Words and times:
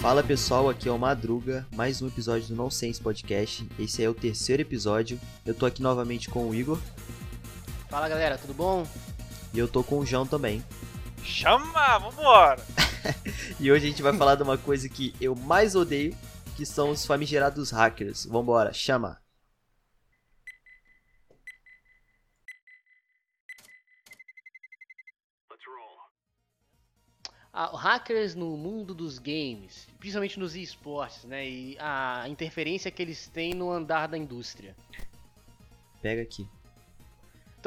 Fala 0.00 0.22
pessoal, 0.22 0.68
aqui 0.68 0.88
é 0.88 0.92
o 0.92 0.98
Madruga, 0.98 1.66
mais 1.74 2.00
um 2.00 2.06
episódio 2.06 2.46
do 2.48 2.54
Nonsense 2.54 3.00
Podcast. 3.00 3.68
Esse 3.76 4.04
é 4.04 4.08
o 4.08 4.14
terceiro 4.14 4.62
episódio. 4.62 5.20
Eu 5.44 5.52
tô 5.52 5.66
aqui 5.66 5.82
novamente 5.82 6.30
com 6.30 6.48
o 6.48 6.54
Igor. 6.54 6.80
Fala 7.88 8.08
galera, 8.08 8.36
tudo 8.36 8.52
bom? 8.52 8.86
E 9.54 9.58
eu 9.58 9.68
tô 9.68 9.82
com 9.82 9.98
o 9.98 10.06
João 10.06 10.26
também. 10.26 10.62
Chama, 11.22 11.98
vambora! 11.98 12.60
e 13.60 13.70
hoje 13.70 13.86
a 13.86 13.90
gente 13.90 14.02
vai 14.02 14.12
falar 14.12 14.34
de 14.34 14.42
uma 14.42 14.58
coisa 14.58 14.88
que 14.88 15.14
eu 15.20 15.36
mais 15.36 15.76
odeio, 15.76 16.16
que 16.56 16.66
são 16.66 16.90
os 16.90 17.06
famigerados 17.06 17.70
hackers. 17.70 18.26
Vambora, 18.26 18.72
chama! 18.72 19.20
Ah, 27.58 27.74
hackers 27.74 28.34
no 28.34 28.54
mundo 28.54 28.94
dos 28.94 29.18
games, 29.18 29.88
principalmente 29.98 30.38
nos 30.38 30.54
esportes, 30.54 31.24
né? 31.24 31.48
E 31.48 31.78
a 31.78 32.28
interferência 32.28 32.90
que 32.90 33.00
eles 33.00 33.28
têm 33.28 33.54
no 33.54 33.70
andar 33.72 34.08
da 34.08 34.18
indústria. 34.18 34.76
Pega 36.02 36.20
aqui. 36.20 36.46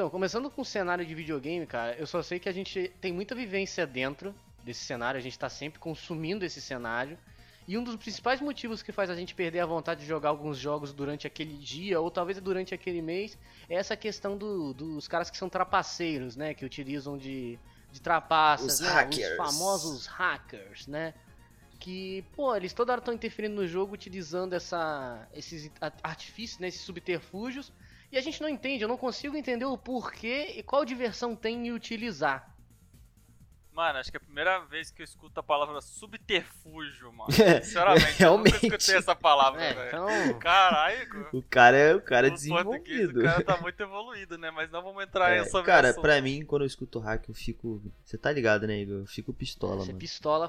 Então, 0.00 0.08
começando 0.08 0.48
com 0.48 0.62
o 0.62 0.64
cenário 0.64 1.04
de 1.04 1.14
videogame, 1.14 1.66
cara, 1.66 1.94
eu 1.96 2.06
só 2.06 2.22
sei 2.22 2.38
que 2.38 2.48
a 2.48 2.52
gente 2.52 2.90
tem 3.02 3.12
muita 3.12 3.34
vivência 3.34 3.86
dentro 3.86 4.34
desse 4.64 4.82
cenário, 4.82 5.18
a 5.18 5.22
gente 5.22 5.38
tá 5.38 5.50
sempre 5.50 5.78
consumindo 5.78 6.42
esse 6.42 6.58
cenário. 6.58 7.18
E 7.68 7.76
um 7.76 7.84
dos 7.84 7.96
principais 7.96 8.40
motivos 8.40 8.82
que 8.82 8.92
faz 8.92 9.10
a 9.10 9.14
gente 9.14 9.34
perder 9.34 9.60
a 9.60 9.66
vontade 9.66 10.00
de 10.00 10.06
jogar 10.06 10.30
alguns 10.30 10.56
jogos 10.56 10.94
durante 10.94 11.26
aquele 11.26 11.54
dia, 11.54 12.00
ou 12.00 12.10
talvez 12.10 12.40
durante 12.40 12.72
aquele 12.72 13.02
mês, 13.02 13.36
é 13.68 13.74
essa 13.74 13.94
questão 13.94 14.38
do, 14.38 14.72
dos 14.72 15.06
caras 15.06 15.28
que 15.28 15.36
são 15.36 15.50
trapaceiros, 15.50 16.34
né? 16.34 16.54
Que 16.54 16.64
utilizam 16.64 17.18
de 17.18 17.58
de 17.92 18.00
trapaças, 18.00 18.74
os, 18.74 18.80
né? 18.80 19.06
os 19.06 19.36
famosos 19.36 20.06
hackers, 20.06 20.86
né? 20.86 21.12
Que, 21.78 22.24
pô, 22.34 22.56
eles 22.56 22.72
toda 22.72 22.92
hora 22.92 23.02
estão 23.02 23.12
interferindo 23.12 23.54
no 23.54 23.66
jogo 23.66 23.92
utilizando 23.92 24.54
essa, 24.54 25.28
esses 25.34 25.70
artifícios, 26.02 26.58
né? 26.58 26.68
esses 26.68 26.80
subterfúgios. 26.80 27.70
E 28.12 28.18
a 28.18 28.20
gente 28.20 28.40
não 28.42 28.48
entende, 28.48 28.82
eu 28.82 28.88
não 28.88 28.96
consigo 28.96 29.36
entender 29.36 29.64
o 29.64 29.78
porquê 29.78 30.54
e 30.56 30.62
qual 30.62 30.84
diversão 30.84 31.36
tem 31.36 31.68
em 31.68 31.72
utilizar. 31.72 32.48
Mano, 33.72 34.00
acho 34.00 34.10
que 34.10 34.16
é 34.16 34.20
a 34.20 34.24
primeira 34.24 34.58
vez 34.66 34.90
que 34.90 35.00
eu 35.00 35.04
escuto 35.04 35.38
a 35.38 35.42
palavra 35.44 35.80
subterfúgio, 35.80 37.12
mano. 37.12 37.30
Sinceramente, 37.62 38.18
Realmente. 38.18 38.54
eu 38.54 38.62
nunca 38.62 38.76
escutei 38.76 38.96
essa 38.96 39.14
palavra, 39.14 39.62
É, 39.62 39.72
velho. 39.74 39.88
então- 39.88 40.38
Caralho, 40.40 41.28
O 41.32 41.40
cara 41.42 41.76
é 41.76 41.94
o 41.94 42.00
cara 42.02 42.26
é 42.26 42.30
português, 42.30 42.58
desenvolvido. 42.58 43.20
O 43.20 43.22
cara 43.22 43.44
tá 43.44 43.56
muito 43.60 43.80
evoluído, 43.80 44.36
né? 44.36 44.50
Mas 44.50 44.70
não 44.72 44.82
vamos 44.82 45.02
entrar 45.04 45.30
É, 45.30 45.38
nessa 45.38 45.62
cara, 45.62 45.82
versão. 45.88 46.02
pra 46.02 46.20
mim, 46.20 46.44
quando 46.44 46.62
eu 46.62 46.66
escuto 46.66 46.98
hack, 46.98 47.28
eu 47.28 47.34
fico. 47.34 47.80
Você 48.04 48.18
tá 48.18 48.32
ligado, 48.32 48.66
né, 48.66 48.76
Igor? 48.80 48.96
Eu 48.98 49.06
fico 49.06 49.32
pistola, 49.32 49.76
Você 49.76 49.86
mano. 49.88 49.98
pistola 50.00 50.48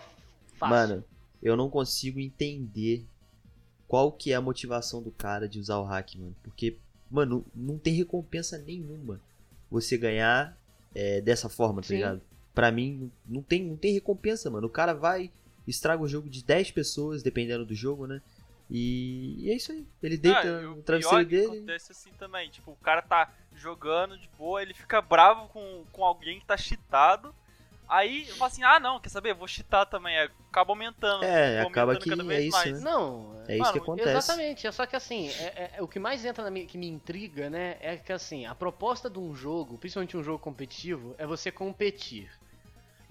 fácil. 0.57 0.75
Mano, 0.75 1.05
eu 1.43 1.55
não 1.55 1.69
consigo 1.69 2.19
entender 2.19 3.05
qual 3.87 4.11
que 4.11 4.31
é 4.31 4.35
a 4.35 4.41
motivação 4.41 5.01
do 5.01 5.11
cara 5.11 5.47
de 5.47 5.59
usar 5.59 5.77
o 5.77 5.83
hack, 5.83 6.15
mano. 6.15 6.35
Porque, 6.43 6.75
mano, 7.11 7.45
não 7.53 7.77
tem 7.77 7.93
recompensa 7.93 8.57
nenhuma 8.57 9.19
você 9.69 9.97
ganhar 9.97 10.57
é, 10.95 11.21
dessa 11.21 11.49
forma, 11.49 11.81
tá 11.81 11.89
Sim. 11.89 11.95
ligado? 11.95 12.21
Pra 12.53 12.71
mim, 12.71 13.11
não 13.25 13.41
tem, 13.41 13.63
não 13.63 13.77
tem 13.77 13.93
recompensa, 13.93 14.49
mano. 14.49 14.67
O 14.67 14.69
cara 14.69 14.93
vai, 14.93 15.31
estraga 15.67 16.01
o 16.03 16.07
jogo 16.07 16.29
de 16.29 16.43
10 16.43 16.71
pessoas, 16.71 17.23
dependendo 17.23 17.65
do 17.65 17.73
jogo, 17.75 18.07
né? 18.07 18.21
E, 18.69 19.35
e 19.45 19.51
é 19.51 19.55
isso 19.55 19.71
aí. 19.71 19.85
Ele 20.01 20.17
deita 20.17 20.39
Ah, 20.39 20.61
e 20.61 20.65
o 20.65 20.69
no 20.69 20.75
pior 20.75 20.83
travesseiro 20.83 21.21
é 21.21 21.25
que 21.25 21.29
dele. 21.29 21.57
acontece 21.57 21.91
assim 21.91 22.11
também. 22.17 22.49
Tipo, 22.49 22.71
o 22.71 22.75
cara 22.77 23.01
tá 23.01 23.29
jogando 23.55 24.17
de 24.17 24.29
boa, 24.37 24.61
ele 24.61 24.73
fica 24.73 25.01
bravo 25.01 25.47
com, 25.49 25.83
com 25.91 26.05
alguém 26.05 26.39
que 26.39 26.45
tá 26.45 26.55
cheatado. 26.57 27.35
Aí 27.91 28.25
eu 28.29 28.35
falo 28.37 28.49
assim, 28.49 28.63
ah 28.63 28.79
não, 28.79 29.01
quer 29.01 29.09
saber? 29.09 29.33
Vou 29.33 29.47
cheatar 29.49 29.85
também. 29.85 30.17
Acaba 30.17 30.71
aumentando. 30.71 31.25
É, 31.25 31.59
acaba 31.59 31.97
que 31.97 32.09
cada 32.09 32.23
é 32.23 32.25
vez 32.25 32.45
isso, 32.45 32.57
mais. 32.57 32.71
né? 32.71 32.89
Não, 32.89 33.43
É 33.47 33.53
isso 33.53 33.59
Mano, 33.59 33.71
que 33.73 33.77
acontece. 33.79 34.09
Exatamente, 34.09 34.65
é 34.65 34.71
só 34.71 34.85
que 34.85 34.95
assim, 34.95 35.27
é, 35.29 35.71
é- 35.75 35.81
o 35.81 35.87
que 35.89 35.99
mais 35.99 36.23
entra 36.23 36.41
na 36.41 36.49
minha, 36.49 36.65
que 36.65 36.77
me 36.77 36.87
intriga, 36.87 37.49
né, 37.49 37.75
é 37.81 37.97
que 37.97 38.13
assim, 38.13 38.45
a 38.45 38.55
proposta 38.55 39.09
de 39.09 39.19
um 39.19 39.35
jogo, 39.35 39.77
principalmente 39.77 40.15
um 40.15 40.23
jogo 40.23 40.39
competitivo, 40.39 41.13
é 41.17 41.27
você 41.27 41.51
competir. 41.51 42.31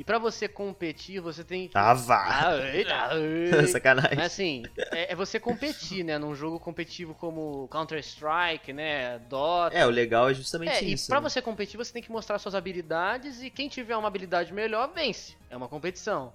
E 0.01 0.05
pra 0.05 0.19
você 0.19 0.49
competir, 0.49 1.21
você 1.21 1.45
tem 1.45 1.69
que. 1.69 1.77
Ah, 1.77 1.93
vá! 1.93 2.25
Ah, 2.27 2.75
eita, 2.75 3.11
ei. 3.17 3.67
Sacanagem. 3.69 4.17
Mas 4.17 4.33
assim, 4.33 4.63
é, 4.93 5.13
é 5.13 5.15
você 5.15 5.39
competir, 5.39 6.03
né, 6.03 6.17
num 6.17 6.35
jogo 6.35 6.59
competitivo 6.59 7.15
como 7.15 7.69
Counter-Strike, 7.69 8.73
né, 8.73 9.19
Dota. 9.19 9.77
É, 9.77 9.85
o 9.85 9.91
legal 9.91 10.31
é 10.31 10.33
justamente 10.33 10.73
É, 10.73 10.83
e 10.83 10.95
isso. 10.95 11.07
pra 11.09 11.21
né? 11.21 11.29
você 11.29 11.43
competir, 11.43 11.77
você 11.77 11.93
tem 11.93 12.03
que 12.03 12.11
mostrar 12.11 12.39
suas 12.39 12.55
habilidades 12.55 13.43
e 13.43 13.51
quem 13.51 13.69
tiver 13.69 13.95
uma 13.95 14.09
habilidade 14.09 14.55
melhor 14.55 14.91
vence. 14.95 15.37
É 15.51 15.57
uma 15.57 15.69
competição. 15.69 16.33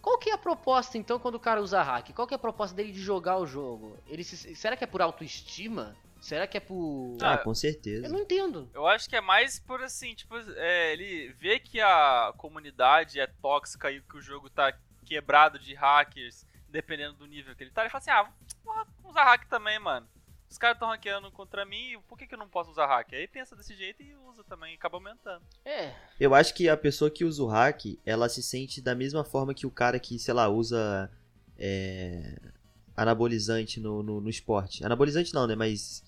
Qual 0.00 0.16
que 0.16 0.30
é 0.30 0.34
a 0.34 0.38
proposta 0.38 0.96
então 0.96 1.18
quando 1.18 1.34
o 1.34 1.40
cara 1.40 1.60
usa 1.60 1.82
hack? 1.82 2.12
Qual 2.14 2.28
que 2.28 2.34
é 2.34 2.36
a 2.36 2.38
proposta 2.38 2.76
dele 2.76 2.92
de 2.92 3.00
jogar 3.00 3.38
o 3.38 3.46
jogo? 3.46 3.96
Ele 4.06 4.22
se- 4.22 4.54
será 4.54 4.76
que 4.76 4.84
é 4.84 4.86
por 4.86 5.02
autoestima? 5.02 5.96
Será 6.24 6.46
que 6.46 6.56
é 6.56 6.60
por 6.60 7.18
Ah, 7.20 7.36
com 7.36 7.54
certeza. 7.54 8.06
Eu 8.06 8.10
não 8.10 8.20
entendo. 8.20 8.70
Eu 8.72 8.86
acho 8.86 9.06
que 9.10 9.14
é 9.14 9.20
mais 9.20 9.60
por 9.60 9.82
assim, 9.82 10.14
tipo, 10.14 10.34
é, 10.56 10.94
ele 10.94 11.34
vê 11.34 11.58
que 11.58 11.78
a 11.82 12.32
comunidade 12.38 13.20
é 13.20 13.26
tóxica 13.26 13.90
e 13.92 14.00
que 14.00 14.16
o 14.16 14.22
jogo 14.22 14.48
tá 14.48 14.72
quebrado 15.04 15.58
de 15.58 15.74
hackers, 15.74 16.46
dependendo 16.66 17.18
do 17.18 17.26
nível 17.26 17.54
que 17.54 17.62
ele 17.62 17.70
tá, 17.70 17.82
ele 17.82 17.90
fala 17.90 18.00
assim, 18.00 18.10
ah, 18.10 18.32
vou 18.64 19.10
usar 19.10 19.24
hack 19.24 19.46
também, 19.50 19.78
mano. 19.78 20.08
Os 20.48 20.56
caras 20.56 20.76
estão 20.76 20.88
hackeando 20.88 21.30
contra 21.30 21.66
mim, 21.66 22.00
por 22.08 22.16
que, 22.16 22.26
que 22.26 22.34
eu 22.34 22.38
não 22.38 22.48
posso 22.48 22.70
usar 22.70 22.86
hack? 22.86 23.12
Aí 23.12 23.28
pensa 23.28 23.54
desse 23.54 23.76
jeito 23.76 24.02
e 24.02 24.16
usa 24.16 24.42
também, 24.44 24.74
acaba 24.74 24.96
aumentando. 24.96 25.44
É, 25.62 25.92
Eu 26.18 26.34
acho 26.34 26.54
que 26.54 26.70
a 26.70 26.76
pessoa 26.76 27.10
que 27.10 27.22
usa 27.22 27.42
o 27.42 27.48
hack, 27.48 27.98
ela 28.06 28.30
se 28.30 28.42
sente 28.42 28.80
da 28.80 28.94
mesma 28.94 29.24
forma 29.24 29.52
que 29.52 29.66
o 29.66 29.70
cara 29.70 29.98
que, 30.00 30.18
sei 30.18 30.32
lá, 30.32 30.48
usa 30.48 31.10
é, 31.58 32.38
anabolizante 32.96 33.78
no, 33.78 34.02
no, 34.02 34.22
no 34.22 34.30
esporte. 34.30 34.84
Anabolizante 34.86 35.34
não, 35.34 35.46
né? 35.46 35.54
Mas 35.54 36.02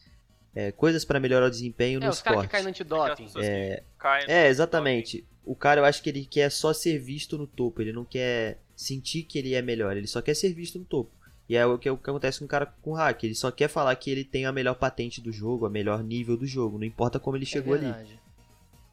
é, 0.57 0.73
coisas 0.73 1.05
pra 1.05 1.21
melhorar 1.21 1.47
o 1.47 1.51
desempenho 1.51 2.01
é 2.01 2.05
no 2.05 2.11
os 2.11 2.23
caras 2.23 2.41
que 2.41 2.47
esporte. 2.47 2.51
caem 2.51 2.65
no 2.65 2.71
antidoping. 2.71 3.31
É, 3.45 3.77
que 3.77 3.83
caem 3.99 4.27
no 4.27 4.33
é, 4.33 4.49
exatamente. 4.49 5.25
O 5.45 5.55
cara, 5.55 5.81
eu 5.81 5.85
acho 5.85 6.03
que 6.03 6.09
ele 6.09 6.25
quer 6.25 6.51
só 6.51 6.73
ser 6.73 6.99
visto 6.99 7.37
no 7.37 7.47
topo. 7.47 7.83
Ele 7.83 7.93
não 7.93 8.05
quer 8.05 8.59
sentir 8.75 9.23
que 9.23 9.39
ele 9.39 9.55
é 9.55 9.61
melhor. 9.61 9.97
Ele 9.97 10.07
só 10.07 10.23
quer 10.23 10.35
ser 10.35 10.53
visto 10.55 10.79
no 10.79 10.85
topo. 10.87 11.11
E 11.49 11.57
é 11.57 11.65
o 11.65 11.79
que, 11.79 11.89
o 11.89 11.97
que 11.97 12.11
acontece 12.11 12.39
com 12.41 12.47
o 12.47 12.49
cara 12.49 12.67
com 12.83 12.93
hack. 12.95 13.23
Ele 13.23 13.35
só 13.35 13.51
quer 13.53 13.69
falar 13.69 13.95
que 13.97 14.11
ele 14.11 14.25
tem 14.25 14.47
a 14.47 14.51
melhor 14.51 14.75
patente 14.75 15.21
do 15.21 15.31
jogo, 15.31 15.67
a 15.67 15.71
melhor 15.71 16.03
nível 16.03 16.37
do 16.37 16.47
jogo. 16.47 16.79
Não 16.79 16.85
importa 16.85 17.21
como 17.21 17.37
ele 17.37 17.47
chegou 17.47 17.77
é 17.77 17.79
ali. 17.79 18.19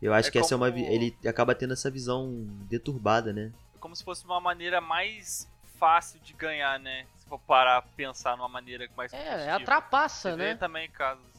Eu 0.02 0.14
acho 0.14 0.28
É 0.28 0.32
que 0.32 0.38
essa 0.38 0.54
é 0.54 0.58
uma. 0.58 0.68
Ele 0.70 1.16
acaba 1.26 1.56
tendo 1.56 1.72
essa 1.74 1.90
visão 1.90 2.46
deturbada, 2.70 3.32
né? 3.34 3.52
como 3.80 3.96
se 3.96 4.04
fosse 4.04 4.24
uma 4.24 4.40
maneira 4.40 4.80
mais 4.80 5.46
fácil 5.78 6.18
de 6.22 6.32
ganhar, 6.34 6.80
né? 6.80 7.06
Se 7.18 7.26
for 7.28 7.40
parar 7.40 7.82
pensar 7.98 8.38
numa 8.38 8.48
maneira 8.48 8.88
mais 8.96 9.12
É, 9.12 9.48
é 9.48 9.52
a 9.52 9.60
trapaça, 9.60 10.32
Você 10.32 10.38
vê 10.38 10.44
né? 10.50 10.56
também 10.56 10.90
casos? 10.90 11.33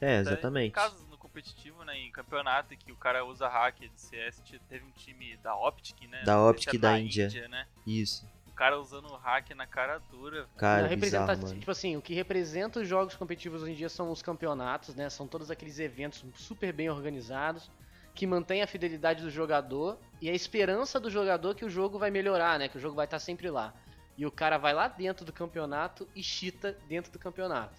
É, 0.00 0.18
exatamente. 0.18 0.72
Casos 0.72 1.06
no 1.08 1.16
competitivo, 1.18 1.84
né? 1.84 1.96
Em 1.98 2.10
campeonato 2.10 2.74
em 2.74 2.76
que 2.76 2.92
o 2.92 2.96
cara 2.96 3.24
usa 3.24 3.48
hack 3.48 3.78
de 3.80 4.00
CS, 4.00 4.42
teve 4.68 4.84
um 4.84 4.90
time 4.90 5.36
da 5.38 5.54
Optic, 5.54 6.08
né? 6.08 6.22
Da 6.24 6.40
Optic 6.42 6.74
é 6.74 6.78
da 6.78 6.90
na 6.92 6.98
Índia. 7.00 7.48
né? 7.48 7.66
Isso. 7.86 8.28
O 8.46 8.52
cara 8.56 8.78
usando 8.80 9.06
o 9.10 9.16
hack 9.16 9.50
na 9.54 9.66
cara 9.66 9.98
dura. 10.10 10.46
Cara, 10.56 10.82
Não, 10.82 10.88
representa- 10.88 11.26
bizarro, 11.34 11.42
mano. 11.48 11.58
Tipo 11.60 11.70
assim, 11.70 11.96
o 11.96 12.00
que 12.02 12.14
representa 12.14 12.80
os 12.80 12.88
jogos 12.88 13.14
competitivos 13.14 13.62
hoje 13.62 13.72
em 13.72 13.74
dia 13.74 13.88
são 13.90 14.10
os 14.10 14.22
campeonatos, 14.22 14.94
né? 14.94 15.10
São 15.10 15.26
todos 15.28 15.50
aqueles 15.50 15.78
eventos 15.78 16.24
super 16.34 16.72
bem 16.72 16.88
organizados 16.88 17.70
que 18.14 18.26
mantém 18.26 18.62
a 18.62 18.66
fidelidade 18.66 19.22
do 19.22 19.30
jogador 19.30 19.98
e 20.22 20.30
a 20.30 20.32
esperança 20.32 20.98
do 20.98 21.10
jogador 21.10 21.54
que 21.54 21.66
o 21.66 21.68
jogo 21.68 21.98
vai 21.98 22.10
melhorar, 22.10 22.58
né? 22.58 22.66
Que 22.66 22.78
o 22.78 22.80
jogo 22.80 22.96
vai 22.96 23.04
estar 23.04 23.18
sempre 23.18 23.50
lá. 23.50 23.74
E 24.16 24.24
o 24.24 24.30
cara 24.32 24.56
vai 24.56 24.72
lá 24.72 24.88
dentro 24.88 25.22
do 25.26 25.32
campeonato 25.34 26.08
e 26.16 26.22
chita 26.22 26.78
dentro 26.88 27.12
do 27.12 27.18
campeonato. 27.18 27.74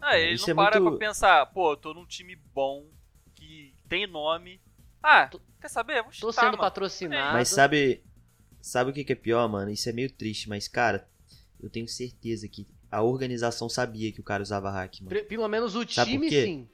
Ah, 0.00 0.16
É, 0.16 0.24
ele 0.26 0.34
isso 0.34 0.46
não 0.54 0.62
é 0.64 0.66
para 0.70 0.80
muito- 0.80 0.98
pra 0.98 1.08
pensar, 1.08 1.46
pô, 1.46 1.72
eu 1.72 1.76
tô 1.76 1.92
num 1.94 2.06
time 2.06 2.36
bom, 2.54 2.86
que 3.34 3.74
tem 3.88 4.06
nome. 4.06 4.60
Ah, 5.02 5.26
Tô- 5.26 5.40
quer 5.60 5.68
saber? 5.68 6.02
Vou 6.02 6.10
Tô 6.12 6.30
chutar, 6.30 6.42
sendo 6.42 6.50
mano. 6.52 6.62
patrocinado. 6.62 7.32
Mas 7.32 7.48
sabe. 7.48 8.02
Sabe 8.60 8.90
o 8.90 8.92
que 8.92 9.12
é 9.12 9.14
pior, 9.14 9.48
mano? 9.48 9.70
Isso 9.70 9.88
é 9.88 9.92
meio 9.92 10.10
triste, 10.12 10.48
mas, 10.48 10.66
cara, 10.66 11.08
eu 11.60 11.70
tenho 11.70 11.86
certeza 11.88 12.48
que 12.48 12.66
a 12.90 13.02
organização 13.02 13.68
sabia 13.68 14.10
que 14.12 14.20
o 14.20 14.24
cara 14.24 14.42
usava 14.42 14.70
hack, 14.70 15.00
mano. 15.00 15.24
Pelo 15.26 15.48
menos 15.48 15.74
o 15.76 15.88
Sabe 15.88 16.10
por 16.12 16.16
time 16.18 16.28
quê? 16.28 16.44
sim. 16.44 16.68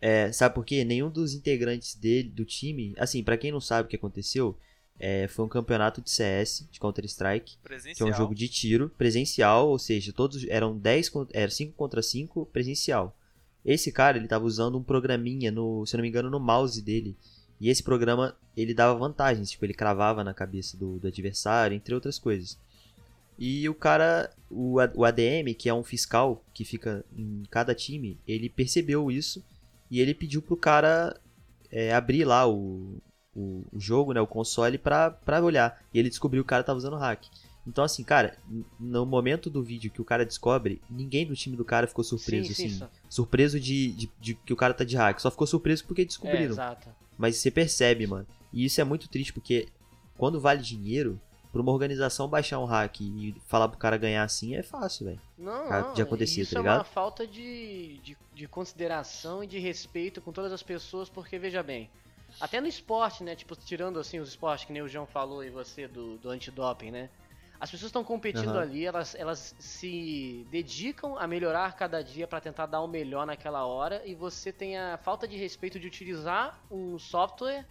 É, 0.00 0.32
sabe 0.32 0.54
por 0.54 0.64
quê? 0.64 0.84
Nenhum 0.84 1.10
dos 1.10 1.34
integrantes 1.34 1.94
dele, 1.94 2.28
do 2.28 2.44
time, 2.44 2.94
assim, 2.98 3.22
pra 3.22 3.36
quem 3.36 3.52
não 3.52 3.60
sabe 3.60 3.86
o 3.86 3.90
que 3.90 3.96
aconteceu, 3.96 4.58
é, 4.98 5.26
foi 5.28 5.44
um 5.44 5.48
campeonato 5.48 6.00
de 6.00 6.10
CS, 6.10 6.66
de 6.70 6.78
Counter-Strike, 6.78 7.56
que 7.96 8.02
é 8.02 8.06
um 8.06 8.08
jogo 8.18 8.34
de 8.34 8.48
tiro, 8.48 8.88
presencial, 8.90 9.68
ou 9.68 9.78
seja, 9.78 10.12
todos 10.12 10.44
eram 10.48 10.76
10, 10.76 11.08
con- 11.08 11.26
era 11.32 11.50
5 11.50 11.72
contra 11.74 12.02
5, 12.02 12.46
presencial. 12.46 13.16
Esse 13.64 13.90
cara, 13.92 14.16
ele 14.18 14.28
tava 14.28 14.44
usando 14.44 14.78
um 14.78 14.82
programinha, 14.82 15.50
no, 15.50 15.84
se 15.86 15.96
não 15.96 16.02
me 16.02 16.08
engano, 16.08 16.30
no 16.30 16.38
mouse 16.40 16.80
dele. 16.82 17.16
E 17.60 17.68
esse 17.68 17.82
programa, 17.82 18.36
ele 18.56 18.74
dava 18.74 18.98
vantagens, 18.98 19.50
tipo, 19.50 19.64
ele 19.64 19.74
cravava 19.74 20.24
na 20.24 20.34
cabeça 20.34 20.76
do, 20.76 20.98
do 20.98 21.06
adversário, 21.06 21.76
entre 21.76 21.94
outras 21.94 22.18
coisas. 22.18 22.58
E 23.38 23.68
o 23.68 23.74
cara, 23.74 24.30
o, 24.50 24.76
o 24.94 25.04
ADM, 25.04 25.54
que 25.56 25.68
é 25.68 25.74
um 25.74 25.82
fiscal 25.82 26.44
que 26.52 26.64
fica 26.64 27.04
em 27.16 27.42
cada 27.50 27.74
time, 27.74 28.18
ele 28.26 28.48
percebeu 28.48 29.10
isso 29.10 29.42
e 29.90 30.00
ele 30.00 30.14
pediu 30.14 30.42
pro 30.42 30.56
cara 30.56 31.18
é, 31.70 31.92
abrir 31.94 32.24
lá 32.24 32.46
o, 32.48 32.98
o, 33.34 33.64
o, 33.72 33.80
jogo, 33.80 34.12
né, 34.12 34.20
o 34.20 34.26
console, 34.26 34.78
pra, 34.78 35.10
pra 35.10 35.42
olhar. 35.42 35.82
E 35.92 35.98
ele 35.98 36.08
descobriu 36.08 36.42
que 36.42 36.46
o 36.46 36.48
cara 36.48 36.62
tava 36.62 36.78
usando 36.78 36.96
hack. 36.96 37.24
Então, 37.66 37.84
assim, 37.84 38.02
cara, 38.02 38.36
no 38.78 39.06
momento 39.06 39.48
do 39.48 39.62
vídeo 39.62 39.90
que 39.90 40.02
o 40.02 40.04
cara 40.04 40.26
descobre, 40.26 40.82
ninguém 40.90 41.26
do 41.26 41.34
time 41.36 41.56
do 41.56 41.64
cara 41.64 41.86
ficou 41.86 42.02
surpreso, 42.02 42.52
sim, 42.52 42.66
assim. 42.66 42.78
Sim, 42.78 42.88
surpreso 43.08 43.60
de, 43.60 43.92
de, 43.92 44.10
de, 44.20 44.34
que 44.34 44.52
o 44.52 44.56
cara 44.56 44.74
tá 44.74 44.84
de 44.84 44.96
hack. 44.96 45.20
Só 45.20 45.30
ficou 45.30 45.46
surpreso 45.46 45.84
porque 45.84 46.04
descobriram. 46.04 46.40
É, 46.40 46.46
exato. 46.46 46.88
Mas 47.16 47.36
você 47.36 47.50
percebe, 47.50 48.06
mano. 48.06 48.26
E 48.52 48.64
isso 48.64 48.80
é 48.80 48.84
muito 48.84 49.08
triste, 49.08 49.32
porque 49.32 49.68
quando 50.16 50.40
vale 50.40 50.60
dinheiro, 50.60 51.20
pra 51.52 51.60
uma 51.60 51.70
organização 51.70 52.26
baixar 52.26 52.58
um 52.58 52.64
hack 52.64 53.00
e 53.00 53.34
falar 53.46 53.68
pro 53.68 53.78
cara 53.78 53.96
ganhar 53.96 54.24
assim 54.24 54.56
é 54.56 54.62
fácil, 54.62 55.06
velho. 55.06 55.20
Não, 55.38 55.70
não. 55.70 55.92
De 55.94 56.02
acontecer, 56.02 56.40
isso 56.40 56.54
tá 56.54 56.60
ligado? 56.60 56.76
é 56.76 56.78
uma 56.78 56.84
falta 56.84 57.26
de, 57.26 57.98
de, 57.98 58.16
de 58.34 58.48
consideração 58.48 59.44
e 59.44 59.46
de 59.46 59.58
respeito 59.58 60.20
com 60.20 60.32
todas 60.32 60.50
as 60.50 60.62
pessoas, 60.62 61.08
porque 61.08 61.38
veja 61.38 61.62
bem. 61.62 61.90
Até 62.40 62.60
no 62.60 62.66
esporte, 62.66 63.22
né? 63.22 63.34
Tipo, 63.34 63.54
tirando 63.56 63.98
assim 63.98 64.18
os 64.18 64.28
esportes 64.28 64.64
que 64.64 64.72
nem 64.72 64.82
o 64.82 64.88
João 64.88 65.06
falou 65.06 65.44
e 65.44 65.50
você 65.50 65.86
do, 65.86 66.18
do 66.18 66.30
antidoping, 66.30 66.90
né? 66.90 67.10
As 67.60 67.70
pessoas 67.70 67.90
estão 67.90 68.02
competindo 68.02 68.54
uhum. 68.54 68.58
ali, 68.58 68.84
elas, 68.84 69.14
elas 69.14 69.54
se 69.56 70.44
dedicam 70.50 71.16
a 71.16 71.28
melhorar 71.28 71.76
cada 71.76 72.02
dia 72.02 72.26
para 72.26 72.40
tentar 72.40 72.66
dar 72.66 72.80
o 72.80 72.88
melhor 72.88 73.24
naquela 73.24 73.64
hora 73.64 74.02
e 74.04 74.16
você 74.16 74.52
tem 74.52 74.76
a 74.76 74.98
falta 74.98 75.28
de 75.28 75.36
respeito 75.36 75.78
de 75.78 75.86
utilizar 75.86 76.60
um 76.68 76.98
software 76.98 77.64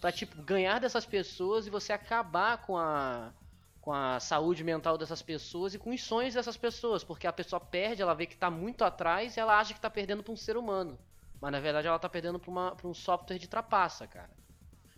para 0.00 0.12
tipo 0.12 0.40
ganhar 0.42 0.78
dessas 0.78 1.04
pessoas 1.04 1.66
e 1.66 1.70
você 1.70 1.92
acabar 1.92 2.58
com 2.58 2.78
a 2.78 3.32
com 3.80 3.92
a 3.92 4.18
saúde 4.18 4.64
mental 4.64 4.98
dessas 4.98 5.22
pessoas 5.22 5.72
e 5.72 5.78
com 5.78 5.90
os 5.90 6.02
sonhos 6.02 6.34
dessas 6.34 6.56
pessoas, 6.56 7.04
porque 7.04 7.24
a 7.24 7.32
pessoa 7.32 7.60
perde, 7.60 8.02
ela 8.02 8.14
vê 8.14 8.26
que 8.26 8.34
está 8.34 8.50
muito 8.50 8.82
atrás 8.82 9.36
e 9.36 9.40
ela 9.40 9.58
acha 9.58 9.72
que 9.72 9.78
está 9.78 9.88
perdendo 9.88 10.24
para 10.24 10.32
um 10.32 10.36
ser 10.36 10.56
humano, 10.56 10.98
mas 11.40 11.52
na 11.52 11.60
verdade 11.60 11.86
ela 11.86 11.96
está 11.96 12.08
perdendo 12.08 12.38
para 12.38 12.88
um 12.88 12.94
software 12.94 13.38
de 13.38 13.48
trapaça, 13.48 14.06
cara. 14.06 14.30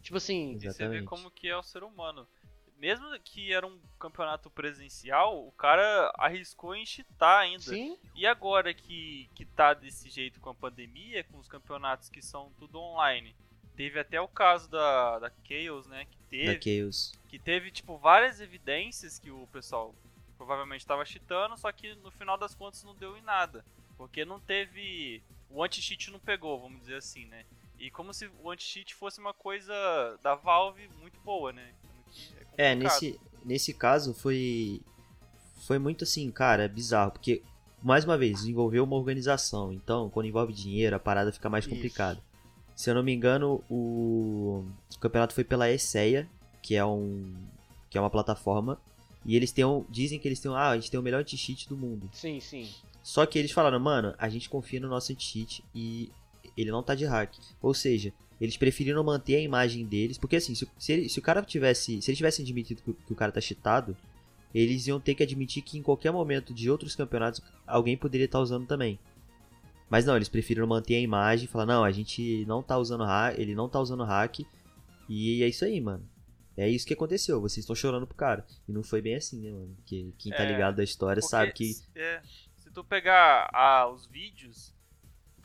Tipo 0.02 0.16
assim, 0.16 0.54
Exatamente. 0.54 0.66
e 0.66 0.72
você 0.72 0.88
vê 0.88 1.02
como 1.02 1.30
que 1.30 1.48
é 1.48 1.56
o 1.56 1.62
ser 1.62 1.82
humano 1.82 2.26
mesmo 2.78 3.06
que 3.20 3.52
era 3.52 3.66
um 3.66 3.78
campeonato 3.98 4.48
presencial, 4.48 5.46
o 5.46 5.52
cara 5.52 6.12
arriscou 6.16 6.74
em 6.74 6.86
chitar 6.86 7.40
ainda. 7.40 7.62
Sim. 7.62 7.98
E 8.14 8.26
agora 8.26 8.72
que, 8.72 9.28
que 9.34 9.44
tá 9.44 9.74
desse 9.74 10.08
jeito 10.08 10.40
com 10.40 10.50
a 10.50 10.54
pandemia, 10.54 11.24
com 11.24 11.38
os 11.38 11.48
campeonatos 11.48 12.08
que 12.08 12.22
são 12.22 12.52
tudo 12.58 12.78
online. 12.78 13.34
Teve 13.76 13.98
até 13.98 14.20
o 14.20 14.28
caso 14.28 14.68
da, 14.70 15.18
da 15.18 15.32
Chaos, 15.44 15.86
né? 15.86 16.06
Que 16.06 16.18
teve, 16.28 16.54
da 16.54 16.60
Chaos. 16.60 17.12
Que 17.28 17.38
teve, 17.38 17.70
tipo, 17.70 17.96
várias 17.98 18.40
evidências 18.40 19.18
que 19.18 19.30
o 19.30 19.46
pessoal 19.48 19.94
provavelmente 20.36 20.80
estava 20.80 21.04
cheatando, 21.04 21.56
só 21.56 21.70
que 21.72 21.94
no 21.96 22.10
final 22.12 22.38
das 22.38 22.54
contas 22.54 22.82
não 22.84 22.94
deu 22.94 23.16
em 23.16 23.22
nada. 23.22 23.64
Porque 23.96 24.24
não 24.24 24.40
teve. 24.40 25.22
O 25.50 25.62
anti-cheat 25.62 26.10
não 26.10 26.18
pegou, 26.18 26.60
vamos 26.60 26.80
dizer 26.80 26.96
assim, 26.96 27.24
né? 27.26 27.44
E 27.78 27.90
como 27.90 28.12
se 28.12 28.28
o 28.42 28.50
anti-cheat 28.50 28.94
fosse 28.94 29.20
uma 29.20 29.32
coisa 29.32 29.72
da 30.22 30.34
Valve 30.34 30.88
muito 31.00 31.18
boa, 31.20 31.52
né? 31.52 31.72
É, 32.56 32.74
nesse, 32.74 33.18
nesse 33.44 33.72
caso 33.72 34.12
foi. 34.12 34.80
Foi 35.66 35.78
muito 35.78 36.04
assim, 36.04 36.30
cara, 36.30 36.66
bizarro, 36.66 37.12
porque, 37.12 37.42
mais 37.82 38.04
uma 38.04 38.16
vez, 38.16 38.44
envolveu 38.44 38.84
uma 38.84 38.96
organização. 38.96 39.72
Então, 39.72 40.08
quando 40.08 40.26
envolve 40.26 40.52
dinheiro, 40.52 40.96
a 40.96 40.98
parada 40.98 41.32
fica 41.32 41.50
mais 41.50 41.66
complicada. 41.66 42.22
Se 42.74 42.88
eu 42.88 42.94
não 42.94 43.02
me 43.02 43.12
engano, 43.12 43.62
o, 43.68 44.64
o 44.94 44.98
campeonato 44.98 45.34
foi 45.34 45.44
pela 45.44 45.70
ESEA, 45.70 46.28
que 46.62 46.74
é 46.74 46.84
um. 46.84 47.34
que 47.90 47.98
é 47.98 48.00
uma 48.00 48.10
plataforma. 48.10 48.80
E 49.28 49.36
eles 49.36 49.52
têm 49.52 49.62
um, 49.62 49.84
dizem 49.90 50.18
que 50.18 50.26
eles 50.26 50.40
têm. 50.40 50.50
Ah, 50.52 50.70
a 50.70 50.76
gente 50.76 50.90
tem 50.90 50.98
o 50.98 51.02
melhor 51.02 51.20
anti-cheat 51.20 51.68
do 51.68 51.76
mundo. 51.76 52.08
Sim, 52.14 52.40
sim. 52.40 52.66
Só 53.02 53.26
que 53.26 53.38
eles 53.38 53.52
falaram, 53.52 53.78
mano, 53.78 54.14
a 54.16 54.26
gente 54.26 54.48
confia 54.48 54.80
no 54.80 54.88
nosso 54.88 55.12
anti-cheat 55.12 55.62
e 55.74 56.10
ele 56.56 56.70
não 56.70 56.82
tá 56.82 56.94
de 56.94 57.04
hack. 57.04 57.34
Ou 57.60 57.74
seja, 57.74 58.10
eles 58.40 58.56
preferiram 58.56 59.04
manter 59.04 59.36
a 59.36 59.40
imagem 59.40 59.84
deles, 59.84 60.16
porque 60.16 60.36
assim, 60.36 60.54
se, 60.54 60.66
se, 60.78 60.92
ele, 60.92 61.08
se 61.10 61.18
o 61.18 61.22
cara 61.22 61.42
tivesse. 61.42 62.00
Se 62.00 62.10
eles 62.10 62.16
tivessem 62.16 62.42
admitido 62.42 62.80
que, 62.80 62.90
que, 62.90 63.12
o 63.12 63.14
cara 63.14 63.30
tá 63.30 63.38
cheatado, 63.38 63.94
eles 64.54 64.86
iam 64.86 64.98
ter 64.98 65.14
que 65.14 65.22
admitir 65.22 65.62
que 65.62 65.76
em 65.76 65.82
qualquer 65.82 66.10
momento 66.10 66.54
de 66.54 66.70
outros 66.70 66.96
campeonatos 66.96 67.42
alguém 67.66 67.98
poderia 67.98 68.24
estar 68.24 68.38
tá 68.38 68.42
usando 68.42 68.66
também. 68.66 68.98
Mas 69.90 70.06
não, 70.06 70.16
eles 70.16 70.30
preferiram 70.30 70.66
manter 70.66 70.94
a 70.94 71.00
imagem 71.00 71.44
e 71.44 71.48
falar, 71.48 71.66
não, 71.66 71.84
a 71.84 71.90
gente 71.90 72.46
não 72.46 72.62
tá 72.62 72.78
usando 72.78 73.04
hack, 73.04 73.38
ele 73.38 73.54
não 73.54 73.68
tá 73.68 73.78
usando 73.78 74.04
hack. 74.04 74.40
E 75.06 75.42
é 75.42 75.48
isso 75.48 75.66
aí, 75.66 75.78
mano. 75.82 76.08
É 76.58 76.68
isso 76.68 76.86
que 76.86 76.94
aconteceu, 76.94 77.40
vocês 77.40 77.58
estão 77.58 77.76
chorando 77.76 78.06
pro 78.06 78.16
cara. 78.16 78.44
E 78.68 78.72
não 78.72 78.82
foi 78.82 79.00
bem 79.00 79.14
assim, 79.14 79.40
né, 79.40 79.50
mano? 79.50 79.74
Porque 79.76 80.12
quem 80.18 80.32
tá 80.32 80.42
é, 80.42 80.46
ligado 80.46 80.76
da 80.76 80.84
história 80.84 81.22
sabe 81.22 81.52
que. 81.52 81.72
É, 81.94 82.20
se 82.56 82.70
tu 82.70 82.84
pegar 82.84 83.48
ah, 83.52 83.88
os 83.88 84.06
vídeos, 84.06 84.74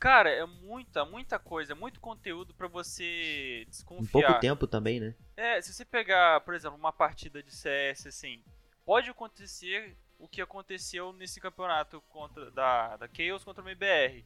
Cara, 0.04 0.28
é 0.28 0.44
muita, 0.44 1.02
muita 1.06 1.38
coisa, 1.38 1.74
muito 1.74 1.98
conteúdo 1.98 2.52
para 2.52 2.68
você 2.68 3.64
desconfiar. 3.70 4.04
Em 4.04 4.06
pouco 4.06 4.38
tempo 4.38 4.66
também, 4.66 5.00
né? 5.00 5.14
É, 5.34 5.58
se 5.62 5.72
você 5.72 5.82
pegar, 5.82 6.42
por 6.42 6.52
exemplo, 6.52 6.76
uma 6.76 6.92
partida 6.92 7.42
de 7.42 7.50
CS, 7.50 8.08
assim, 8.08 8.42
pode 8.84 9.08
acontecer 9.08 9.96
o 10.18 10.28
que 10.28 10.42
aconteceu 10.42 11.10
nesse 11.14 11.40
campeonato 11.40 12.02
contra 12.10 12.50
da, 12.50 12.98
da 12.98 13.08
Chaos 13.08 13.42
contra 13.42 13.64
o 13.64 13.66
MBR. 13.66 14.24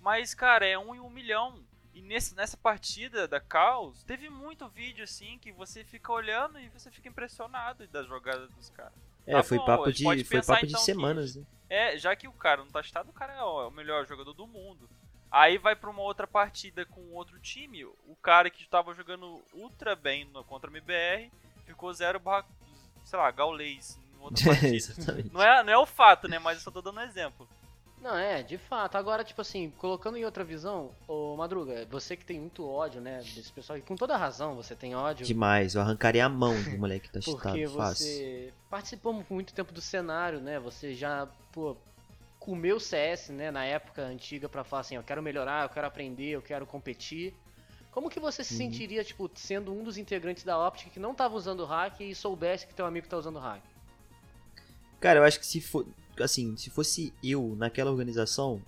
Mas, 0.00 0.34
cara, 0.34 0.66
é 0.66 0.76
um 0.76 0.94
em 0.94 0.98
um 1.00 1.08
milhão. 1.08 1.64
E 1.94 2.02
nesse, 2.02 2.34
nessa 2.34 2.56
partida 2.56 3.28
da 3.28 3.40
Chaos, 3.40 4.02
teve 4.02 4.28
muito 4.28 4.68
vídeo, 4.68 5.04
assim, 5.04 5.38
que 5.38 5.52
você 5.52 5.84
fica 5.84 6.12
olhando 6.12 6.58
e 6.58 6.68
você 6.68 6.90
fica 6.90 7.08
impressionado 7.08 7.86
das 7.86 8.06
jogadas 8.06 8.50
dos 8.50 8.68
caras. 8.70 8.92
É, 9.26 9.32
tá 9.32 9.42
foi, 9.42 9.58
bom, 9.58 9.64
papo 9.64 9.92
de, 9.92 10.24
foi 10.24 10.42
papo 10.42 10.66
então, 10.66 10.80
de 10.80 10.84
semanas, 10.84 11.32
que, 11.32 11.38
né? 11.38 11.46
É, 11.70 11.96
já 11.96 12.14
que 12.14 12.26
o 12.26 12.32
cara 12.32 12.62
não 12.62 12.70
tá 12.70 12.80
estado, 12.80 13.08
o 13.08 13.12
cara 13.12 13.32
é 13.32 13.42
o 13.42 13.70
melhor 13.70 14.06
jogador 14.06 14.34
do 14.34 14.46
mundo. 14.46 14.88
Aí 15.30 15.56
vai 15.56 15.74
para 15.74 15.90
uma 15.90 16.02
outra 16.02 16.26
partida 16.26 16.84
com 16.84 17.12
outro 17.12 17.38
time. 17.40 17.84
O 17.84 18.16
cara 18.22 18.50
que 18.50 18.62
estava 18.62 18.94
jogando 18.94 19.42
ultra 19.52 19.96
bem 19.96 20.24
no, 20.26 20.44
contra 20.44 20.70
o 20.70 20.72
MBR 20.72 21.30
ficou 21.64 21.92
0 21.92 22.20
sei 23.04 23.18
lá, 23.18 23.30
gaulês 23.30 23.98
em 23.98 24.22
outra 24.22 24.44
partida. 24.54 25.24
não, 25.32 25.42
é, 25.42 25.62
não 25.62 25.72
é 25.72 25.78
o 25.78 25.86
fato, 25.86 26.28
né? 26.28 26.38
Mas 26.38 26.58
eu 26.58 26.64
só 26.64 26.70
tô 26.70 26.80
dando 26.80 26.98
um 26.98 27.02
exemplo. 27.02 27.48
Não, 28.04 28.18
é, 28.18 28.42
de 28.42 28.58
fato. 28.58 28.96
Agora, 28.96 29.24
tipo 29.24 29.40
assim, 29.40 29.72
colocando 29.78 30.18
em 30.18 30.26
outra 30.26 30.44
visão, 30.44 30.90
ô 31.08 31.34
Madruga, 31.36 31.86
você 31.90 32.14
que 32.14 32.22
tem 32.22 32.38
muito 32.38 32.68
ódio, 32.68 33.00
né, 33.00 33.22
desse 33.34 33.50
pessoal, 33.50 33.78
e 33.78 33.80
com 33.80 33.96
toda 33.96 34.14
razão 34.14 34.54
você 34.54 34.76
tem 34.76 34.94
ódio. 34.94 35.24
Demais, 35.24 35.74
eu 35.74 35.80
arrancaria 35.80 36.22
a 36.22 36.28
mão 36.28 36.54
do 36.64 36.76
moleque 36.76 37.08
que 37.08 37.14
tá 37.14 37.22
chutado, 37.22 37.54
Porque 37.54 37.66
você 37.66 37.78
fácil. 37.78 38.52
participou 38.68 39.14
por 39.24 39.34
muito 39.34 39.54
tempo 39.54 39.72
do 39.72 39.80
cenário, 39.80 40.38
né, 40.38 40.60
você 40.60 40.92
já, 40.92 41.26
pô, 41.50 41.78
comeu 42.38 42.78
CS, 42.78 43.30
né, 43.30 43.50
na 43.50 43.64
época 43.64 44.02
antiga 44.02 44.50
para 44.50 44.62
falar 44.62 44.80
assim, 44.80 44.96
eu 44.96 45.02
quero 45.02 45.22
melhorar, 45.22 45.64
eu 45.64 45.70
quero 45.70 45.86
aprender, 45.86 46.28
eu 46.28 46.42
quero 46.42 46.66
competir. 46.66 47.34
Como 47.90 48.10
que 48.10 48.20
você 48.20 48.44
se 48.44 48.52
uhum. 48.52 48.58
sentiria, 48.58 49.02
tipo, 49.02 49.30
sendo 49.34 49.72
um 49.72 49.82
dos 49.82 49.96
integrantes 49.96 50.44
da 50.44 50.58
Optic 50.58 50.92
que 50.92 51.00
não 51.00 51.14
tava 51.14 51.36
usando 51.36 51.64
hack 51.64 52.00
e 52.00 52.14
soubesse 52.14 52.66
que 52.66 52.74
teu 52.74 52.84
amigo 52.84 53.08
tá 53.08 53.16
usando 53.16 53.38
hack? 53.38 53.62
Cara, 55.00 55.20
eu 55.20 55.24
acho 55.24 55.40
que 55.40 55.46
se 55.46 55.60
for, 55.60 55.86
assim, 56.20 56.56
se 56.56 56.70
fosse 56.70 57.12
eu 57.22 57.54
naquela 57.56 57.90
organização, 57.90 58.60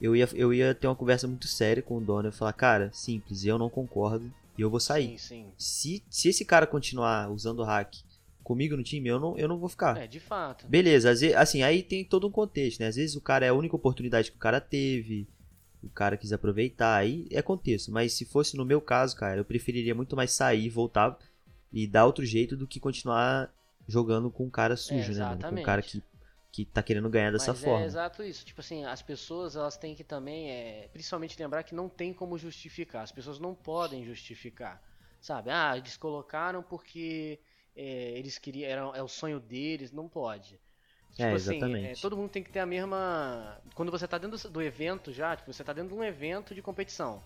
eu 0.00 0.14
ia, 0.14 0.28
eu 0.34 0.52
ia 0.54 0.74
ter 0.74 0.86
uma 0.86 0.96
conversa 0.96 1.26
muito 1.26 1.46
séria 1.46 1.82
com 1.82 1.98
o 1.98 2.00
dono 2.00 2.28
e 2.28 2.32
falar, 2.32 2.52
cara, 2.52 2.90
simples, 2.92 3.44
eu 3.44 3.58
não 3.58 3.68
concordo 3.68 4.32
e 4.56 4.62
eu 4.62 4.70
vou 4.70 4.80
sair. 4.80 5.18
Sim, 5.18 5.46
sim. 5.46 5.52
Se, 5.56 6.02
se 6.08 6.28
esse 6.28 6.44
cara 6.44 6.66
continuar 6.66 7.30
usando 7.30 7.64
hack 7.64 7.94
comigo 8.42 8.76
no 8.76 8.82
time, 8.82 9.08
eu 9.08 9.20
não, 9.20 9.36
eu 9.36 9.46
não 9.46 9.58
vou 9.58 9.68
ficar. 9.68 9.96
É, 9.96 10.06
de 10.06 10.20
fato. 10.20 10.66
Beleza, 10.66 11.10
vezes, 11.10 11.34
assim, 11.34 11.62
aí 11.62 11.82
tem 11.82 12.04
todo 12.04 12.26
um 12.26 12.30
contexto, 12.30 12.80
né? 12.80 12.86
Às 12.86 12.96
vezes 12.96 13.14
o 13.14 13.20
cara 13.20 13.44
é 13.44 13.50
a 13.50 13.54
única 13.54 13.76
oportunidade 13.76 14.30
que 14.30 14.36
o 14.36 14.40
cara 14.40 14.60
teve, 14.60 15.28
o 15.82 15.88
cara 15.88 16.16
quis 16.16 16.32
aproveitar, 16.32 16.96
aí 16.96 17.26
é 17.30 17.42
contexto. 17.42 17.92
Mas 17.92 18.14
se 18.14 18.24
fosse 18.24 18.56
no 18.56 18.64
meu 18.64 18.80
caso, 18.80 19.16
cara, 19.16 19.40
eu 19.40 19.44
preferiria 19.44 19.94
muito 19.94 20.16
mais 20.16 20.32
sair, 20.32 20.68
voltar 20.68 21.18
e 21.72 21.86
dar 21.86 22.06
outro 22.06 22.24
jeito 22.24 22.56
do 22.56 22.66
que 22.66 22.80
continuar 22.80 23.52
jogando 23.86 24.30
com 24.30 24.44
um 24.44 24.50
cara 24.50 24.76
sujo, 24.76 25.12
é, 25.12 25.14
né? 25.14 25.24
Mano? 25.24 25.48
Com 25.48 25.60
um 25.60 25.62
cara 25.62 25.82
que, 25.82 26.02
que 26.50 26.64
tá 26.64 26.82
querendo 26.82 27.08
ganhar 27.08 27.30
dessa 27.30 27.52
Mas 27.52 27.62
forma. 27.62 27.82
É 27.82 27.86
exato 27.86 28.22
isso. 28.22 28.44
Tipo 28.44 28.60
assim, 28.60 28.84
as 28.84 29.02
pessoas 29.02 29.56
elas 29.56 29.76
têm 29.76 29.94
que 29.94 30.04
também, 30.04 30.50
é, 30.50 30.88
principalmente 30.92 31.38
lembrar 31.40 31.62
que 31.62 31.74
não 31.74 31.88
tem 31.88 32.12
como 32.12 32.38
justificar. 32.38 33.02
As 33.02 33.12
pessoas 33.12 33.38
não 33.38 33.54
podem 33.54 34.04
justificar. 34.04 34.82
Sabe? 35.20 35.50
Ah, 35.50 35.76
eles 35.76 35.96
colocaram 35.96 36.62
porque 36.62 37.38
é, 37.76 38.12
eles 38.18 38.38
queriam, 38.38 38.70
era, 38.70 38.80
é 38.98 39.02
o 39.02 39.08
sonho 39.08 39.40
deles, 39.40 39.92
não 39.92 40.08
pode. 40.08 40.58
Tipo 41.10 41.22
é, 41.22 41.32
assim, 41.32 41.56
exatamente. 41.56 41.90
Assim, 41.90 41.98
é, 41.98 42.02
todo 42.02 42.16
mundo 42.16 42.30
tem 42.30 42.42
que 42.42 42.50
ter 42.50 42.60
a 42.60 42.66
mesma. 42.66 43.60
Quando 43.74 43.90
você 43.90 44.04
está 44.04 44.18
dentro 44.18 44.48
do 44.48 44.62
evento 44.62 45.12
já, 45.12 45.36
tipo, 45.36 45.52
você 45.52 45.62
está 45.62 45.72
dentro 45.72 45.90
de 45.90 45.94
um 45.94 46.04
evento 46.04 46.54
de 46.54 46.62
competição. 46.62 47.22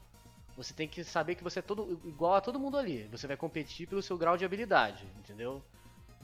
Você 0.57 0.75
tem 0.75 0.87
que 0.87 1.03
saber 1.03 1.35
que 1.35 1.43
você 1.43 1.61
é 1.61 1.63
todo 1.63 2.01
igual 2.05 2.35
a 2.35 2.41
todo 2.41 2.61
mundo 2.61 2.77
ali. 2.77 3.09
Você 3.11 3.27
vai 3.27 3.37
competir 3.37 3.87
pelo 3.87 4.03
seu 4.03 4.19
grau 4.19 4.37
de 4.37 4.45
habilidade, 4.45 5.07
entendeu? 5.19 5.63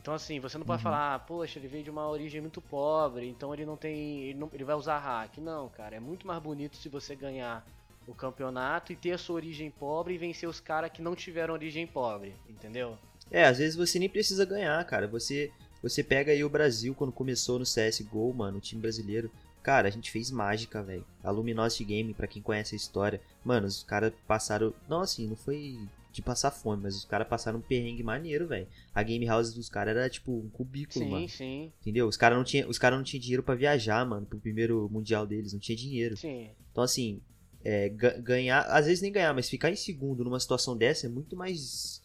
Então 0.00 0.14
assim, 0.14 0.38
você 0.40 0.56
não 0.56 0.64
pode 0.64 0.78
Uhum. 0.78 0.84
falar, 0.84 1.14
ah, 1.14 1.18
poxa, 1.18 1.58
ele 1.58 1.68
veio 1.68 1.84
de 1.84 1.90
uma 1.90 2.08
origem 2.08 2.40
muito 2.40 2.60
pobre, 2.60 3.28
então 3.28 3.52
ele 3.52 3.66
não 3.66 3.76
tem. 3.76 4.22
Ele, 4.24 4.38
não- 4.38 4.50
ele 4.52 4.64
vai 4.64 4.74
usar 4.76 4.98
hack. 4.98 5.38
Não, 5.38 5.68
cara, 5.68 5.96
é 5.96 6.00
muito 6.00 6.26
mais 6.26 6.40
bonito 6.42 6.76
se 6.76 6.88
você 6.88 7.14
ganhar 7.16 7.66
o 8.06 8.14
campeonato 8.14 8.92
e 8.92 8.96
ter 8.96 9.12
a 9.12 9.18
sua 9.18 9.34
origem 9.36 9.70
pobre 9.70 10.14
e 10.14 10.18
vencer 10.18 10.48
os 10.48 10.60
caras 10.60 10.90
que 10.90 11.02
não 11.02 11.14
tiveram 11.14 11.52
origem 11.52 11.86
pobre, 11.86 12.34
entendeu? 12.48 12.96
É, 13.30 13.44
às 13.44 13.58
vezes 13.58 13.76
você 13.76 13.98
nem 13.98 14.08
precisa 14.08 14.44
ganhar, 14.46 14.82
cara. 14.86 15.06
Você 15.08 15.50
você 15.82 16.02
pega 16.02 16.32
aí 16.32 16.42
o 16.42 16.48
Brasil 16.48 16.92
quando 16.94 17.12
começou 17.12 17.58
no 17.58 17.64
CSGO, 17.66 18.32
mano, 18.34 18.58
o 18.58 18.60
time 18.60 18.80
brasileiro. 18.80 19.30
Cara, 19.62 19.86
a 19.88 19.90
gente 19.90 20.10
fez 20.10 20.30
mágica, 20.30 20.82
velho. 20.82 21.04
A 21.22 21.30
Luminosity 21.30 21.84
Game, 21.84 22.14
pra 22.14 22.26
quem 22.26 22.40
conhece 22.42 22.74
a 22.74 22.76
história. 22.76 23.20
Mano, 23.44 23.66
os 23.66 23.82
caras 23.82 24.12
passaram. 24.26 24.72
Não, 24.88 25.02
assim, 25.02 25.26
não 25.28 25.36
foi 25.36 25.78
de 26.10 26.22
passar 26.22 26.50
fome, 26.50 26.82
mas 26.82 26.96
os 26.96 27.04
caras 27.04 27.28
passaram 27.28 27.58
um 27.58 27.62
perrengue 27.62 28.02
maneiro, 28.02 28.48
velho. 28.48 28.66
A 28.94 29.02
Game 29.02 29.24
House 29.26 29.52
dos 29.54 29.68
caras 29.68 29.96
era 29.96 30.08
tipo 30.08 30.32
um 30.32 30.48
cubículo, 30.50 31.04
Sim, 31.04 31.10
mano. 31.10 31.28
sim, 31.28 31.72
Entendeu? 31.80 32.08
Os 32.08 32.16
caras 32.16 32.36
não 32.36 32.44
tinham 32.44 32.70
cara 32.72 32.96
não 32.96 33.04
tinha 33.04 33.20
dinheiro 33.20 33.42
pra 33.42 33.54
viajar, 33.54 34.04
mano, 34.06 34.26
pro 34.26 34.38
primeiro 34.38 34.88
mundial 34.90 35.26
deles. 35.26 35.52
Não 35.52 35.60
tinha 35.60 35.76
dinheiro. 35.76 36.16
sim. 36.16 36.50
Então, 36.72 36.82
assim, 36.84 37.20
é, 37.64 37.88
ga- 37.88 38.16
ganhar, 38.18 38.60
às 38.62 38.86
vezes 38.86 39.02
nem 39.02 39.12
ganhar, 39.12 39.34
mas 39.34 39.48
ficar 39.48 39.70
em 39.70 39.76
segundo 39.76 40.24
numa 40.24 40.40
situação 40.40 40.76
dessa 40.76 41.06
é 41.06 41.08
muito 41.08 41.36
mais 41.36 42.00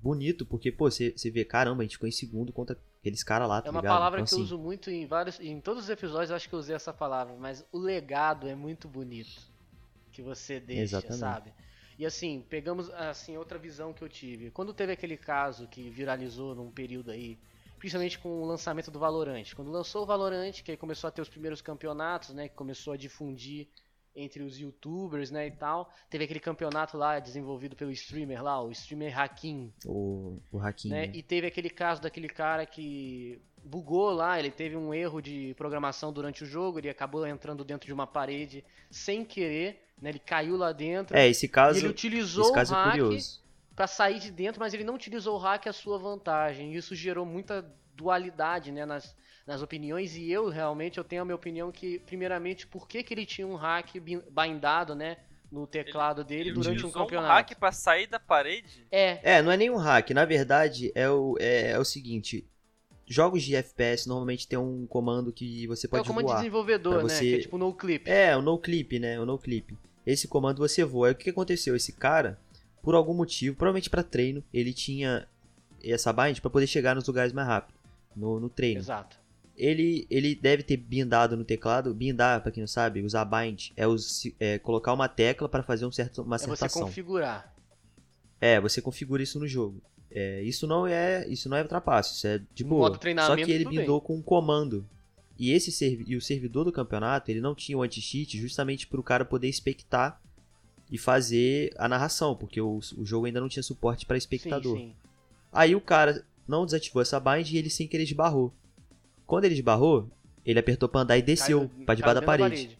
bonito, 0.00 0.44
porque, 0.44 0.70
pô, 0.70 0.90
você 0.90 1.14
vê, 1.30 1.44
caramba, 1.44 1.82
a 1.82 1.84
gente 1.84 1.94
ficou 1.94 2.08
em 2.08 2.12
segundo 2.12 2.52
contra 2.52 2.78
aqueles 3.00 3.22
caras 3.22 3.48
lá, 3.48 3.62
tá 3.62 3.68
É 3.68 3.70
uma 3.70 3.80
ligado? 3.80 3.94
palavra 3.94 4.20
Então, 4.20 4.26
que 4.26 4.34
eu 4.34 4.38
assim, 4.38 4.42
uso 4.44 4.58
muito 4.58 4.90
em 4.90 5.06
vários. 5.06 5.40
Em 5.40 5.60
todos 5.60 5.84
os 5.84 5.90
episódios 5.90 6.30
eu 6.30 6.36
acho 6.36 6.48
que 6.48 6.54
eu 6.54 6.58
usei 6.58 6.74
essa 6.76 6.92
palavra, 6.92 7.34
mas 7.38 7.64
o 7.72 7.78
legado 7.78 8.46
é 8.46 8.54
muito 8.54 8.88
bonito. 8.88 9.40
Que 10.12 10.22
você 10.22 10.60
deixa, 10.60 10.82
Exatamente. 10.82 11.18
sabe? 11.20 11.52
E 11.98 12.04
assim, 12.04 12.44
pegamos 12.48 12.90
assim 12.90 13.36
outra 13.36 13.58
visão 13.58 13.92
que 13.92 14.02
eu 14.02 14.08
tive. 14.08 14.50
Quando 14.50 14.74
teve 14.74 14.92
aquele 14.92 15.16
caso 15.16 15.66
que 15.68 15.88
viralizou 15.90 16.54
num 16.54 16.70
período 16.70 17.10
aí, 17.10 17.38
principalmente 17.78 18.18
com 18.18 18.42
o 18.42 18.46
lançamento 18.46 18.90
do 18.90 18.98
Valorant. 18.98 19.54
Quando 19.54 19.70
lançou 19.70 20.02
o 20.02 20.06
Valorant, 20.06 20.52
que 20.62 20.70
aí 20.70 20.76
começou 20.76 21.08
a 21.08 21.10
ter 21.10 21.22
os 21.22 21.28
primeiros 21.28 21.60
campeonatos, 21.60 22.30
né? 22.30 22.48
Que 22.48 22.54
começou 22.54 22.92
a 22.92 22.96
difundir 22.96 23.68
entre 24.16 24.42
os 24.42 24.58
youtubers, 24.58 25.30
né, 25.30 25.48
e 25.48 25.50
tal. 25.50 25.92
Teve 26.08 26.24
aquele 26.24 26.40
campeonato 26.40 26.96
lá 26.96 27.18
desenvolvido 27.18 27.74
pelo 27.74 27.90
streamer 27.90 28.42
lá, 28.42 28.62
o 28.62 28.70
streamer 28.70 29.18
Hakim, 29.18 29.72
o, 29.84 30.38
o 30.52 30.58
Hakim, 30.60 30.88
né? 30.88 31.06
né? 31.06 31.12
E 31.14 31.22
teve 31.22 31.46
aquele 31.46 31.68
caso 31.68 32.00
daquele 32.00 32.28
cara 32.28 32.64
que 32.64 33.40
bugou 33.64 34.10
lá, 34.12 34.38
ele 34.38 34.50
teve 34.50 34.76
um 34.76 34.92
erro 34.92 35.20
de 35.20 35.54
programação 35.56 36.12
durante 36.12 36.44
o 36.44 36.46
jogo, 36.46 36.78
ele 36.78 36.88
acabou 36.88 37.26
entrando 37.26 37.64
dentro 37.64 37.86
de 37.86 37.92
uma 37.92 38.06
parede 38.06 38.64
sem 38.90 39.24
querer, 39.24 39.82
né? 40.00 40.10
Ele 40.10 40.18
caiu 40.18 40.56
lá 40.56 40.72
dentro. 40.72 41.16
É, 41.16 41.28
esse 41.28 41.48
caso, 41.48 41.78
ele 41.78 41.88
utilizou 41.88 42.44
esse 42.44 42.52
o 42.52 42.54
caso 42.54 42.72
é 42.74 42.76
hack 42.76 42.90
curioso. 42.90 43.42
pra 43.74 43.86
sair 43.86 44.18
de 44.20 44.30
dentro, 44.30 44.60
mas 44.60 44.74
ele 44.74 44.84
não 44.84 44.94
utilizou 44.94 45.34
o 45.36 45.38
hack 45.38 45.66
à 45.66 45.72
sua 45.72 45.98
vantagem. 45.98 46.74
Isso 46.74 46.94
gerou 46.94 47.24
muita 47.26 47.64
dualidade, 47.96 48.72
né, 48.72 48.84
nas, 48.84 49.16
nas 49.46 49.62
opiniões 49.62 50.16
e 50.16 50.30
eu 50.30 50.48
realmente 50.48 50.98
eu 50.98 51.04
tenho 51.04 51.22
a 51.22 51.24
minha 51.24 51.34
opinião 51.36 51.70
que 51.72 51.98
primeiramente 52.00 52.66
por 52.66 52.88
que, 52.88 53.02
que 53.02 53.14
ele 53.14 53.24
tinha 53.26 53.46
um 53.46 53.54
hack 53.54 53.94
bin- 54.00 54.22
bindado, 54.30 54.94
né, 54.94 55.16
no 55.50 55.66
teclado 55.66 56.24
dele 56.24 56.50
Ele 56.50 56.54
durante 56.54 56.84
um 56.84 56.90
utilizou 56.90 57.04
um 57.04 57.06
campeonato. 57.06 57.28
hack 57.28 57.54
pra 57.58 57.70
sair 57.72 58.06
da 58.08 58.18
parede? 58.18 58.86
É, 58.90 59.20
É, 59.22 59.42
não 59.42 59.50
é 59.52 59.56
nenhum 59.56 59.76
hack, 59.76 60.10
na 60.10 60.24
verdade 60.24 60.92
é 60.94 61.08
o, 61.08 61.36
é, 61.40 61.70
é 61.72 61.78
o 61.78 61.84
seguinte, 61.84 62.48
jogos 63.06 63.42
de 63.42 63.54
FPS 63.54 64.08
normalmente 64.08 64.46
tem 64.48 64.58
um 64.58 64.86
comando 64.86 65.32
que 65.32 65.66
você 65.66 65.86
é 65.86 65.88
o 65.88 65.90
pode 65.90 66.08
comando 66.08 66.26
de 66.26 66.32
voar. 66.32 66.38
desenvolvedor, 66.38 66.92
pra 66.94 67.02
né, 67.02 67.08
você- 67.08 67.24
que 67.30 67.34
é 67.34 67.38
tipo 67.40 67.58
no 67.58 67.72
clip. 67.74 68.10
É, 68.10 68.36
o 68.36 68.42
no 68.42 68.58
clip, 68.58 68.98
né? 68.98 69.18
O 69.20 69.26
no 69.26 69.38
clip. 69.38 69.76
Esse 70.06 70.28
comando 70.28 70.58
você 70.58 70.84
voa. 70.84 71.08
Aí 71.08 71.12
o 71.12 71.16
que 71.16 71.30
aconteceu? 71.30 71.74
Esse 71.76 71.92
cara, 71.92 72.38
por 72.82 72.94
algum 72.94 73.14
motivo, 73.14 73.56
provavelmente 73.56 73.88
pra 73.90 74.02
treino, 74.02 74.42
ele 74.52 74.72
tinha 74.72 75.26
essa 75.82 76.12
bind 76.12 76.40
pra 76.40 76.50
poder 76.50 76.66
chegar 76.66 76.94
nos 76.94 77.06
lugares 77.06 77.32
mais 77.32 77.46
rápido. 77.48 77.74
No, 78.16 78.38
no 78.40 78.48
treino. 78.48 78.80
Exato. 78.80 79.18
Ele, 79.56 80.06
ele 80.10 80.34
deve 80.34 80.62
ter 80.62 80.76
bindado 80.76 81.36
no 81.36 81.44
teclado. 81.44 81.94
Bindar, 81.94 82.42
pra 82.42 82.50
quem 82.50 82.60
não 82.62 82.68
sabe, 82.68 83.02
usar 83.02 83.24
bind 83.24 83.70
é, 83.76 83.86
us- 83.86 84.30
é 84.40 84.58
colocar 84.58 84.92
uma 84.92 85.08
tecla 85.08 85.48
pra 85.48 85.62
fazer 85.62 85.86
um 85.86 85.92
certo, 85.92 86.22
uma 86.22 86.36
É 86.36 86.38
você 86.40 86.64
ação. 86.64 86.82
configurar. 86.82 87.54
É, 88.40 88.60
você 88.60 88.82
configura 88.82 89.22
isso 89.22 89.38
no 89.38 89.46
jogo. 89.46 89.80
É, 90.14 90.40
isso 90.42 90.66
não 90.66 90.86
é 90.86 91.26
isso 91.28 91.48
não 91.48 91.56
é 91.56 91.64
trapaço, 91.64 92.14
isso 92.14 92.26
é 92.26 92.40
de 92.54 92.62
boa. 92.62 92.92
Só 93.26 93.34
que 93.34 93.50
ele 93.50 93.64
bem. 93.64 93.80
bindou 93.80 94.00
com 94.00 94.16
um 94.16 94.22
comando. 94.22 94.86
E 95.36 95.50
esse 95.50 95.72
servi 95.72 96.04
e 96.06 96.16
o 96.16 96.20
servidor 96.20 96.64
do 96.64 96.70
campeonato, 96.70 97.28
ele 97.30 97.40
não 97.40 97.54
tinha 97.54 97.76
o 97.76 97.82
anti-cheat 97.82 98.38
justamente 98.38 98.86
para 98.86 99.00
o 99.00 99.02
cara 99.02 99.24
poder 99.24 99.48
expectar 99.48 100.20
e 100.88 100.96
fazer 100.96 101.74
a 101.76 101.88
narração, 101.88 102.36
porque 102.36 102.60
o, 102.60 102.78
o 102.96 103.04
jogo 103.04 103.26
ainda 103.26 103.40
não 103.40 103.48
tinha 103.48 103.62
suporte 103.62 104.06
para 104.06 104.16
espectador. 104.16 104.76
Sim, 104.76 104.84
sim. 104.84 104.94
Aí 105.52 105.74
o 105.74 105.80
cara 105.80 106.24
não 106.46 106.64
desativou 106.64 107.02
essa 107.02 107.18
bind 107.18 107.50
e 107.50 107.56
ele 107.58 107.68
sem 107.70 107.88
querer 107.88 108.04
esbarrou. 108.04 108.52
Quando 109.26 109.44
ele 109.46 109.54
esbarrou, 109.54 110.08
ele 110.44 110.58
apertou 110.58 110.88
pra 110.88 111.00
andar 111.00 111.18
e 111.18 111.22
desceu 111.22 111.68
pra 111.84 111.94
debaixo 111.96 112.14
da 112.14 112.20
dentro 112.20 112.26
parede. 112.26 112.78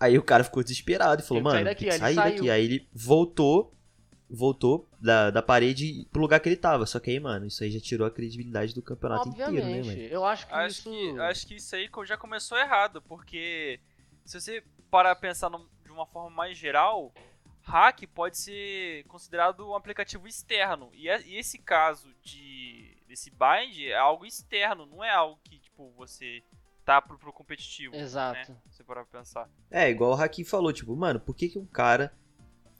Aí 0.00 0.18
o 0.18 0.22
cara 0.22 0.42
ficou 0.42 0.62
desesperado 0.64 1.22
e 1.22 1.24
falou, 1.24 1.42
mano, 1.44 1.64
daqui. 1.64 1.84
tem 1.84 1.88
que 1.90 1.94
Aí 1.94 2.00
sair 2.00 2.12
ele 2.12 2.16
daqui. 2.16 2.38
saiu. 2.38 2.52
Aí 2.52 2.64
ele 2.64 2.88
voltou, 2.92 3.72
voltou 4.34 4.88
da, 5.00 5.30
da 5.30 5.42
parede 5.42 6.06
pro 6.10 6.22
lugar 6.22 6.40
que 6.40 6.48
ele 6.48 6.56
tava. 6.56 6.86
Só 6.86 6.98
que 6.98 7.10
aí, 7.10 7.20
mano, 7.20 7.46
isso 7.46 7.62
aí 7.62 7.70
já 7.70 7.80
tirou 7.80 8.06
a 8.06 8.10
credibilidade 8.10 8.74
do 8.74 8.82
campeonato 8.82 9.28
inteiro, 9.28 9.52
né, 9.52 9.58
Obviamente. 9.60 9.86
mano? 9.86 10.00
eu 10.08 10.24
acho 10.24 10.46
que 10.46 10.54
Acho 10.54 10.68
isso. 10.68 10.82
que, 10.90 11.20
acho 11.20 11.46
que 11.46 11.54
isso 11.56 11.76
aí 11.76 11.90
já 12.04 12.16
começou 12.16 12.56
errado, 12.58 13.02
porque 13.02 13.78
se 14.24 14.40
você 14.40 14.64
parar 14.90 15.10
a 15.12 15.16
pensar 15.16 15.50
num- 15.50 15.68
de 15.84 15.90
uma 15.90 16.06
forma 16.06 16.30
mais 16.30 16.56
geral, 16.56 17.12
hack 17.62 18.06
pode 18.14 18.38
ser 18.38 19.04
considerado 19.04 19.68
um 19.68 19.74
aplicativo 19.76 20.26
externo. 20.26 20.90
E, 20.94 21.08
é- 21.08 21.22
e 21.22 21.36
esse 21.36 21.58
caso 21.58 22.08
de 22.22 22.96
desse 23.06 23.30
bind 23.30 23.78
é 23.84 23.94
algo 23.94 24.24
externo, 24.24 24.86
não 24.86 25.04
é 25.04 25.10
algo 25.10 25.38
que 25.44 25.58
tipo 25.58 25.90
você 25.96 26.42
tá 26.82 27.00
pro, 27.02 27.18
pro 27.18 27.32
competitivo. 27.32 27.94
Exato. 27.94 28.50
Né? 28.50 28.56
Se 28.70 28.76
você 28.78 28.82
parar 28.84 29.04
pra 29.04 29.18
pensar. 29.20 29.48
É, 29.70 29.90
igual 29.90 30.12
o 30.12 30.14
Hakim 30.20 30.44
falou, 30.44 30.72
tipo, 30.72 30.96
mano, 30.96 31.20
por 31.20 31.36
que, 31.36 31.48
que 31.50 31.58
um 31.58 31.66
cara 31.66 32.10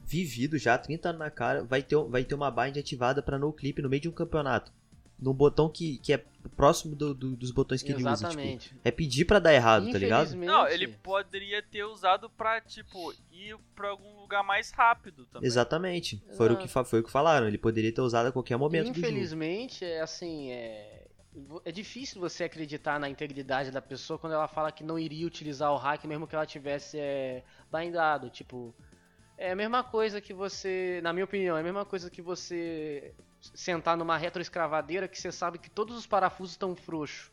vivido 0.04 0.58
já, 0.58 0.76
30 0.76 1.08
anos 1.10 1.18
na 1.20 1.30
cara, 1.30 1.64
vai 1.64 1.82
ter, 1.82 1.96
vai 2.04 2.24
ter 2.24 2.34
uma 2.34 2.50
bind 2.50 2.76
ativada 2.78 3.22
pra 3.22 3.38
no 3.38 3.52
clip 3.52 3.80
no 3.80 3.88
meio 3.88 4.02
de 4.02 4.08
um 4.08 4.12
campeonato? 4.12 4.72
Num 5.18 5.32
botão 5.32 5.68
que, 5.68 5.98
que 5.98 6.12
é 6.12 6.24
próximo 6.56 6.96
do- 6.96 7.14
do- 7.14 7.36
dos 7.36 7.52
botões 7.52 7.80
que 7.80 7.92
ele 7.92 8.02
usa. 8.02 8.14
Tipo, 8.16 8.26
Exatamente. 8.26 8.74
é 8.82 8.90
pedir 8.90 9.24
pra 9.24 9.38
dar 9.38 9.54
errado, 9.54 9.88
tá 9.92 9.96
ligado? 9.98 10.34
Não, 10.34 10.66
ele 10.66 10.88
poderia 10.88 11.62
ter 11.62 11.84
usado 11.84 12.28
pra, 12.28 12.60
tipo, 12.60 13.14
ir 13.30 13.56
pra 13.76 13.90
algum 13.90 14.20
lugar 14.20 14.42
mais 14.42 14.72
rápido 14.72 15.24
também. 15.26 15.46
Exatamente. 15.46 16.20
Foi 16.36 16.50
o, 16.52 16.56
que, 16.56 16.66
foi 16.66 16.98
o 16.98 17.04
que 17.04 17.10
falaram. 17.10 17.46
Ele 17.46 17.56
poderia 17.58 17.92
ter 17.92 18.00
usado 18.00 18.26
a 18.26 18.32
qualquer 18.32 18.56
momento 18.56 18.88
do 18.90 18.94
jogo. 18.94 19.06
Infelizmente, 19.06 19.84
é 19.84 20.00
assim, 20.00 20.50
é... 20.50 21.06
é 21.64 21.70
difícil 21.70 22.20
você 22.20 22.42
acreditar 22.42 22.98
na 22.98 23.08
integridade 23.08 23.70
da 23.70 23.80
pessoa 23.80 24.18
quando 24.18 24.32
ela 24.32 24.48
fala 24.48 24.72
que 24.72 24.82
não 24.82 24.98
iria 24.98 25.24
utilizar 25.24 25.72
o 25.72 25.76
hack 25.76 26.04
mesmo 26.04 26.26
que 26.26 26.34
ela 26.34 26.46
tivesse 26.46 26.98
é, 26.98 27.44
bindado. 27.72 28.28
Tipo, 28.28 28.74
é 29.48 29.52
a 29.52 29.56
mesma 29.56 29.82
coisa 29.82 30.20
que 30.20 30.32
você, 30.32 31.00
na 31.02 31.12
minha 31.12 31.24
opinião, 31.24 31.56
é 31.56 31.60
a 31.60 31.64
mesma 31.64 31.84
coisa 31.84 32.08
que 32.10 32.22
você 32.22 33.12
sentar 33.54 33.96
numa 33.96 34.16
retroescravadeira 34.16 35.08
que 35.08 35.18
você 35.20 35.32
sabe 35.32 35.58
que 35.58 35.68
todos 35.68 35.96
os 35.96 36.06
parafusos 36.06 36.52
estão 36.52 36.76
frouxos. 36.76 37.30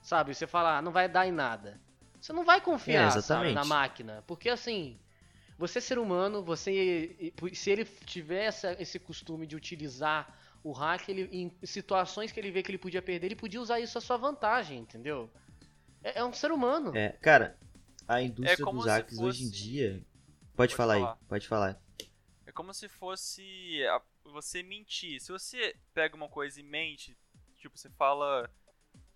Sabe? 0.00 0.34
Você 0.34 0.46
fala, 0.46 0.78
ah, 0.78 0.82
não 0.82 0.92
vai 0.92 1.08
dar 1.08 1.26
em 1.26 1.32
nada. 1.32 1.80
Você 2.20 2.32
não 2.32 2.44
vai 2.44 2.60
confiar 2.60 3.16
É, 3.16 3.20
sabe, 3.20 3.52
na 3.52 3.64
máquina. 3.64 4.22
Porque 4.26 4.48
assim, 4.48 4.96
você 5.58 5.78
é 5.78 5.82
ser 5.82 5.98
humano, 5.98 6.42
você 6.42 7.32
se 7.54 7.70
ele 7.70 7.84
tiver 7.84 8.44
essa- 8.44 8.76
esse 8.80 8.98
costume 8.98 9.46
de 9.46 9.56
utilizar 9.56 10.32
o 10.62 10.72
hack, 10.72 11.08
ele, 11.08 11.28
em 11.32 11.52
situações 11.64 12.30
que 12.32 12.38
ele 12.40 12.50
vê 12.50 12.62
que 12.62 12.70
ele 12.70 12.78
podia 12.78 13.02
perder, 13.02 13.26
ele 13.26 13.36
podia 13.36 13.60
usar 13.60 13.80
isso 13.80 13.98
à 13.98 14.00
sua 14.00 14.16
vantagem, 14.16 14.78
entendeu? 14.78 15.28
É, 16.02 16.20
é 16.20 16.24
um 16.24 16.32
ser 16.32 16.52
humano. 16.52 16.96
É, 16.96 17.10
cara, 17.20 17.56
a 18.06 18.22
indústria 18.22 18.64
como 18.64 18.78
dos 18.78 18.86
hacks 18.86 19.18
hoje 19.18 19.42
em 19.44 19.46
fosse- 19.48 19.62
dia. 19.62 20.00
Pode, 20.58 20.74
falar, 20.74 20.94
falar. 20.98 21.12
aí, 21.12 21.26
pode 21.28 21.48
falar. 21.48 21.80
É 22.46 22.52
como 22.52 22.74
se 22.74 22.88
fosse 22.88 23.82
a- 23.86 24.02
você 24.24 24.62
mentir. 24.62 25.20
Se 25.20 25.32
você 25.32 25.74
pega 25.94 26.14
uma 26.16 26.28
coisa 26.28 26.60
e 26.60 26.62
mente, 26.62 27.16
tipo, 27.56 27.78
você 27.78 27.88
fala 27.90 28.50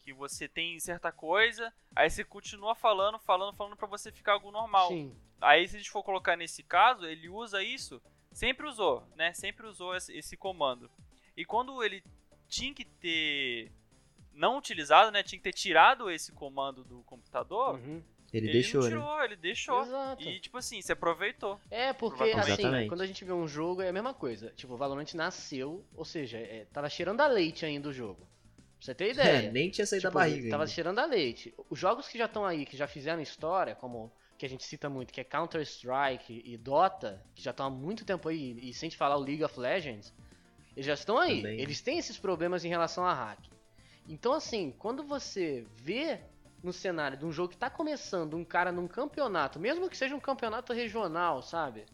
que 0.00 0.12
você 0.12 0.48
tem 0.48 0.78
certa 0.80 1.12
coisa, 1.12 1.72
aí 1.94 2.08
você 2.10 2.24
continua 2.24 2.74
falando, 2.74 3.18
falando, 3.18 3.54
falando 3.56 3.76
pra 3.76 3.86
você 3.86 4.10
ficar 4.10 4.32
algo 4.32 4.50
normal. 4.50 4.88
Sim. 4.88 5.14
Aí 5.40 5.66
se 5.68 5.76
a 5.76 5.78
gente 5.78 5.90
for 5.90 6.02
colocar 6.02 6.36
nesse 6.36 6.62
caso, 6.62 7.04
ele 7.04 7.28
usa 7.28 7.62
isso, 7.62 8.00
sempre 8.32 8.66
usou, 8.66 9.06
né? 9.16 9.32
Sempre 9.32 9.66
usou 9.66 9.94
esse, 9.94 10.16
esse 10.16 10.36
comando. 10.36 10.90
E 11.36 11.44
quando 11.44 11.82
ele 11.82 12.02
tinha 12.48 12.72
que 12.74 12.84
ter 12.84 13.70
não 14.32 14.56
utilizado, 14.58 15.10
né? 15.10 15.22
Tinha 15.22 15.38
que 15.38 15.42
ter 15.44 15.52
tirado 15.52 16.10
esse 16.10 16.32
comando 16.32 16.84
do 16.84 17.02
computador. 17.02 17.74
Uhum. 17.76 18.02
Ele, 18.32 18.46
Ele, 18.46 18.52
deixou, 18.54 18.80
não 18.82 18.88
né? 18.88 18.96
tirou, 18.96 19.22
ele 19.24 19.36
deixou. 19.36 19.82
Exato. 19.82 20.22
E 20.22 20.40
tipo 20.40 20.56
assim, 20.56 20.80
se 20.80 20.90
aproveitou. 20.90 21.60
É, 21.70 21.92
porque 21.92 22.22
assim, 22.22 22.52
Exatamente. 22.52 22.88
quando 22.88 23.02
a 23.02 23.06
gente 23.06 23.24
vê 23.24 23.32
um 23.32 23.46
jogo 23.46 23.82
é 23.82 23.88
a 23.88 23.92
mesma 23.92 24.14
coisa. 24.14 24.50
Tipo, 24.56 24.74
o 24.74 24.76
Valorant 24.76 25.12
nasceu, 25.14 25.84
ou 25.94 26.04
seja, 26.04 26.38
é, 26.38 26.66
tava 26.72 26.88
cheirando 26.88 27.20
a 27.20 27.26
leite 27.26 27.66
ainda 27.66 27.88
o 27.88 27.92
jogo. 27.92 28.20
Pra 28.78 28.86
você 28.86 28.94
ter 28.94 29.10
ideia. 29.12 29.48
É, 29.48 29.50
nem 29.52 29.68
tinha 29.70 29.86
saído 29.86 30.02
Tipo, 30.08 30.14
da 30.14 30.20
barriga. 30.20 30.48
Tava 30.50 30.62
ainda. 30.62 30.72
cheirando 30.72 30.98
a 30.98 31.04
leite. 31.04 31.54
Os 31.68 31.78
jogos 31.78 32.08
que 32.08 32.16
já 32.16 32.24
estão 32.24 32.44
aí, 32.46 32.64
que 32.64 32.76
já 32.76 32.86
fizeram 32.86 33.20
história, 33.20 33.74
como 33.74 34.10
que 34.38 34.46
a 34.46 34.48
gente 34.48 34.64
cita 34.64 34.88
muito, 34.88 35.12
que 35.12 35.20
é 35.20 35.24
Counter-Strike 35.24 36.42
e 36.44 36.56
Dota, 36.56 37.22
que 37.34 37.42
já 37.42 37.50
estão 37.52 37.66
há 37.66 37.70
muito 37.70 38.04
tempo 38.04 38.28
aí, 38.28 38.58
e 38.60 38.72
sem 38.74 38.88
te 38.88 38.96
falar 38.96 39.16
o 39.16 39.20
League 39.20 39.44
of 39.44 39.60
Legends, 39.60 40.12
eles 40.74 40.86
já 40.86 40.94
estão 40.94 41.18
aí. 41.18 41.42
Também. 41.42 41.60
Eles 41.60 41.80
têm 41.80 41.98
esses 41.98 42.16
problemas 42.18 42.64
em 42.64 42.68
relação 42.68 43.04
a 43.04 43.12
hack. 43.14 43.38
Então, 44.08 44.32
assim, 44.32 44.74
quando 44.78 45.04
você 45.04 45.64
vê 45.76 46.18
no 46.62 46.72
cenário 46.72 47.18
de 47.18 47.24
um 47.24 47.32
jogo 47.32 47.48
que 47.50 47.56
tá 47.56 47.68
começando, 47.68 48.36
um 48.36 48.44
cara 48.44 48.70
num 48.70 48.86
campeonato, 48.86 49.58
mesmo 49.58 49.88
que 49.90 49.96
seja 49.96 50.14
um 50.14 50.20
campeonato 50.20 50.72
regional, 50.72 51.42
sabe? 51.42 51.84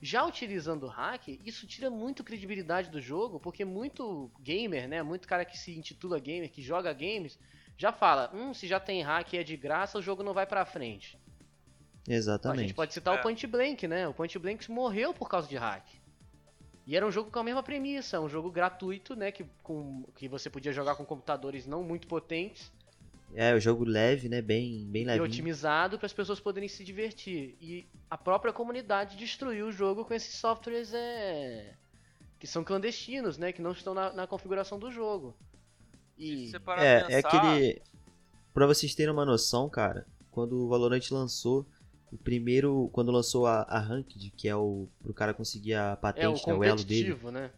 Já 0.00 0.24
utilizando 0.24 0.84
o 0.84 0.88
hack, 0.88 1.28
isso 1.44 1.66
tira 1.66 1.90
muito 1.90 2.24
credibilidade 2.24 2.90
do 2.90 3.00
jogo, 3.00 3.38
porque 3.40 3.64
muito 3.64 4.30
gamer, 4.40 4.88
né? 4.88 5.02
Muito 5.02 5.26
cara 5.28 5.44
que 5.44 5.56
se 5.58 5.76
intitula 5.76 6.18
gamer, 6.18 6.50
que 6.50 6.62
joga 6.62 6.92
games, 6.92 7.38
já 7.76 7.92
fala: 7.92 8.30
hum, 8.34 8.52
se 8.52 8.66
já 8.66 8.78
tem 8.78 9.02
hack 9.02 9.32
e 9.32 9.38
é 9.38 9.42
de 9.42 9.56
graça, 9.56 9.98
o 9.98 10.02
jogo 10.02 10.22
não 10.22 10.34
vai 10.34 10.46
pra 10.46 10.64
frente. 10.64 11.18
Exatamente. 12.06 12.58
A 12.58 12.62
gente 12.62 12.74
pode 12.74 12.92
citar 12.92 13.16
É. 13.16 13.18
o 13.18 13.22
Point 13.22 13.46
Blank, 13.46 13.88
né? 13.88 14.06
O 14.06 14.12
Point 14.12 14.38
Blank 14.38 14.70
morreu 14.70 15.14
por 15.14 15.28
causa 15.28 15.48
de 15.48 15.56
hack. 15.56 15.86
E 16.86 16.94
era 16.94 17.06
um 17.06 17.10
jogo 17.10 17.30
com 17.30 17.38
a 17.38 17.44
mesma 17.44 17.62
premissa, 17.62 18.20
um 18.20 18.28
jogo 18.28 18.50
gratuito, 18.50 19.16
né? 19.16 19.32
Que, 19.32 19.46
com, 19.62 20.04
que 20.14 20.28
você 20.28 20.50
podia 20.50 20.70
jogar 20.70 20.96
com 20.96 21.04
computadores 21.06 21.66
não 21.66 21.82
muito 21.82 22.06
potentes 22.06 22.70
É, 23.32 23.54
o 23.54 23.60
jogo 23.60 23.84
leve, 23.84 24.28
né? 24.28 24.40
Bem, 24.40 24.86
bem 24.86 25.02
e 25.02 25.06
leve. 25.06 25.20
otimizado 25.20 25.98
para 25.98 26.06
as 26.06 26.12
pessoas 26.12 26.38
poderem 26.38 26.68
se 26.68 26.84
divertir. 26.84 27.56
E 27.60 27.86
a 28.10 28.16
própria 28.16 28.52
comunidade 28.52 29.16
destruiu 29.16 29.68
o 29.68 29.72
jogo 29.72 30.04
com 30.04 30.14
esses 30.14 30.34
softwares 30.36 30.92
é, 30.94 31.74
que 32.38 32.46
são 32.46 32.62
clandestinos, 32.62 33.38
né? 33.38 33.52
Que 33.52 33.62
não 33.62 33.72
estão 33.72 33.94
na, 33.94 34.12
na 34.12 34.26
configuração 34.26 34.78
do 34.78 34.90
jogo. 34.90 35.34
E 36.18 36.52
É, 36.78 36.96
é 36.96 37.22
pensar, 37.22 37.28
aquele. 37.28 37.82
Pra 38.52 38.66
vocês 38.66 38.94
terem 38.94 39.12
uma 39.12 39.24
noção, 39.24 39.68
cara, 39.68 40.06
quando 40.30 40.56
o 40.56 40.68
Valorant 40.68 41.10
lançou, 41.10 41.66
o 42.12 42.16
primeiro. 42.16 42.88
Quando 42.92 43.10
lançou 43.10 43.46
a, 43.46 43.62
a 43.62 43.80
Ranked, 43.80 44.32
que 44.36 44.48
é 44.48 44.54
o. 44.54 44.88
pro 45.02 45.12
cara 45.12 45.34
conseguir 45.34 45.74
a 45.74 45.90
é 45.90 45.92
o 45.92 45.96
patente, 45.96 46.46
né, 46.46 46.54
o 46.54 46.62
elo 46.62 46.84
dele. 46.84 47.14
competitivo, 47.14 47.30
né? 47.32 47.50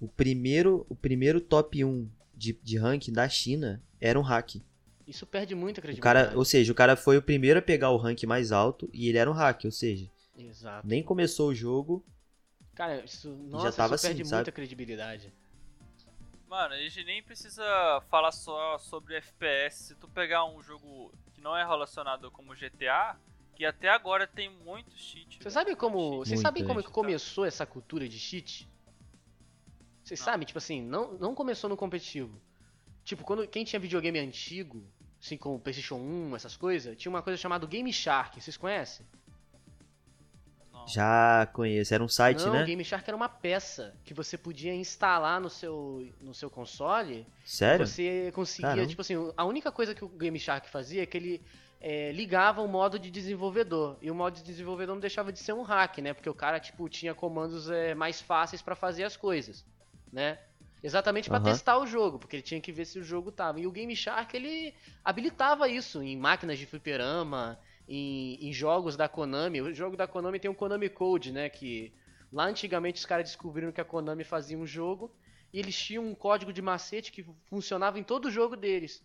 O 0.00 0.06
primeiro, 0.06 0.86
o 0.88 0.94
primeiro 0.94 1.40
top 1.40 1.84
1 1.84 2.08
de, 2.36 2.52
de 2.62 2.76
ranking 2.76 3.12
da 3.12 3.28
China 3.28 3.82
era 4.00 4.18
um 4.18 4.22
hack. 4.22 4.56
Isso 5.06 5.26
perde 5.26 5.54
muita 5.54 5.80
O 5.80 5.82
credibilidade. 5.82 6.26
cara, 6.26 6.38
ou 6.38 6.44
seja, 6.44 6.72
o 6.72 6.74
cara 6.74 6.96
foi 6.96 7.16
o 7.18 7.22
primeiro 7.22 7.58
a 7.58 7.62
pegar 7.62 7.90
o 7.90 7.96
rank 7.96 8.22
mais 8.24 8.52
alto 8.52 8.88
e 8.92 9.08
ele 9.08 9.18
era 9.18 9.30
um 9.30 9.34
hack, 9.34 9.64
ou 9.66 9.70
seja, 9.70 10.10
Exato. 10.36 10.86
nem 10.86 11.02
começou 11.02 11.50
o 11.50 11.54
jogo. 11.54 12.04
Cara, 12.74 13.04
isso, 13.04 13.28
nossa, 13.28 13.72
tava 13.72 13.94
isso 13.94 14.02
perde 14.06 14.22
assim, 14.22 14.30
sabe? 14.30 14.38
muita 14.38 14.52
credibilidade. 14.52 15.32
Mano, 16.48 16.74
a 16.74 16.78
gente 16.78 17.04
nem 17.04 17.22
precisa 17.22 17.64
falar 18.08 18.32
só 18.32 18.78
sobre 18.78 19.16
FPS. 19.16 19.88
Se 19.88 19.94
tu 19.96 20.08
pegar 20.08 20.44
um 20.44 20.62
jogo 20.62 21.12
que 21.34 21.40
não 21.40 21.56
é 21.56 21.64
relacionado 21.64 22.30
como 22.30 22.54
GTA, 22.54 23.16
que 23.54 23.64
até 23.64 23.88
agora 23.88 24.26
tem 24.26 24.50
muito 24.64 24.96
cheat. 24.96 25.38
Você 25.42 25.50
sabe 25.50 25.74
como. 25.76 26.18
Vocês 26.18 26.40
sabem 26.40 26.64
como 26.64 26.82
que 26.82 26.90
começou 26.90 27.44
essa 27.44 27.66
cultura 27.66 28.08
de 28.08 28.18
cheat? 28.18 28.68
Vocês 30.02 30.20
sabem, 30.20 30.46
tipo 30.46 30.58
assim, 30.58 30.82
não, 30.82 31.14
não 31.14 31.34
começou 31.34 31.68
no 31.68 31.76
competitivo. 31.76 32.40
Tipo, 33.04 33.24
quando 33.24 33.46
quem 33.48 33.64
tinha 33.64 33.80
videogame 33.80 34.18
antigo, 34.18 34.84
assim 35.24 35.38
como 35.38 35.54
o 35.54 35.58
PlayStation 35.58 35.96
1, 35.96 36.36
essas 36.36 36.54
coisas, 36.54 36.94
tinha 36.98 37.08
uma 37.08 37.22
coisa 37.22 37.38
chamada 37.38 37.66
Game 37.66 37.90
Shark. 37.90 38.38
Vocês 38.38 38.58
conhecem? 38.58 39.06
Não. 40.70 40.86
Já 40.86 41.46
conheço, 41.46 41.94
era 41.94 42.04
um 42.04 42.08
site, 42.08 42.44
não, 42.44 42.52
né? 42.52 42.64
Game 42.64 42.84
Shark 42.84 43.08
era 43.08 43.16
uma 43.16 43.28
peça 43.28 43.94
que 44.04 44.12
você 44.12 44.36
podia 44.36 44.74
instalar 44.74 45.40
no 45.40 45.48
seu, 45.48 46.06
no 46.20 46.34
seu 46.34 46.50
console. 46.50 47.26
Sério? 47.42 47.86
Você 47.86 48.30
conseguia, 48.34 48.68
Caramba. 48.68 48.86
tipo 48.86 49.00
assim, 49.00 49.14
a 49.34 49.44
única 49.46 49.72
coisa 49.72 49.94
que 49.94 50.04
o 50.04 50.08
Game 50.08 50.38
Shark 50.38 50.68
fazia 50.68 51.02
é 51.02 51.06
que 51.06 51.16
ele 51.16 51.42
é, 51.80 52.12
ligava 52.12 52.60
o 52.60 52.68
modo 52.68 52.98
de 52.98 53.10
desenvolvedor. 53.10 53.96
E 54.02 54.10
o 54.10 54.14
modo 54.14 54.34
de 54.36 54.42
desenvolvedor 54.42 54.94
não 54.94 55.00
deixava 55.00 55.32
de 55.32 55.38
ser 55.38 55.54
um 55.54 55.62
hack, 55.62 55.98
né? 55.98 56.12
Porque 56.12 56.28
o 56.28 56.34
cara, 56.34 56.60
tipo, 56.60 56.86
tinha 56.86 57.14
comandos 57.14 57.70
é, 57.70 57.94
mais 57.94 58.20
fáceis 58.20 58.60
pra 58.60 58.76
fazer 58.76 59.04
as 59.04 59.16
coisas, 59.16 59.64
né? 60.12 60.38
Exatamente 60.84 61.30
pra 61.30 61.38
Aham. 61.38 61.46
testar 61.46 61.78
o 61.78 61.86
jogo, 61.86 62.18
porque 62.18 62.36
ele 62.36 62.42
tinha 62.42 62.60
que 62.60 62.70
ver 62.70 62.84
se 62.84 62.98
o 62.98 63.02
jogo 63.02 63.32
tava. 63.32 63.58
E 63.58 63.66
o 63.66 63.72
Game 63.72 63.96
Shark, 63.96 64.36
ele 64.36 64.74
habilitava 65.02 65.66
isso 65.66 66.02
em 66.02 66.14
máquinas 66.14 66.58
de 66.58 66.66
fliperama, 66.66 67.58
em, 67.88 68.34
em 68.46 68.52
jogos 68.52 68.94
da 68.94 69.08
Konami. 69.08 69.62
O 69.62 69.72
jogo 69.74 69.96
da 69.96 70.06
Konami 70.06 70.38
tem 70.38 70.50
um 70.50 70.54
Konami 70.54 70.90
Code, 70.90 71.32
né? 71.32 71.48
Que 71.48 71.90
lá 72.30 72.44
antigamente 72.44 72.98
os 72.98 73.06
caras 73.06 73.26
descobriram 73.28 73.72
que 73.72 73.80
a 73.80 73.84
Konami 73.84 74.24
fazia 74.24 74.58
um 74.58 74.66
jogo 74.66 75.10
e 75.54 75.58
eles 75.58 75.74
tinham 75.74 76.04
um 76.04 76.14
código 76.14 76.52
de 76.52 76.60
macete 76.60 77.10
que 77.10 77.24
funcionava 77.48 77.98
em 77.98 78.02
todo 78.04 78.26
o 78.26 78.30
jogo 78.30 78.54
deles. 78.54 79.02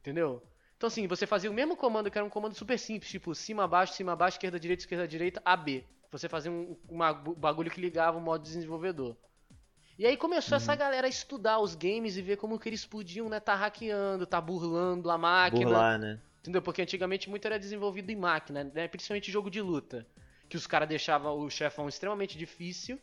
Entendeu? 0.00 0.42
Então 0.76 0.86
assim, 0.86 1.06
você 1.06 1.26
fazia 1.26 1.50
o 1.50 1.54
mesmo 1.54 1.76
comando, 1.76 2.10
que 2.10 2.16
era 2.16 2.26
um 2.26 2.30
comando 2.30 2.54
super 2.54 2.78
simples, 2.78 3.10
tipo 3.10 3.34
cima, 3.34 3.64
abaixo, 3.64 3.92
cima, 3.92 4.12
abaixo, 4.12 4.36
esquerda, 4.36 4.58
direita, 4.58 4.82
esquerda, 4.82 5.06
direita, 5.06 5.42
AB. 5.44 5.84
Você 6.10 6.28
fazia 6.30 6.50
um 6.50 6.76
bu- 7.22 7.34
bagulho 7.36 7.70
que 7.70 7.80
ligava 7.80 8.16
o 8.16 8.20
modo 8.22 8.42
desenvolvedor. 8.42 9.14
E 10.00 10.06
aí 10.06 10.16
começou 10.16 10.56
essa 10.56 10.74
galera 10.74 11.06
a 11.06 11.10
estudar 11.10 11.58
os 11.58 11.74
games 11.74 12.16
e 12.16 12.22
ver 12.22 12.38
como 12.38 12.58
que 12.58 12.66
eles 12.66 12.86
podiam, 12.86 13.28
né, 13.28 13.38
tá 13.38 13.54
hackeando, 13.54 14.24
tá 14.24 14.40
burlando 14.40 15.10
a 15.10 15.18
máquina. 15.18 15.66
Burlar, 15.66 15.98
né? 15.98 16.18
Entendeu? 16.38 16.62
Porque 16.62 16.80
antigamente 16.80 17.28
muito 17.28 17.44
era 17.44 17.58
desenvolvido 17.58 18.08
em 18.08 18.16
máquina, 18.16 18.64
né? 18.64 18.88
Principalmente 18.88 19.30
jogo 19.30 19.50
de 19.50 19.60
luta. 19.60 20.06
Que 20.48 20.56
os 20.56 20.66
caras 20.66 20.88
deixavam 20.88 21.38
o 21.38 21.50
chefão 21.50 21.86
extremamente 21.86 22.38
difícil. 22.38 22.98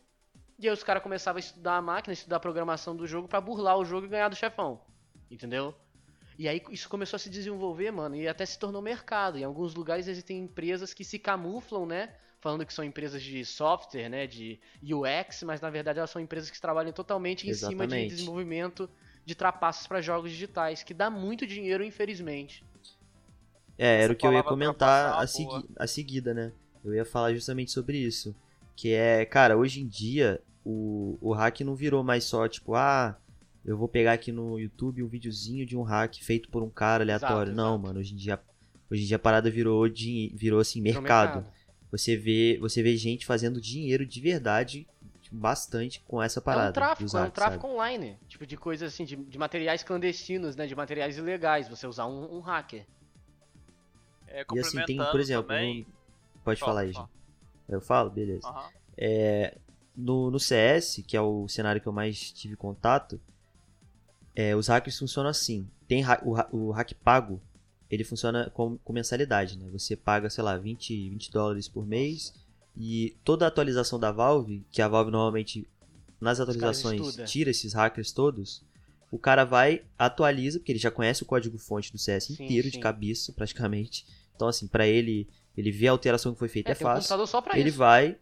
E 0.58 0.66
aí 0.66 0.74
os 0.74 0.82
caras 0.82 1.00
começavam 1.00 1.36
a 1.36 1.38
estudar 1.38 1.76
a 1.76 1.80
máquina, 1.80 2.12
estudar 2.12 2.38
a 2.38 2.40
programação 2.40 2.96
do 2.96 3.06
jogo 3.06 3.28
pra 3.28 3.40
burlar 3.40 3.78
o 3.78 3.84
jogo 3.84 4.06
e 4.06 4.08
ganhar 4.08 4.28
do 4.28 4.34
chefão. 4.34 4.80
Entendeu? 5.30 5.72
E 6.36 6.48
aí 6.48 6.60
isso 6.68 6.88
começou 6.88 7.16
a 7.16 7.20
se 7.20 7.30
desenvolver, 7.30 7.92
mano, 7.92 8.16
e 8.16 8.26
até 8.26 8.44
se 8.44 8.58
tornou 8.58 8.82
mercado. 8.82 9.38
Em 9.38 9.44
alguns 9.44 9.72
lugares 9.72 10.08
existem 10.08 10.40
empresas 10.40 10.92
que 10.92 11.04
se 11.04 11.16
camuflam, 11.16 11.86
né? 11.86 12.12
Falando 12.40 12.64
que 12.64 12.72
são 12.72 12.84
empresas 12.84 13.22
de 13.22 13.44
software, 13.44 14.08
né? 14.08 14.26
De 14.26 14.60
UX, 14.82 15.42
mas 15.42 15.60
na 15.60 15.70
verdade 15.70 15.98
elas 15.98 16.10
são 16.10 16.22
empresas 16.22 16.50
que 16.50 16.60
trabalham 16.60 16.92
totalmente 16.92 17.48
em 17.48 17.52
cima 17.52 17.86
de 17.86 17.94
Exatamente. 17.94 18.14
desenvolvimento 18.14 18.88
de 19.24 19.34
trapaças 19.34 19.86
pra 19.86 20.00
jogos 20.00 20.30
digitais, 20.30 20.82
que 20.82 20.94
dá 20.94 21.10
muito 21.10 21.46
dinheiro, 21.46 21.84
infelizmente. 21.84 22.64
É, 23.76 24.02
era 24.02 24.12
o 24.12 24.16
que 24.16 24.26
eu 24.26 24.32
ia 24.32 24.42
comentar 24.42 25.20
a, 25.20 25.26
segui 25.26 25.68
a 25.76 25.86
seguida, 25.86 26.32
né? 26.32 26.52
Eu 26.84 26.94
ia 26.94 27.04
falar 27.04 27.32
justamente 27.34 27.70
sobre 27.70 27.98
isso. 27.98 28.34
Que 28.74 28.92
é, 28.92 29.24
cara, 29.24 29.56
hoje 29.56 29.80
em 29.80 29.86
dia 29.86 30.40
o, 30.64 31.18
o 31.20 31.32
hack 31.32 31.60
não 31.60 31.74
virou 31.74 32.02
mais 32.02 32.24
só 32.24 32.48
tipo, 32.48 32.74
ah, 32.74 33.16
eu 33.64 33.76
vou 33.76 33.88
pegar 33.88 34.12
aqui 34.12 34.32
no 34.32 34.58
YouTube 34.58 35.02
um 35.02 35.08
videozinho 35.08 35.66
de 35.66 35.76
um 35.76 35.82
hack 35.82 36.14
feito 36.22 36.48
por 36.48 36.62
um 36.62 36.70
cara 36.70 37.04
aleatório. 37.04 37.52
Exato, 37.52 37.56
não, 37.56 37.74
exato. 37.74 37.82
mano, 37.82 38.00
hoje 38.00 38.14
em 38.14 38.16
dia 38.16 38.40
hoje 38.90 39.02
em 39.02 39.06
dia 39.06 39.16
a 39.16 39.20
parada 39.20 39.50
virou 39.50 39.88
din- 39.88 40.30
virou 40.34 40.60
assim 40.60 40.82
Virou 40.82 41.02
mercado. 41.02 41.46
Você 41.90 42.16
vê, 42.16 42.58
você 42.60 42.82
vê 42.82 42.96
gente 42.96 43.24
fazendo 43.24 43.60
dinheiro 43.60 44.04
de 44.04 44.20
verdade 44.20 44.86
tipo, 45.22 45.36
bastante 45.36 46.00
com 46.06 46.22
essa 46.22 46.40
parada. 46.40 46.66
é 46.66 46.70
um 46.70 46.72
tráfico, 46.72 47.16
é 47.18 47.22
um 47.22 47.30
tráfico 47.30 47.62
sabe? 47.66 47.74
online. 47.74 48.18
Tipo, 48.28 48.46
de 48.46 48.56
coisas 48.56 48.92
assim, 48.92 49.04
de, 49.04 49.16
de 49.16 49.38
materiais 49.38 49.82
clandestinos, 49.82 50.54
né? 50.56 50.66
De 50.66 50.74
materiais 50.74 51.16
ilegais, 51.16 51.68
você 51.68 51.86
usar 51.86 52.06
um, 52.06 52.36
um 52.36 52.40
hacker. 52.40 52.84
É, 54.26 54.44
E 54.52 54.58
assim, 54.58 54.80
tem, 54.84 54.96
por 54.98 55.20
exemplo, 55.20 55.48
também- 55.48 55.86
no- 55.86 56.42
pode 56.42 56.60
Fala, 56.60 56.72
falar 56.72 56.80
aí, 56.82 56.92
fala. 56.92 57.10
Eu 57.68 57.80
falo, 57.80 58.10
beleza. 58.10 58.46
Aham. 58.48 58.68
É, 58.96 59.56
no, 59.96 60.30
no 60.30 60.38
CS, 60.38 61.02
que 61.02 61.16
é 61.16 61.20
o 61.20 61.48
cenário 61.48 61.80
que 61.80 61.86
eu 61.86 61.92
mais 61.92 62.32
tive 62.32 62.56
contato, 62.56 63.20
é, 64.34 64.54
os 64.54 64.68
hackers 64.68 64.98
funcionam 64.98 65.30
assim. 65.30 65.68
Tem 65.86 66.02
ha- 66.04 66.20
o, 66.24 66.34
ha- 66.34 66.48
o 66.52 66.70
hack 66.70 66.92
pago, 67.02 67.40
ele 67.90 68.04
funciona 68.04 68.50
com, 68.50 68.76
com 68.78 68.92
mensalidade, 68.92 69.58
né? 69.58 69.68
Você 69.72 69.96
paga, 69.96 70.28
sei 70.28 70.44
lá, 70.44 70.56
20, 70.56 71.10
20 71.10 71.30
dólares 71.32 71.68
por 71.68 71.86
mês 71.86 72.34
e 72.76 73.16
toda 73.24 73.44
a 73.44 73.48
atualização 73.48 73.98
da 73.98 74.12
Valve, 74.12 74.64
que 74.70 74.80
a 74.80 74.88
Valve 74.88 75.10
normalmente 75.10 75.66
nas 76.20 76.40
atualizações 76.40 77.16
tira 77.30 77.50
esses 77.50 77.72
hackers 77.72 78.12
todos, 78.12 78.62
o 79.10 79.18
cara 79.18 79.44
vai, 79.44 79.82
atualiza, 79.98 80.58
porque 80.58 80.72
ele 80.72 80.78
já 80.78 80.90
conhece 80.90 81.22
o 81.22 81.26
código-fonte 81.26 81.90
do 81.90 81.98
CS 81.98 82.24
Sim, 82.24 82.34
inteiro 82.34 82.68
sim. 82.68 82.72
de 82.72 82.78
cabeça, 82.78 83.32
praticamente. 83.32 84.04
Então, 84.36 84.48
assim, 84.48 84.66
pra 84.66 84.86
ele, 84.86 85.26
ele 85.56 85.72
vê 85.72 85.88
a 85.88 85.92
alteração 85.92 86.32
que 86.32 86.38
foi 86.38 86.48
feita 86.48 86.70
é, 86.70 86.74
um 86.74 86.76
fácil 86.76 87.00
computador 87.00 87.26
só 87.26 87.40
pra 87.40 87.58
ele 87.58 87.70
isso. 87.70 87.78
vai. 87.78 88.16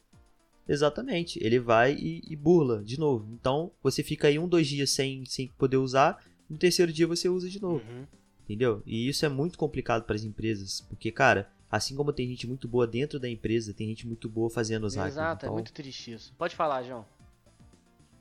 Exatamente, 0.69 1.39
ele 1.45 1.61
vai 1.61 1.95
e, 1.95 2.23
e 2.29 2.35
burla 2.35 2.83
de 2.83 2.99
novo. 2.99 3.29
Então 3.33 3.71
você 3.83 4.03
fica 4.03 4.27
aí 4.27 4.37
um, 4.37 4.49
dois 4.49 4.67
dias 4.67 4.91
sem, 4.91 5.25
sem 5.25 5.47
poder 5.57 5.77
usar, 5.77 6.25
no 6.51 6.59
terceiro 6.59 6.93
dia 6.93 7.07
você 7.07 7.29
usa 7.29 7.49
de 7.49 7.61
novo, 7.63 7.85
Uhum. 7.89 8.05
Entendeu? 8.47 8.83
E 8.87 9.09
isso 9.09 9.27
é 9.27 9.29
muito 9.29 9.59
complicado 9.59 10.05
para 10.05 10.15
as 10.15 10.23
empresas, 10.23 10.81
porque, 10.83 11.11
cara, 11.11 11.51
assim 11.71 11.97
como 11.97 12.13
tem 12.13 12.29
gente 12.29 12.47
muito 12.47 12.69
boa 12.69 12.87
dentro 12.87 13.19
da 13.19 13.29
empresa, 13.29 13.75
tem 13.75 13.89
gente 13.89 14.07
muito 14.07 14.29
boa 14.29 14.49
fazendo 14.49 14.85
os 14.85 14.95
hackers. 14.95 15.15
Exato, 15.15 15.45
é 15.45 15.49
então, 15.49 15.55
muito 15.55 15.73
triste 15.73 16.13
isso. 16.13 16.33
Pode 16.39 16.55
falar, 16.55 16.85
João. 16.85 17.05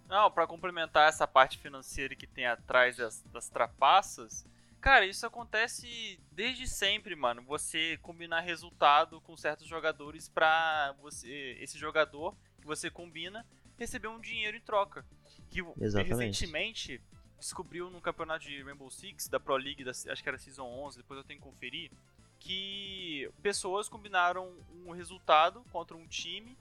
Não, 0.10 0.30
pra 0.30 0.48
complementar 0.48 1.08
essa 1.08 1.28
parte 1.28 1.58
financeira 1.60 2.16
que 2.16 2.28
tem 2.28 2.46
atrás 2.46 2.98
das, 2.98 3.24
das 3.32 3.50
trapaças, 3.50 4.46
cara, 4.82 5.06
isso 5.06 5.26
acontece 5.26 6.20
desde 6.32 6.68
sempre, 6.68 7.16
mano. 7.16 7.44
Você 7.44 7.98
combinar 8.02 8.42
resultado 8.42 9.22
com 9.22 9.38
certos 9.38 9.68
jogadores 9.68 10.28
pra 10.28 10.96
você, 11.02 11.58
esse 11.60 11.78
jogador 11.78 12.36
que 12.60 12.68
você 12.68 12.90
combina, 12.90 13.46
receber 13.78 14.08
um 14.08 14.20
dinheiro 14.20 14.58
em 14.58 14.62
troca. 14.62 15.06
Que 15.50 15.62
Exatamente. 15.80 16.16
recentemente 16.16 17.02
descobriu 17.46 17.90
no 17.90 18.02
campeonato 18.02 18.46
de 18.46 18.62
Rainbow 18.64 18.90
Six, 18.90 19.28
da 19.28 19.40
Pro 19.40 19.56
League, 19.56 19.84
da, 19.84 19.92
acho 19.92 20.22
que 20.22 20.30
era 20.30 20.38
Season 20.38 20.66
11, 20.66 20.98
depois 20.98 21.18
eu 21.18 21.24
tenho 21.24 21.40
que 21.40 21.46
conferir, 21.46 21.92
que 22.40 23.30
pessoas 23.42 23.88
combinaram 23.88 24.52
um 24.86 24.92
resultado 24.92 25.64
contra 25.72 25.96
um 25.96 26.08
time 26.08 26.58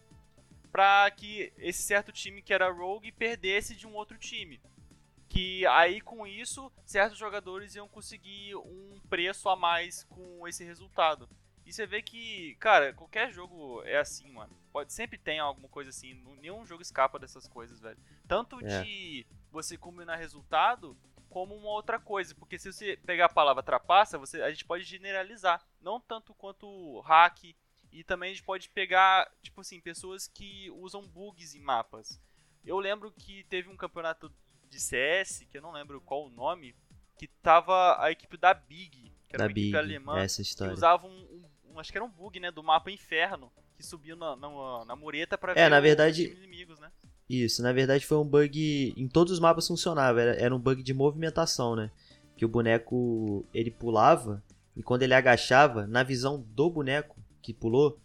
pra 0.70 1.10
que 1.10 1.52
esse 1.58 1.82
certo 1.82 2.12
time 2.12 2.42
que 2.42 2.52
era 2.52 2.70
Rogue 2.70 3.12
perdesse 3.12 3.74
de 3.74 3.86
um 3.86 3.94
outro 3.94 4.18
time. 4.18 4.60
Que 5.28 5.66
aí 5.66 6.00
com 6.00 6.26
isso, 6.26 6.70
certos 6.84 7.18
jogadores 7.18 7.74
iam 7.74 7.88
conseguir 7.88 8.54
um 8.56 9.00
preço 9.08 9.48
a 9.48 9.56
mais 9.56 10.04
com 10.04 10.46
esse 10.46 10.64
resultado. 10.64 11.28
E 11.66 11.72
você 11.72 11.86
vê 11.86 12.02
que, 12.02 12.56
cara, 12.56 12.92
qualquer 12.92 13.32
jogo 13.32 13.82
é 13.84 13.98
assim, 13.98 14.30
mano. 14.30 14.54
Pode, 14.72 14.92
sempre 14.92 15.16
tem 15.16 15.38
alguma 15.38 15.68
coisa 15.68 15.90
assim. 15.90 16.14
Nenhum 16.40 16.66
jogo 16.66 16.82
escapa 16.82 17.18
dessas 17.18 17.48
coisas, 17.48 17.80
velho. 17.80 17.98
Tanto 18.28 18.58
é. 18.60 18.82
de 18.82 19.26
você 19.54 19.78
combinar 19.78 20.16
resultado, 20.16 20.96
como 21.30 21.54
uma 21.54 21.68
outra 21.68 21.98
coisa. 21.98 22.34
Porque 22.34 22.58
se 22.58 22.70
você 22.70 22.98
pegar 23.06 23.26
a 23.26 23.32
palavra 23.32 23.62
trapaça, 23.62 24.18
você, 24.18 24.42
a 24.42 24.50
gente 24.50 24.64
pode 24.64 24.84
generalizar. 24.84 25.64
Não 25.80 25.98
tanto 26.00 26.34
quanto 26.34 27.00
hack. 27.00 27.54
E 27.90 28.02
também 28.02 28.32
a 28.32 28.34
gente 28.34 28.44
pode 28.44 28.68
pegar, 28.68 29.30
tipo 29.40 29.60
assim, 29.60 29.80
pessoas 29.80 30.26
que 30.26 30.68
usam 30.72 31.06
bugs 31.06 31.54
em 31.54 31.60
mapas. 31.60 32.20
Eu 32.64 32.78
lembro 32.78 33.12
que 33.12 33.44
teve 33.44 33.68
um 33.68 33.76
campeonato 33.76 34.32
de 34.68 34.80
CS, 34.80 35.46
que 35.48 35.56
eu 35.56 35.62
não 35.62 35.70
lembro 35.70 36.00
qual 36.00 36.26
o 36.26 36.30
nome, 36.30 36.74
que 37.16 37.28
tava 37.28 38.02
a 38.02 38.10
equipe 38.10 38.36
da 38.36 38.52
Big, 38.52 39.12
que 39.28 39.36
era 39.36 39.38
da 39.38 39.44
uma 39.44 39.54
Big, 39.54 39.68
equipe 39.68 39.76
alemã, 39.76 40.18
essa 40.18 40.42
história. 40.42 40.72
que 40.72 40.76
usava 40.76 41.06
um, 41.06 41.48
um 41.66 41.78
acho 41.78 41.92
que 41.92 41.98
era 41.98 42.04
um 42.04 42.10
bug, 42.10 42.40
né, 42.40 42.50
do 42.50 42.64
mapa 42.64 42.90
Inferno, 42.90 43.52
que 43.76 43.84
subiu 43.84 44.16
na, 44.16 44.34
na, 44.34 44.84
na 44.84 44.96
mureta 44.96 45.38
pra 45.38 45.52
é, 45.52 45.54
ver 45.54 45.68
na 45.68 45.78
verdade, 45.80 46.26
os 46.26 46.38
inimigos, 46.38 46.80
né? 46.80 46.90
Isso, 47.28 47.62
na 47.62 47.72
verdade 47.72 48.04
foi 48.04 48.18
um 48.18 48.26
bug, 48.26 48.94
em 48.96 49.08
todos 49.08 49.32
os 49.32 49.40
mapas 49.40 49.66
funcionava, 49.66 50.20
era, 50.20 50.34
era 50.34 50.54
um 50.54 50.58
bug 50.58 50.82
de 50.82 50.92
movimentação, 50.92 51.74
né? 51.74 51.90
Que 52.36 52.44
o 52.44 52.48
boneco, 52.48 53.46
ele 53.54 53.70
pulava, 53.70 54.42
e 54.76 54.82
quando 54.82 55.02
ele 55.02 55.14
agachava, 55.14 55.86
na 55.86 56.02
visão 56.02 56.44
do 56.54 56.68
boneco 56.68 57.16
que 57.40 57.54
pulou, 57.54 57.98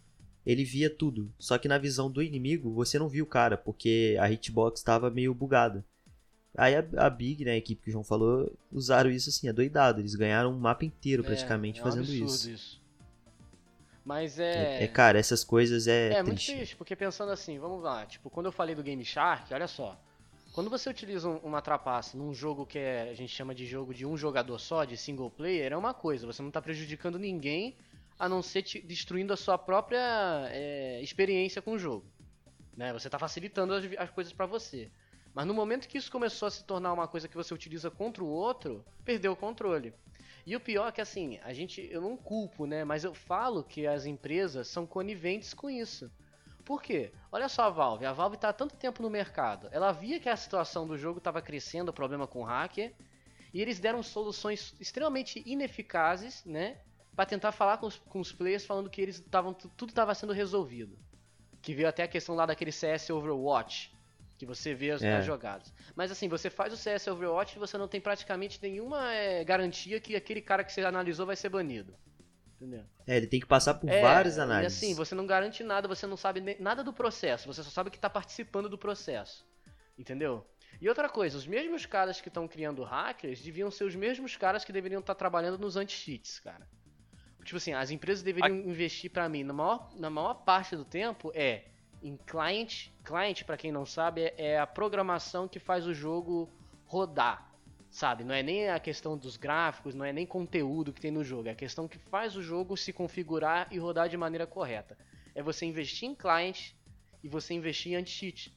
ele 0.46 0.64
via 0.64 0.88
tudo. 0.88 1.30
Só 1.38 1.58
que 1.58 1.68
na 1.68 1.78
visão 1.78 2.10
do 2.10 2.22
inimigo, 2.22 2.72
você 2.72 2.98
não 2.98 3.08
viu 3.08 3.24
o 3.24 3.28
cara, 3.28 3.56
porque 3.56 4.16
a 4.20 4.30
hitbox 4.30 4.80
estava 4.80 5.10
meio 5.10 5.34
bugada. 5.34 5.84
Aí 6.56 6.74
a, 6.74 6.84
a, 6.96 7.10
Big, 7.10 7.44
né, 7.44 7.52
a 7.52 7.56
equipe 7.56 7.82
que 7.82 7.90
o 7.90 7.92
João 7.92 8.04
falou, 8.04 8.52
usaram 8.72 9.10
isso 9.10 9.28
assim, 9.28 9.48
adoidado. 9.48 10.00
Eles 10.00 10.14
ganharam 10.14 10.52
um 10.52 10.58
mapa 10.58 10.84
inteiro 10.84 11.22
praticamente 11.22 11.78
é, 11.78 11.82
é 11.82 11.84
um 11.84 11.88
fazendo 11.88 12.12
isso. 12.12 12.50
isso. 12.50 12.79
Mas 14.10 14.40
é... 14.40 14.80
é... 14.80 14.82
é. 14.82 14.88
cara, 14.88 15.20
essas 15.20 15.44
coisas 15.44 15.86
é. 15.86 16.14
É 16.14 16.22
muito 16.24 16.44
triste, 16.44 16.74
porque 16.74 16.96
pensando 16.96 17.30
assim, 17.30 17.60
vamos 17.60 17.80
lá, 17.80 18.04
tipo, 18.04 18.28
quando 18.28 18.46
eu 18.46 18.52
falei 18.52 18.74
do 18.74 18.82
Game 18.82 19.04
Shark, 19.04 19.54
olha 19.54 19.68
só. 19.68 19.96
Quando 20.52 20.68
você 20.68 20.90
utiliza 20.90 21.28
uma 21.28 21.62
trapaça 21.62 22.18
num 22.18 22.34
jogo 22.34 22.66
que 22.66 22.76
é, 22.76 23.08
a 23.08 23.14
gente 23.14 23.32
chama 23.32 23.54
de 23.54 23.64
jogo 23.64 23.94
de 23.94 24.04
um 24.04 24.16
jogador 24.16 24.58
só, 24.58 24.84
de 24.84 24.96
single 24.96 25.30
player, 25.30 25.72
é 25.72 25.76
uma 25.76 25.94
coisa, 25.94 26.26
você 26.26 26.42
não 26.42 26.48
está 26.48 26.60
prejudicando 26.60 27.20
ninguém 27.20 27.76
a 28.18 28.28
não 28.28 28.42
ser 28.42 28.64
destruindo 28.84 29.32
a 29.32 29.36
sua 29.36 29.56
própria 29.56 30.48
é, 30.50 31.00
experiência 31.00 31.62
com 31.62 31.74
o 31.74 31.78
jogo. 31.78 32.04
Né? 32.76 32.92
Você 32.92 33.06
está 33.06 33.16
facilitando 33.16 33.74
as, 33.74 33.84
as 33.96 34.10
coisas 34.10 34.32
para 34.32 34.46
você. 34.46 34.90
Mas 35.32 35.46
no 35.46 35.54
momento 35.54 35.86
que 35.86 35.98
isso 35.98 36.10
começou 36.10 36.48
a 36.48 36.50
se 36.50 36.64
tornar 36.64 36.92
uma 36.92 37.06
coisa 37.06 37.28
que 37.28 37.36
você 37.36 37.54
utiliza 37.54 37.92
contra 37.92 38.24
o 38.24 38.26
outro, 38.26 38.84
perdeu 39.04 39.30
o 39.30 39.36
controle. 39.36 39.94
E 40.46 40.56
o 40.56 40.60
pior 40.60 40.88
é 40.88 40.92
que 40.92 41.00
assim, 41.00 41.38
a 41.42 41.52
gente, 41.52 41.86
eu 41.90 42.00
não 42.00 42.16
culpo, 42.16 42.66
né? 42.66 42.84
Mas 42.84 43.04
eu 43.04 43.14
falo 43.14 43.62
que 43.62 43.86
as 43.86 44.06
empresas 44.06 44.68
são 44.68 44.86
coniventes 44.86 45.54
com 45.54 45.68
isso. 45.68 46.10
Por 46.64 46.82
quê? 46.82 47.12
Olha 47.32 47.48
só 47.48 47.64
a 47.64 47.70
Valve. 47.70 48.06
A 48.06 48.12
Valve 48.12 48.36
está 48.36 48.50
há 48.50 48.52
tanto 48.52 48.76
tempo 48.76 49.02
no 49.02 49.10
mercado. 49.10 49.68
Ela 49.72 49.92
via 49.92 50.20
que 50.20 50.28
a 50.28 50.36
situação 50.36 50.86
do 50.86 50.96
jogo 50.96 51.18
estava 51.18 51.42
crescendo, 51.42 51.88
o 51.88 51.92
problema 51.92 52.26
com 52.26 52.40
o 52.40 52.44
hacker, 52.44 52.94
e 53.52 53.60
eles 53.60 53.80
deram 53.80 54.02
soluções 54.02 54.74
extremamente 54.78 55.42
ineficazes, 55.44 56.44
né? 56.44 56.78
Para 57.16 57.26
tentar 57.26 57.52
falar 57.52 57.78
com 57.78 57.86
os, 57.86 57.96
com 57.98 58.20
os 58.20 58.32
players 58.32 58.64
falando 58.64 58.88
que 58.88 59.00
eles 59.00 59.16
estavam 59.16 59.52
tudo 59.52 59.90
estava 59.90 60.14
sendo 60.14 60.32
resolvido. 60.32 60.96
Que 61.60 61.74
veio 61.74 61.88
até 61.88 62.04
a 62.04 62.08
questão 62.08 62.34
lá 62.34 62.46
daquele 62.46 62.72
CS 62.72 63.10
Overwatch, 63.10 63.92
que 64.40 64.46
você 64.46 64.72
vê 64.72 64.90
as, 64.90 65.02
é. 65.02 65.18
as, 65.18 65.26
jogadas. 65.26 65.70
Mas 65.94 66.10
assim, 66.10 66.26
você 66.26 66.48
faz 66.48 66.72
o 66.72 66.76
CS 66.76 67.08
Overwatch 67.08 67.56
e 67.56 67.58
você 67.58 67.76
não 67.76 67.86
tem 67.86 68.00
praticamente 68.00 68.58
nenhuma 68.62 69.12
é, 69.12 69.44
garantia 69.44 70.00
que 70.00 70.16
aquele 70.16 70.40
cara 70.40 70.64
que 70.64 70.72
você 70.72 70.80
analisou 70.80 71.26
vai 71.26 71.36
ser 71.36 71.50
banido. 71.50 71.94
Entendeu? 72.56 72.82
É, 73.06 73.18
ele 73.18 73.26
tem 73.26 73.38
que 73.38 73.44
passar 73.44 73.74
por 73.74 73.90
é, 73.90 74.00
várias 74.00 74.38
análises. 74.38 74.80
E 74.80 74.86
assim, 74.86 74.94
você 74.94 75.14
não 75.14 75.26
garante 75.26 75.62
nada, 75.62 75.86
você 75.86 76.06
não 76.06 76.16
sabe 76.16 76.56
nada 76.58 76.82
do 76.82 76.90
processo, 76.90 77.52
você 77.52 77.62
só 77.62 77.68
sabe 77.68 77.90
que 77.90 77.98
está 77.98 78.08
participando 78.08 78.66
do 78.66 78.78
processo. 78.78 79.46
Entendeu? 79.98 80.46
E 80.80 80.88
outra 80.88 81.06
coisa, 81.06 81.36
os 81.36 81.46
mesmos 81.46 81.84
caras 81.84 82.18
que 82.18 82.28
estão 82.28 82.48
criando 82.48 82.82
hackers 82.82 83.42
deviam 83.42 83.70
ser 83.70 83.84
os 83.84 83.94
mesmos 83.94 84.38
caras 84.38 84.64
que 84.64 84.72
deveriam 84.72 85.00
estar 85.00 85.14
tá 85.14 85.18
trabalhando 85.18 85.58
nos 85.58 85.76
anti-cheats, 85.76 86.40
cara. 86.40 86.66
Tipo 87.44 87.58
assim, 87.58 87.74
as 87.74 87.90
empresas 87.90 88.22
deveriam 88.22 88.56
a... 88.56 88.58
investir 88.58 89.10
para 89.10 89.28
mim, 89.28 89.44
na 89.44 89.52
maior, 89.52 89.92
na 89.96 90.08
maior 90.08 90.32
parte 90.32 90.74
do 90.76 90.84
tempo, 90.84 91.30
é 91.34 91.66
em 92.02 92.16
client. 92.16 92.88
Client, 93.04 93.44
para 93.44 93.56
quem 93.56 93.72
não 93.72 93.84
sabe, 93.84 94.22
é, 94.22 94.34
é 94.38 94.58
a 94.58 94.66
programação 94.66 95.48
que 95.48 95.58
faz 95.58 95.86
o 95.86 95.94
jogo 95.94 96.50
rodar, 96.86 97.52
sabe? 97.90 98.24
Não 98.24 98.34
é 98.34 98.42
nem 98.42 98.68
a 98.68 98.80
questão 98.80 99.16
dos 99.16 99.36
gráficos, 99.36 99.94
não 99.94 100.04
é 100.04 100.12
nem 100.12 100.26
conteúdo 100.26 100.92
que 100.92 101.00
tem 101.00 101.10
no 101.10 101.24
jogo, 101.24 101.48
é 101.48 101.52
a 101.52 101.56
questão 101.56 101.86
que 101.86 101.98
faz 101.98 102.36
o 102.36 102.42
jogo 102.42 102.76
se 102.76 102.92
configurar 102.92 103.68
e 103.70 103.78
rodar 103.78 104.08
de 104.08 104.16
maneira 104.16 104.46
correta. 104.46 104.96
É 105.34 105.42
você 105.42 105.66
investir 105.66 106.08
em 106.08 106.14
client 106.14 106.72
e 107.22 107.28
você 107.28 107.54
investir 107.54 107.92
em 107.92 107.96
anti-cheat. 107.96 108.52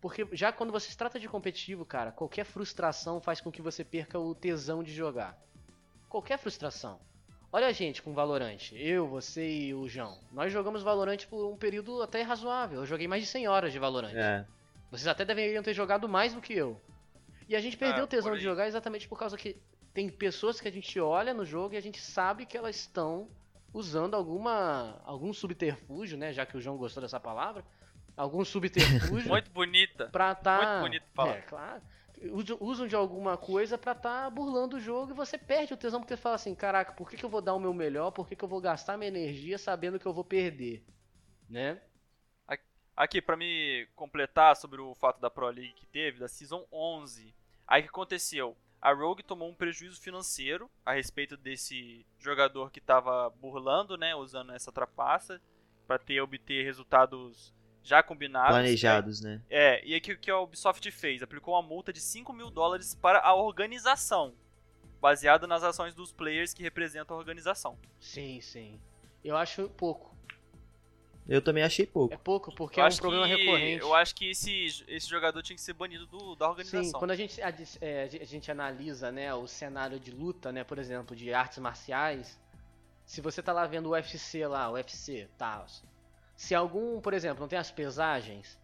Porque 0.00 0.26
já 0.32 0.52
quando 0.52 0.72
você 0.72 0.90
se 0.90 0.96
trata 0.96 1.18
de 1.20 1.28
competitivo, 1.28 1.84
cara, 1.84 2.10
qualquer 2.10 2.44
frustração 2.44 3.20
faz 3.20 3.40
com 3.40 3.52
que 3.52 3.62
você 3.62 3.84
perca 3.84 4.18
o 4.18 4.34
tesão 4.34 4.82
de 4.82 4.92
jogar. 4.92 5.38
Qualquer 6.08 6.38
frustração. 6.38 7.00
Olha 7.52 7.66
a 7.66 7.72
gente 7.72 8.00
com 8.00 8.14
Valorant. 8.14 8.72
Eu, 8.72 9.06
você 9.06 9.46
e 9.46 9.74
o 9.74 9.86
João. 9.86 10.18
Nós 10.32 10.50
jogamos 10.50 10.82
Valorant 10.82 11.26
por 11.28 11.52
um 11.52 11.56
período 11.56 12.00
até 12.00 12.22
razoável. 12.22 12.80
Eu 12.80 12.86
joguei 12.86 13.06
mais 13.06 13.22
de 13.22 13.28
100 13.28 13.46
horas 13.46 13.72
de 13.72 13.78
Valorant. 13.78 14.14
É. 14.14 14.46
Vocês 14.90 15.06
até 15.06 15.22
deveriam 15.22 15.62
ter 15.62 15.74
jogado 15.74 16.08
mais 16.08 16.32
do 16.32 16.40
que 16.40 16.54
eu. 16.54 16.80
E 17.46 17.54
a 17.54 17.60
gente 17.60 17.76
perdeu 17.76 18.00
é, 18.00 18.04
o 18.04 18.06
tesão 18.06 18.34
de 18.34 18.42
jogar 18.42 18.66
exatamente 18.66 19.06
por 19.06 19.18
causa 19.18 19.36
que 19.36 19.60
tem 19.92 20.08
pessoas 20.08 20.62
que 20.62 20.68
a 20.68 20.72
gente 20.72 20.98
olha 20.98 21.34
no 21.34 21.44
jogo 21.44 21.74
e 21.74 21.76
a 21.76 21.82
gente 21.82 22.00
sabe 22.00 22.46
que 22.46 22.56
elas 22.56 22.76
estão 22.76 23.28
usando 23.74 24.14
alguma 24.14 24.98
algum 25.04 25.32
subterfúgio, 25.34 26.16
né, 26.16 26.32
já 26.32 26.46
que 26.46 26.56
o 26.56 26.60
João 26.60 26.78
gostou 26.78 27.02
dessa 27.02 27.20
palavra, 27.20 27.62
algum 28.16 28.44
subterfúgio 28.46 29.28
muito 29.28 29.50
bonita. 29.50 30.06
Pra 30.06 30.34
tá 30.34 30.56
Muito 30.56 30.80
bonito 30.80 31.04
falar. 31.14 31.36
É, 31.36 31.40
claro 31.42 31.82
usam 32.60 32.86
de 32.86 32.94
alguma 32.94 33.36
coisa 33.36 33.76
para 33.76 33.92
estar 33.92 34.24
tá 34.24 34.30
burlando 34.30 34.76
o 34.76 34.80
jogo 34.80 35.12
e 35.12 35.14
você 35.14 35.36
perde 35.36 35.74
o 35.74 35.76
tesão 35.76 36.00
porque 36.00 36.14
você 36.14 36.22
fala 36.22 36.36
assim, 36.36 36.54
caraca, 36.54 36.92
por 36.92 37.08
que, 37.08 37.16
que 37.16 37.24
eu 37.24 37.30
vou 37.30 37.40
dar 37.40 37.54
o 37.54 37.60
meu 37.60 37.74
melhor? 37.74 38.10
Por 38.10 38.28
que, 38.28 38.36
que 38.36 38.44
eu 38.44 38.48
vou 38.48 38.60
gastar 38.60 38.96
minha 38.96 39.08
energia 39.08 39.58
sabendo 39.58 39.98
que 39.98 40.06
eu 40.06 40.12
vou 40.12 40.24
perder? 40.24 40.84
Né? 41.48 41.80
Aqui, 42.94 43.22
para 43.22 43.36
me 43.36 43.88
completar 43.96 44.54
sobre 44.54 44.80
o 44.80 44.94
fato 44.94 45.20
da 45.20 45.30
Pro 45.30 45.48
League 45.48 45.72
que 45.72 45.86
teve, 45.86 46.20
da 46.20 46.28
Season 46.28 46.66
11. 46.70 47.34
Aí 47.66 47.80
o 47.80 47.84
que 47.84 47.88
aconteceu? 47.88 48.56
A 48.80 48.92
Rogue 48.92 49.22
tomou 49.22 49.48
um 49.48 49.54
prejuízo 49.54 50.00
financeiro 50.00 50.70
a 50.84 50.92
respeito 50.92 51.36
desse 51.36 52.04
jogador 52.18 52.70
que 52.70 52.80
estava 52.80 53.30
burlando, 53.30 53.96
né, 53.96 54.14
usando 54.14 54.52
essa 54.52 54.70
trapaça 54.70 55.40
para 55.86 55.98
ter 55.98 56.20
obter 56.20 56.64
resultados 56.64 57.54
já 57.82 58.02
combinados. 58.02 58.50
Planejados, 58.50 59.20
né? 59.20 59.36
né? 59.36 59.42
É, 59.50 59.84
e 59.84 59.94
aqui 59.94 60.12
o 60.12 60.18
que 60.18 60.30
a 60.30 60.38
Ubisoft 60.38 60.88
fez? 60.90 61.22
Aplicou 61.22 61.54
uma 61.54 61.62
multa 61.62 61.92
de 61.92 62.00
5 62.00 62.32
mil 62.32 62.50
dólares 62.50 62.94
para 62.94 63.20
a 63.20 63.34
organização, 63.34 64.34
baseada 65.00 65.46
nas 65.46 65.62
ações 65.62 65.94
dos 65.94 66.12
players 66.12 66.54
que 66.54 66.62
representam 66.62 67.16
a 67.16 67.18
organização. 67.18 67.76
Sim, 68.00 68.40
sim. 68.40 68.80
Eu 69.24 69.36
acho 69.36 69.68
pouco. 69.70 70.12
Eu 71.28 71.40
também 71.40 71.62
achei 71.62 71.86
pouco. 71.86 72.12
É 72.12 72.16
pouco, 72.16 72.52
porque 72.52 72.80
eu 72.80 72.84
é 72.84 72.88
um 72.88 72.96
problema 72.96 73.28
que, 73.28 73.36
recorrente. 73.36 73.80
Eu 73.80 73.94
acho 73.94 74.14
que 74.14 74.30
esse, 74.30 74.84
esse 74.88 75.08
jogador 75.08 75.40
tinha 75.42 75.54
que 75.54 75.62
ser 75.62 75.72
banido 75.72 76.04
do, 76.06 76.34
da 76.34 76.48
organização. 76.48 76.84
Sim, 76.84 76.92
quando 76.92 77.12
a 77.12 77.16
gente, 77.16 77.40
a, 77.40 77.54
é, 77.80 78.04
a 78.20 78.24
gente 78.24 78.50
analisa 78.50 79.12
né, 79.12 79.32
o 79.32 79.46
cenário 79.46 80.00
de 80.00 80.10
luta, 80.10 80.50
né, 80.50 80.64
por 80.64 80.78
exemplo, 80.78 81.14
de 81.14 81.32
artes 81.32 81.58
marciais, 81.58 82.40
se 83.06 83.20
você 83.20 83.40
tá 83.40 83.52
lá 83.52 83.66
vendo 83.66 83.86
o 83.86 83.92
UFC 83.92 84.46
lá, 84.46 84.68
o 84.68 84.72
UFC, 84.72 85.28
tá, 85.38 85.64
se 86.42 86.56
algum, 86.56 87.00
por 87.00 87.14
exemplo, 87.14 87.40
não 87.40 87.46
tem 87.46 87.56
as 87.56 87.70
pesagens, 87.70 88.58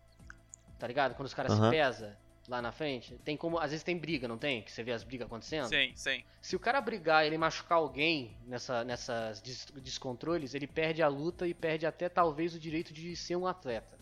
tá 0.81 0.85
ligado? 0.85 1.15
Quando 1.15 1.29
os 1.29 1.33
caras 1.33 1.53
uhum. 1.53 1.67
se 1.67 1.71
pesam 1.71 2.13
lá 2.49 2.61
na 2.61 2.73
frente, 2.73 3.15
tem 3.25 3.37
como. 3.37 3.57
Às 3.57 3.71
vezes 3.71 3.85
tem 3.85 3.97
briga, 3.97 4.27
não 4.27 4.37
tem? 4.37 4.63
Que 4.63 4.73
você 4.73 4.83
vê 4.83 4.91
as 4.91 5.05
brigas 5.05 5.29
acontecendo? 5.29 5.69
Sim, 5.69 5.93
sim. 5.95 6.25
Se 6.43 6.57
o 6.57 6.59
cara 6.59 6.81
brigar 6.81 7.23
e 7.23 7.29
ele 7.29 7.39
machucar 7.39 7.79
alguém 7.79 8.37
nessa, 8.45 8.83
nessas 8.83 9.41
des 9.41 9.65
descontroles, 9.81 10.55
ele 10.55 10.67
perde 10.67 11.05
a 11.05 11.09
luta 11.09 11.47
e 11.47 11.55
perde 11.55 11.87
até 11.87 12.09
talvez 12.09 12.53
o 12.53 12.59
direito 12.59 12.93
de 12.93 13.15
ser 13.15 13.37
um 13.37 13.47
atleta. 13.47 13.97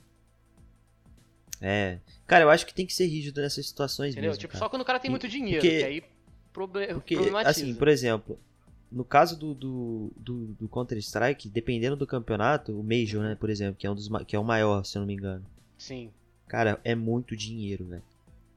É. 1.60 1.98
Cara, 2.26 2.44
eu 2.44 2.50
acho 2.50 2.64
que 2.64 2.72
tem 2.72 2.86
que 2.86 2.94
ser 2.94 3.04
rígido 3.04 3.42
nessas 3.42 3.68
situações 3.68 4.12
Entendeu? 4.12 4.30
mesmo. 4.30 4.40
Tipo, 4.40 4.52
cara. 4.54 4.64
só 4.64 4.70
quando 4.70 4.82
o 4.82 4.86
cara 4.86 4.98
tem 4.98 5.10
muito 5.10 5.28
dinheiro, 5.28 5.60
porque, 5.60 5.80
que 5.80 5.84
aí 5.84 6.04
proble 6.50 6.94
porque, 6.94 7.14
problematiza. 7.14 7.50
Assim, 7.50 7.74
por 7.74 7.88
exemplo, 7.88 8.40
no 8.96 9.04
caso 9.04 9.38
do, 9.38 9.54
do, 9.54 10.12
do, 10.16 10.46
do 10.54 10.68
Counter-Strike, 10.68 11.48
dependendo 11.48 11.96
do 11.96 12.06
campeonato, 12.06 12.78
o 12.78 12.82
Major, 12.82 13.22
né, 13.22 13.34
por 13.34 13.50
exemplo, 13.50 13.76
que 13.76 13.86
é, 13.86 13.90
um 13.90 13.94
dos, 13.94 14.08
que 14.26 14.34
é 14.34 14.38
o 14.38 14.44
maior, 14.44 14.84
se 14.84 14.96
eu 14.96 15.00
não 15.00 15.06
me 15.06 15.14
engano. 15.14 15.44
Sim. 15.76 16.10
Cara, 16.48 16.80
é 16.82 16.94
muito 16.94 17.36
dinheiro, 17.36 17.84
velho. 17.84 18.02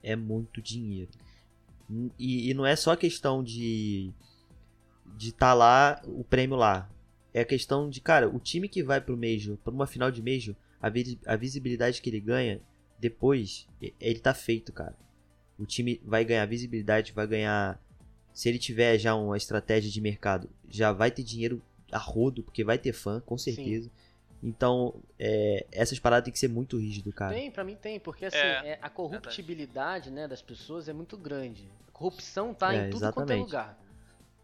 É 0.02 0.16
muito 0.16 0.62
dinheiro. 0.62 1.10
E, 2.18 2.50
e 2.50 2.54
não 2.54 2.66
é 2.66 2.76
só 2.76 2.96
questão 2.96 3.44
de 3.44 4.14
de 5.18 5.30
estar 5.30 5.48
tá 5.48 5.54
lá, 5.54 6.02
o 6.06 6.24
prêmio 6.24 6.56
lá. 6.56 6.90
É 7.34 7.42
a 7.42 7.46
questão 7.46 7.90
de, 7.90 8.00
cara, 8.00 8.30
o 8.30 8.40
time 8.40 8.70
que 8.70 8.82
vai 8.82 9.02
pro 9.02 9.18
Major, 9.18 9.58
pra 9.58 9.74
uma 9.74 9.86
final 9.86 10.10
de 10.10 10.22
Major, 10.22 10.56
a, 10.82 10.90
vi 10.90 11.20
a 11.26 11.36
visibilidade 11.36 12.02
que 12.02 12.10
ele 12.10 12.22
ganha 12.22 12.62
depois, 12.98 13.68
ele 14.00 14.20
tá 14.20 14.34
feito, 14.34 14.72
cara. 14.72 14.96
o 15.58 15.66
time 15.66 16.02
vai 16.06 16.24
ganhar 16.24 16.46
visibilidade, 16.46 17.12
vai 17.12 17.28
ganhar. 17.28 17.80
Se 18.40 18.48
ele 18.48 18.58
tiver 18.58 18.98
já 18.98 19.14
uma 19.16 19.36
estratégia 19.36 19.92
de 19.92 20.00
mercado, 20.00 20.50
já 20.70 20.94
vai 20.94 21.12
ter 21.12 21.24
dinheiro 21.24 21.62
a 21.92 21.98
rodo, 21.98 22.42
porque 22.42 22.64
vai 22.64 22.78
ter 22.78 22.94
fã, 22.94 23.20
com 23.26 23.38
certeza. 23.38 23.92
Então, 24.42 24.96
é, 25.20 25.66
essas 25.74 26.00
paradas 26.00 26.24
tem 26.24 26.32
que 26.32 26.40
ser 26.40 26.48
muito 26.48 26.78
rígido, 26.78 27.12
cara. 27.12 27.36
Tem, 27.36 27.52
pra 27.52 27.66
mim 27.66 27.76
tem, 27.76 28.00
porque 28.00 28.24
assim, 28.24 28.38
É, 28.38 28.70
é, 28.70 28.80
a 28.82 28.90
corruptibilidade 28.90 30.10
né, 30.10 30.26
das 30.26 30.42
pessoas 30.42 30.88
é 30.88 30.94
muito 30.94 31.18
grande. 31.18 31.70
A 31.90 31.92
corrupção 31.92 32.54
tá 32.54 32.74
É, 32.74 32.88
em 32.88 32.90
tudo 32.92 33.02
quanto 33.12 33.30
é 33.30 33.36
exatamente. 33.36 33.46
lugar. 33.46 33.78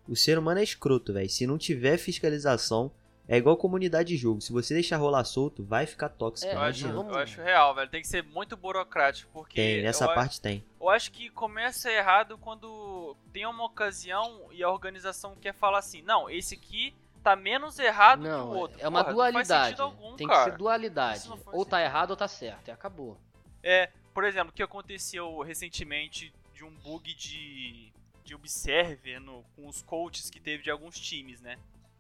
O 0.10 0.14
ser 0.18 0.38
humano 0.38 0.60
é 0.60 0.64
escroto, 0.64 1.14
velho. 1.14 1.30
Se 1.30 1.48
não 1.48 1.58
tiver 1.58 1.96
fiscalização, 1.98 2.92
é 3.28 3.38
igual 3.38 3.58
comunidade 3.58 4.10
de 4.10 4.18
jogo. 4.18 4.42
Se 4.42 4.52
você 4.52 4.74
deixar 4.74 4.98
rolar 4.98 5.24
solto, 5.24 5.64
vai 5.64 5.86
ficar 5.86 6.10
tóxico. 6.10 6.50
É, 6.52 6.54
Eu 6.54 6.60
não 6.60 6.64
acho, 6.66 6.88
eu 6.88 7.16
acho 7.18 7.42
real, 7.42 7.74
velho. 7.76 7.90
Tem 7.90 8.02
que 8.02 8.08
ser 8.08 8.24
muito 8.24 8.56
burocrático, 8.56 9.30
porque. 9.34 9.56
Tem, 9.56 9.82
nessa 9.84 10.08
parte 10.08 10.40
tem. 10.40 10.64
Eu 10.80 10.90
acho 10.90 11.12
que 11.12 11.30
começa 11.30 11.92
errado 11.92 12.38
quando 12.38 13.16
tem 13.34 13.46
uma 13.46 13.66
ocasião 13.66 14.48
e 14.52 14.62
a 14.64 14.70
organização 14.70 15.36
quer 15.36 15.54
falar 15.54 15.80
assim: 15.80 16.02
não, 16.04 16.30
esse 16.30 16.56
aqui 16.56 16.94
tá 17.24 17.36
menos 17.36 17.80
errado 17.80 18.22
que 18.22 18.28
o 18.28 18.32
Não, 18.32 18.50
outro. 18.52 18.78
é 18.80 18.88
uma 18.88 19.04
Porra, 19.04 19.14
Não 19.16 19.34
faz 19.34 19.48
dualidade. 19.48 19.82
algum, 19.82 20.16
tem 20.16 20.28
cara. 20.28 20.44
que 20.46 20.52
ser 20.52 20.58
dualidade. 20.58 21.28
Não 21.28 21.40
Ou 21.52 21.66
tá 21.66 21.78
sentido. 21.78 21.90
errado 21.90 22.10
ou 22.12 22.16
tá 22.16 22.28
certo. 22.28 22.68
E 22.68 22.72
acabou. 22.72 23.18
É, 23.64 23.90
por 24.14 24.24
exemplo, 24.24 24.50
o 24.52 24.54
que 24.54 24.62
aconteceu 24.62 25.40
recentemente 25.42 26.32
de 26.54 26.64
um 26.64 26.70
bug 26.70 27.12
de, 27.16 27.92
de 28.24 28.36
observer 28.36 29.20
no, 29.20 29.44
com 29.56 29.68
os 29.68 29.82
coaches 29.82 30.30
que 30.30 30.40
teve 30.40 30.62
de 30.62 30.70
alguns 30.70 31.00
times, 31.00 31.42
né? 31.42 31.58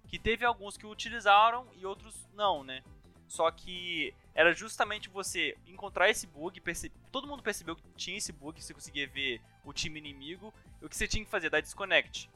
Que 0.07 0.19
teve 0.19 0.45
alguns 0.45 0.77
que 0.77 0.85
utilizaram 0.85 1.65
e 1.77 1.85
outros 1.85 2.15
não, 2.33 2.63
né? 2.63 2.83
Só 3.27 3.49
que 3.49 4.13
era 4.35 4.53
justamente 4.53 5.09
você 5.09 5.57
encontrar 5.67 6.09
esse 6.09 6.27
bug, 6.27 6.61
perce... 6.61 6.91
todo 7.11 7.27
mundo 7.27 7.41
percebeu 7.41 7.75
que 7.75 7.83
tinha 7.97 8.17
esse 8.17 8.31
bug, 8.31 8.61
você 8.61 8.73
conseguia 8.73 9.07
ver 9.07 9.41
o 9.63 9.73
time 9.73 9.97
inimigo, 9.99 10.53
e 10.81 10.85
o 10.85 10.89
que 10.89 10.95
você 10.95 11.07
tinha 11.07 11.23
que 11.25 11.31
fazer? 11.31 11.49
Dar 11.49 11.59
disconnect. 11.61 12.29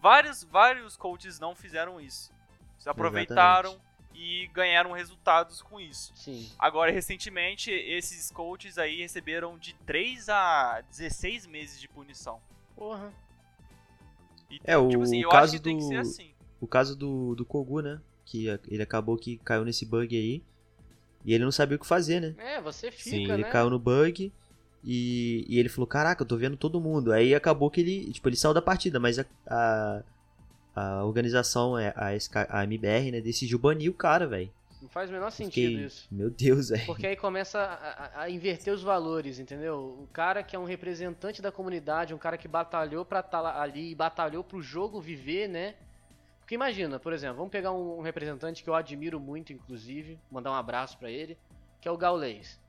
Vários, 0.00 0.42
vários 0.44 0.96
coaches 0.96 1.38
não 1.38 1.54
fizeram 1.54 2.00
isso. 2.00 2.32
Eles 2.76 2.86
aproveitaram 2.86 3.78
e 4.14 4.46
ganharam 4.54 4.92
resultados 4.92 5.60
com 5.60 5.78
isso. 5.78 6.12
Sim. 6.16 6.50
Agora, 6.58 6.90
recentemente, 6.90 7.70
esses 7.70 8.30
coaches 8.30 8.78
aí 8.78 9.02
receberam 9.02 9.58
de 9.58 9.74
3 9.84 10.28
a 10.30 10.80
16 10.88 11.46
meses 11.46 11.78
de 11.78 11.86
punição. 11.86 12.40
Porra. 12.74 13.12
E, 14.50 14.58
É, 14.64 14.76
o 14.78 14.88
tipo 14.88 15.02
assim, 15.02 15.20
eu 15.20 15.28
caso 15.28 15.44
acho 15.44 15.52
que 15.58 15.60
tem 15.62 15.76
que 15.76 15.82
do- 15.82 15.88
ser 15.88 15.96
assim. 15.98 16.34
O 16.60 16.66
caso 16.66 16.94
do, 16.96 17.34
do 17.34 17.44
Kogu, 17.44 17.80
né? 17.80 18.00
Que 18.24 18.46
ele 18.68 18.82
acabou 18.82 19.16
que 19.16 19.38
caiu 19.38 19.64
nesse 19.64 19.84
bug 19.86 20.16
aí. 20.16 20.42
E 21.24 21.34
ele 21.34 21.44
não 21.44 21.52
sabia 21.52 21.76
o 21.76 21.80
que 21.80 21.86
fazer, 21.86 22.20
né? 22.20 22.34
É, 22.38 22.60
você 22.60 22.90
fica, 22.90 23.02
Sim, 23.10 23.26
né? 23.26 23.34
ele 23.34 23.44
caiu 23.44 23.70
no 23.70 23.78
bug. 23.78 24.32
E, 24.82 25.44
e 25.48 25.58
ele 25.58 25.68
falou, 25.68 25.86
caraca, 25.86 26.22
eu 26.22 26.26
tô 26.26 26.36
vendo 26.36 26.56
todo 26.56 26.80
mundo. 26.80 27.12
Aí 27.12 27.34
acabou 27.34 27.70
que 27.70 27.80
ele, 27.80 28.12
tipo, 28.12 28.28
ele 28.28 28.36
saiu 28.36 28.54
da 28.54 28.62
partida, 28.62 28.98
mas 28.98 29.18
a, 29.18 29.24
a, 29.46 30.02
a 30.74 31.04
organização, 31.04 31.78
é, 31.78 31.92
a, 31.96 32.14
SK 32.18 32.46
a 32.48 32.64
MBR, 32.64 33.12
né, 33.12 33.20
decidiu 33.20 33.58
banir 33.58 33.90
o 33.90 33.94
cara, 33.94 34.26
velho. 34.26 34.50
Não 34.80 34.88
faz 34.88 35.10
o 35.10 35.12
menor 35.12 35.30
sentido 35.30 35.78
isso. 35.80 36.08
meu 36.10 36.30
Deus, 36.30 36.70
velho. 36.70 36.86
Porque 36.86 37.06
aí 37.06 37.14
começa 37.16 37.58
a, 37.58 38.20
a- 38.20 38.22
a 38.22 38.30
inverter 38.30 38.72
os 38.72 38.82
valores, 38.82 39.38
entendeu? 39.38 39.98
O 40.02 40.08
cara 40.10 40.42
que 40.42 40.56
é 40.56 40.58
um 40.58 40.64
representante 40.64 41.42
da 41.42 41.52
comunidade, 41.52 42.14
um 42.14 42.18
cara 42.18 42.38
que 42.38 42.48
batalhou 42.48 43.04
pra 43.04 43.20
estar 43.20 43.60
ali, 43.60 43.94
batalhou 43.94 44.42
pro 44.42 44.62
jogo 44.62 44.98
viver, 44.98 45.48
né? 45.48 45.74
Porque 46.50 46.56
imagina, 46.56 46.98
por 46.98 47.12
exemplo, 47.12 47.36
vamos 47.36 47.52
pegar 47.52 47.70
um, 47.70 48.00
representante 48.00 48.64
que 48.64 48.68
eu 48.68 48.74
admiro 48.74 49.20
muito, 49.20 49.52
inclusive, 49.52 50.18
mandar 50.28 50.50
um 50.50 50.54
abraço 50.54 50.98
pra 50.98 51.08
ele, 51.08 51.38
que 51.80 51.86
é 51.86 51.92
o 51.92 51.96
Gaulês. 51.96 52.60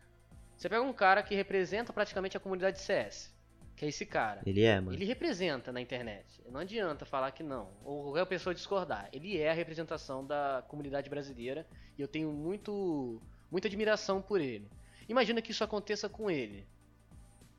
Você 0.56 0.70
pega 0.70 0.84
um 0.84 0.94
cara 0.94 1.24
que 1.24 1.34
representa 1.34 1.92
praticamente 1.92 2.38
a 2.38 2.40
comunidade 2.40 2.80
CS, 2.80 3.34
que 3.76 3.84
é 3.84 3.88
esse 3.88 4.06
cara. 4.06 4.44
Ele 4.46 4.62
é, 4.62 4.80
mano. 4.80 4.94
Ele 4.94 5.04
representa 5.04 5.72
na 5.72 5.82
internet. 5.82 6.44
Não 6.52 6.60
adianta 6.60 7.06
falar 7.06 7.32
que 7.32 7.42
não. 7.42 7.72
Ou 7.84 8.04
qualquer 8.04 8.28
pessoa 8.28 8.54
discordar. 8.54 9.10
Ele 9.12 9.40
é 9.40 9.50
a 9.50 9.54
representação 9.56 10.24
da 10.24 10.64
comunidade 10.68 11.10
brasileira. 11.10 11.66
E 11.98 12.04
eu 12.04 12.08
tenho 12.08 12.32
muito, 12.32 13.20
muita 13.50 13.68
admiração 13.68 14.22
por 14.22 14.40
ele. 14.40 14.70
Imagina 15.10 15.42
que 15.42 15.50
isso 15.50 15.64
aconteça 15.64 16.08
com 16.08 16.30
ele. 16.30 16.68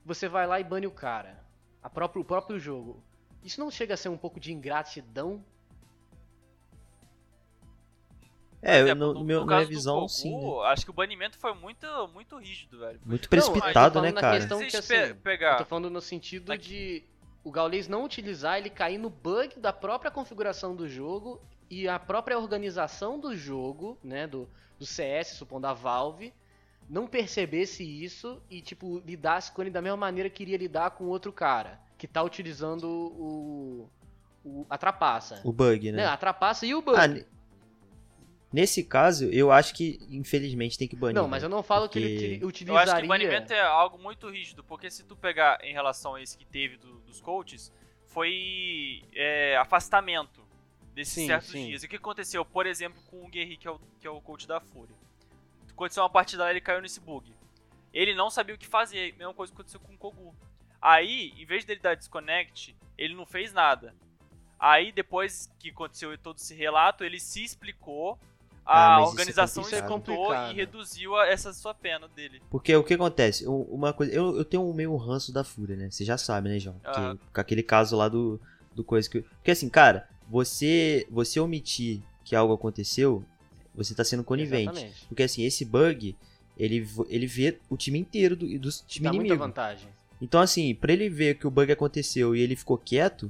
Você 0.04 0.28
vai 0.28 0.46
lá 0.46 0.60
e 0.60 0.62
bane 0.62 0.86
o 0.86 0.92
cara. 0.92 1.44
A 1.82 1.90
próprio, 1.90 2.22
o 2.22 2.24
próprio 2.24 2.60
jogo. 2.60 3.02
Isso 3.42 3.58
não 3.58 3.72
chega 3.72 3.94
a 3.94 3.96
ser 3.96 4.08
um 4.08 4.16
pouco 4.16 4.38
de 4.38 4.52
ingratidão? 4.52 5.44
É, 8.62 8.78
exemplo, 8.78 9.06
no, 9.08 9.14
no- 9.14 9.24
meu, 9.24 9.40
no 9.40 9.46
na 9.46 9.56
minha 9.56 9.66
visão, 9.68 9.96
Goku, 9.96 10.08
sim. 10.08 10.36
né? 10.36 10.62
Acho 10.66 10.84
que 10.84 10.90
o 10.90 10.94
banimento 10.94 11.36
foi 11.36 11.52
muito, 11.52 11.86
muito 12.14 12.38
rígido, 12.38 12.78
velho. 12.78 12.98
Foi, 13.00 13.08
Muito 13.08 13.24
Não, 13.24 13.28
precipitado, 13.28 14.00
né, 14.00 14.12
cara? 14.12 14.36
questão 14.38 14.58
Se 14.60 14.66
que, 14.66 14.70
pe- 14.82 14.94
assim, 14.94 15.14
pegar- 15.16 15.52
Eu 15.54 15.58
tô 15.58 15.64
falando 15.64 15.90
no 15.90 16.00
sentido 16.00 16.46
Daqui- 16.46 16.68
de 16.68 17.04
o 17.44 17.50
Gaules 17.50 17.88
não 17.88 18.04
utilizar, 18.04 18.58
ele 18.58 18.70
cair 18.70 18.98
no 18.98 19.10
bug 19.10 19.58
da 19.58 19.72
própria 19.72 20.12
configuração 20.12 20.76
do 20.76 20.88
jogo 20.88 21.40
e 21.68 21.88
a 21.88 21.98
própria 21.98 22.38
organização 22.38 23.18
do 23.18 23.36
jogo, 23.36 23.98
né, 24.04 24.28
do, 24.28 24.48
do 24.78 24.86
CS, 24.86 25.34
supondo 25.34 25.66
a 25.66 25.72
Valve, 25.72 26.32
não 26.88 27.06
percebesse 27.08 27.82
isso 27.82 28.40
e, 28.48 28.60
tipo, 28.60 29.02
lidasse 29.04 29.50
com 29.50 29.60
ele 29.62 29.70
da 29.70 29.82
mesma 29.82 29.96
maneira 29.96 30.30
que 30.30 30.42
iria 30.44 30.56
lidar 30.56 30.90
com 30.92 31.04
outro 31.06 31.32
cara, 31.32 31.80
que 31.98 32.06
tá 32.06 32.22
utilizando 32.22 32.84
o, 32.86 33.88
o 34.44 34.66
a 34.70 34.78
trapaça. 34.78 35.40
O 35.44 35.52
bug, 35.52 35.90
né? 35.90 35.98
Né, 35.98 36.06
a 36.06 36.16
trapaça 36.16 36.64
e 36.66 36.74
o 36.74 36.82
bug. 36.82 36.96
Ah, 36.96 37.24
nesse 38.52 38.84
caso, 38.84 39.24
eu 39.30 39.50
acho 39.50 39.74
que, 39.74 39.98
infelizmente, 40.10 40.76
tem 40.78 40.86
que 40.88 40.94
banir. 40.96 41.14
não, 41.14 41.26
mas 41.28 41.42
eu 41.42 41.48
não 41.48 41.62
falo 41.62 41.88
que 41.88 42.00
porque- 42.00 42.24
ele 42.24 42.44
uti- 42.44 42.64
Eu 42.66 42.76
acho 42.76 42.92
que 42.92 42.98
utilizaria... 42.98 43.04
o 43.04 43.08
banimento 43.08 43.52
é 43.52 43.60
algo 43.62 43.98
muito 43.98 44.28
rígido, 44.30 44.62
porque 44.64 44.90
se 44.90 45.02
tu 45.04 45.16
pegar 45.16 45.58
em 45.64 45.72
relação 45.72 46.14
a 46.14 46.22
esse 46.22 46.36
que 46.36 46.44
teve 46.44 46.76
do- 46.76 47.00
dos 47.00 47.20
coaches, 47.20 47.72
foi 48.06 49.02
é, 49.14 49.56
afastamento 49.56 50.42
desses 50.94 51.14
Sim, 51.14 51.26
certos 51.26 51.50
sim. 51.50 51.66
dias. 51.68 51.82
E 51.82 51.86
o 51.86 51.88
que 51.88 51.96
aconteceu, 51.96 52.44
por 52.44 52.66
exemplo, 52.66 53.00
com 53.10 53.24
o 53.24 53.28
Guerri, 53.28 53.56
que 53.56 53.66
é 53.66 53.70
o, 53.70 53.80
que 54.00 54.06
é 54.06 54.10
o 54.10 54.20
coach 54.20 54.46
da 54.46 54.60
Fúria? 54.60 54.94
Aconteceu 55.70 56.02
uma 56.02 56.10
partida 56.10 56.44
lá, 56.44 56.50
ele 56.50 56.60
caiu 56.60 56.82
nesse 56.82 57.00
bug. 57.00 57.34
Ele 57.92 58.14
não 58.14 58.28
sabia 58.30 58.54
o 58.54 58.58
que 58.58 58.66
fazer, 58.66 59.14
mesma 59.16 59.32
coisa 59.34 59.50
que 59.52 59.56
aconteceu 59.56 59.80
com 59.80 59.94
o 59.94 59.98
Kogu. 59.98 60.34
Aí, 60.80 61.32
em 61.38 61.44
vez 61.46 61.64
dele 61.64 61.80
dar 61.80 61.94
desconnect, 61.94 62.76
ele 62.98 63.14
não 63.14 63.24
fez 63.24 63.52
nada. 63.52 63.94
Aí, 64.58 64.92
depois 64.92 65.50
que 65.58 65.70
aconteceu 65.70 66.16
todo 66.18 66.36
esse 66.36 66.54
relato, 66.54 67.04
ele 67.04 67.18
se 67.18 67.42
explicou, 67.42 68.18
Ah, 68.64 68.96
a 68.96 69.00
mas 69.00 69.08
isso 69.08 69.08
é 69.08 69.10
organização 69.20 69.62
escutou 69.62 70.34
é 70.34 70.50
e 70.52 70.54
reduziu 70.54 71.16
a- 71.16 71.26
essa 71.26 71.52
sua 71.52 71.74
pena 71.74 72.06
dele. 72.08 72.40
Porque 72.50 72.74
o 72.76 72.84
que 72.84 72.94
acontece? 72.94 73.46
Um- 73.48 73.62
Uma 73.62 73.92
coisa, 73.92 74.12
eu, 74.12 74.36
eu 74.36 74.44
tenho 74.44 74.62
um 74.68 74.72
meio 74.72 74.94
ranço 74.96 75.32
da 75.32 75.42
Fúria, 75.42 75.76
né? 75.76 75.90
Você 75.90 76.04
já 76.04 76.16
sabe, 76.16 76.48
né, 76.48 76.58
João? 76.58 76.76
Que- 76.78 77.40
aquele 77.40 77.62
caso 77.62 77.96
lá 77.96 78.08
do, 78.08 78.40
do 78.74 78.84
coisa 78.84 79.08
que. 79.10 79.20
Porque 79.22 79.50
assim, 79.50 79.68
cara, 79.68 80.08
você 80.28 81.06
você 81.10 81.40
omitir 81.40 82.00
que 82.24 82.36
algo 82.36 82.54
aconteceu, 82.54 83.24
você 83.74 83.94
tá 83.94 84.04
sendo 84.04 84.22
conivente. 84.24 84.70
Exatamente. 84.70 85.06
Porque 85.08 85.22
assim, 85.24 85.42
esse 85.44 85.64
bug, 85.64 86.16
ele, 86.56 86.88
ele 87.08 87.26
vê 87.26 87.58
o 87.68 87.76
time 87.76 87.98
inteiro 87.98 88.36
do, 88.36 88.46
do 88.58 88.70
time 88.86 89.04
Dá 89.04 89.10
muita 89.12 89.26
inimigo. 89.26 89.38
vantagem. 89.44 89.88
Então, 90.20 90.40
assim, 90.40 90.72
pra 90.74 90.92
ele 90.92 91.08
ver 91.08 91.34
que 91.36 91.46
o 91.46 91.50
bug 91.50 91.72
aconteceu 91.72 92.36
e 92.36 92.40
ele 92.40 92.54
ficou 92.54 92.78
quieto, 92.78 93.28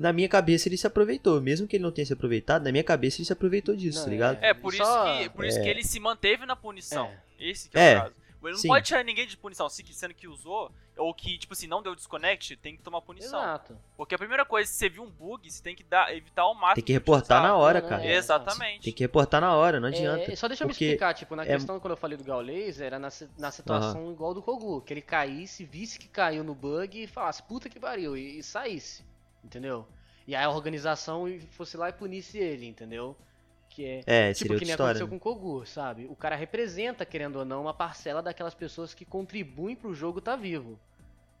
na 0.00 0.12
minha 0.12 0.28
cabeça 0.28 0.68
ele 0.68 0.76
se 0.76 0.86
aproveitou. 0.86 1.40
Mesmo 1.40 1.66
que 1.68 1.76
ele 1.76 1.84
não 1.84 1.92
tenha 1.92 2.06
se 2.06 2.12
aproveitado, 2.12 2.64
na 2.64 2.72
minha 2.72 2.84
cabeça 2.84 3.18
ele 3.18 3.26
se 3.26 3.32
aproveitou 3.32 3.76
disso, 3.76 3.98
Não, 3.98 4.04
tá 4.06 4.10
ligado? 4.10 4.38
É, 4.42 4.54
por, 4.54 4.74
Só- 4.74 4.82
isso, 5.14 5.22
que, 5.22 5.28
por 5.30 5.44
isso 5.44 5.60
que 5.62 5.68
ele 5.68 5.84
se 5.84 6.00
manteve 6.00 6.46
na 6.46 6.56
punição. 6.56 7.06
É. 7.06 7.20
Esse 7.50 7.68
que 7.68 7.78
é, 7.78 7.92
É, 7.92 7.98
o 7.98 8.00
caso. 8.02 8.14
Ele 8.42 8.52
não 8.52 8.58
sim. 8.58 8.68
pode 8.68 8.86
tirar 8.86 9.04
ninguém 9.04 9.26
de 9.26 9.36
punição, 9.36 9.68
se- 9.68 9.84
sendo 9.92 10.14
que 10.14 10.26
usou, 10.26 10.72
ou 10.96 11.12
que, 11.12 11.36
tipo 11.36 11.52
assim, 11.52 11.66
não 11.66 11.82
deu 11.82 11.94
desconnect, 11.94 12.56
tem 12.56 12.74
que 12.74 12.82
tomar 12.82 13.02
punição. 13.02 13.38
Exato. 13.38 13.76
Porque 13.98 14.14
a 14.14 14.18
primeira 14.18 14.46
coisa, 14.46 14.66
se 14.70 14.78
você 14.78 14.88
viu 14.88 15.02
um 15.02 15.10
bug, 15.10 15.50
você 15.50 15.62
tem 15.62 15.76
que 15.76 15.82
dar, 15.84 16.10
evitar 16.16 16.40
ao 16.42 16.54
máximo. 16.54 16.76
Tem 16.76 16.84
que 16.84 16.92
reportar 16.94 17.42
na 17.42 17.54
hora, 17.54 17.82
cara. 17.82 18.02
é. 18.02 18.14
Exatamente. 18.14 18.82
Tem 18.84 18.94
que 18.94 19.04
reportar 19.04 19.42
na 19.42 19.54
hora, 19.54 19.78
não 19.78 19.88
adianta. 19.88 20.32
É, 20.32 20.36
só 20.36 20.48
deixa 20.48 20.64
eu 20.64 20.68
me 20.68 20.72
explicar, 20.72 21.12
tipo, 21.12 21.36
na 21.36 21.42
é- 21.42 21.48
questão 21.48 21.78
quando 21.78 21.90
eu 21.92 21.96
falei 21.98 22.16
do 22.16 22.24
Gaules, 22.24 22.80
era 22.80 22.98
na, 22.98 23.10
na 23.38 23.50
situação 23.50 24.10
igual 24.10 24.32
do 24.32 24.40
Kogu, 24.40 24.80
que 24.80 24.94
ele 24.94 25.02
caísse, 25.02 25.62
visse 25.66 25.98
que 25.98 26.08
caiu 26.08 26.42
no 26.42 26.54
bug 26.54 27.02
e 27.02 27.06
falasse, 27.06 27.42
puta 27.42 27.68
que 27.68 27.78
pariu, 27.78 28.16
e, 28.16 28.38
e 28.38 28.42
saísse, 28.42 29.04
entendeu? 29.44 29.86
E 30.26 30.34
aí 30.34 30.44
a 30.44 30.50
organização 30.50 31.26
fosse 31.50 31.76
lá 31.76 31.88
e 31.88 31.92
punisse 31.92 32.38
ele, 32.38 32.66
entendeu? 32.66 33.16
Que 33.68 33.84
é, 33.84 34.04
É, 34.06 34.34
tipo, 34.34 34.54
que 34.54 34.64
nem 34.64 34.72
história. 34.72 34.74
aconteceu 34.74 35.06
né? 35.06 35.10
com 35.10 35.16
o 35.16 35.20
Kogu, 35.20 35.66
sabe? 35.66 36.06
O 36.10 36.16
cara 36.16 36.36
representa, 36.36 37.04
querendo 37.06 37.36
ou 37.36 37.44
não, 37.44 37.62
uma 37.62 37.74
parcela 37.74 38.22
daquelas 38.22 38.54
pessoas 38.54 38.94
que 38.94 39.04
contribuem 39.04 39.76
pro 39.76 39.94
jogo 39.94 40.20
tá 40.20 40.36
vivo. 40.36 40.78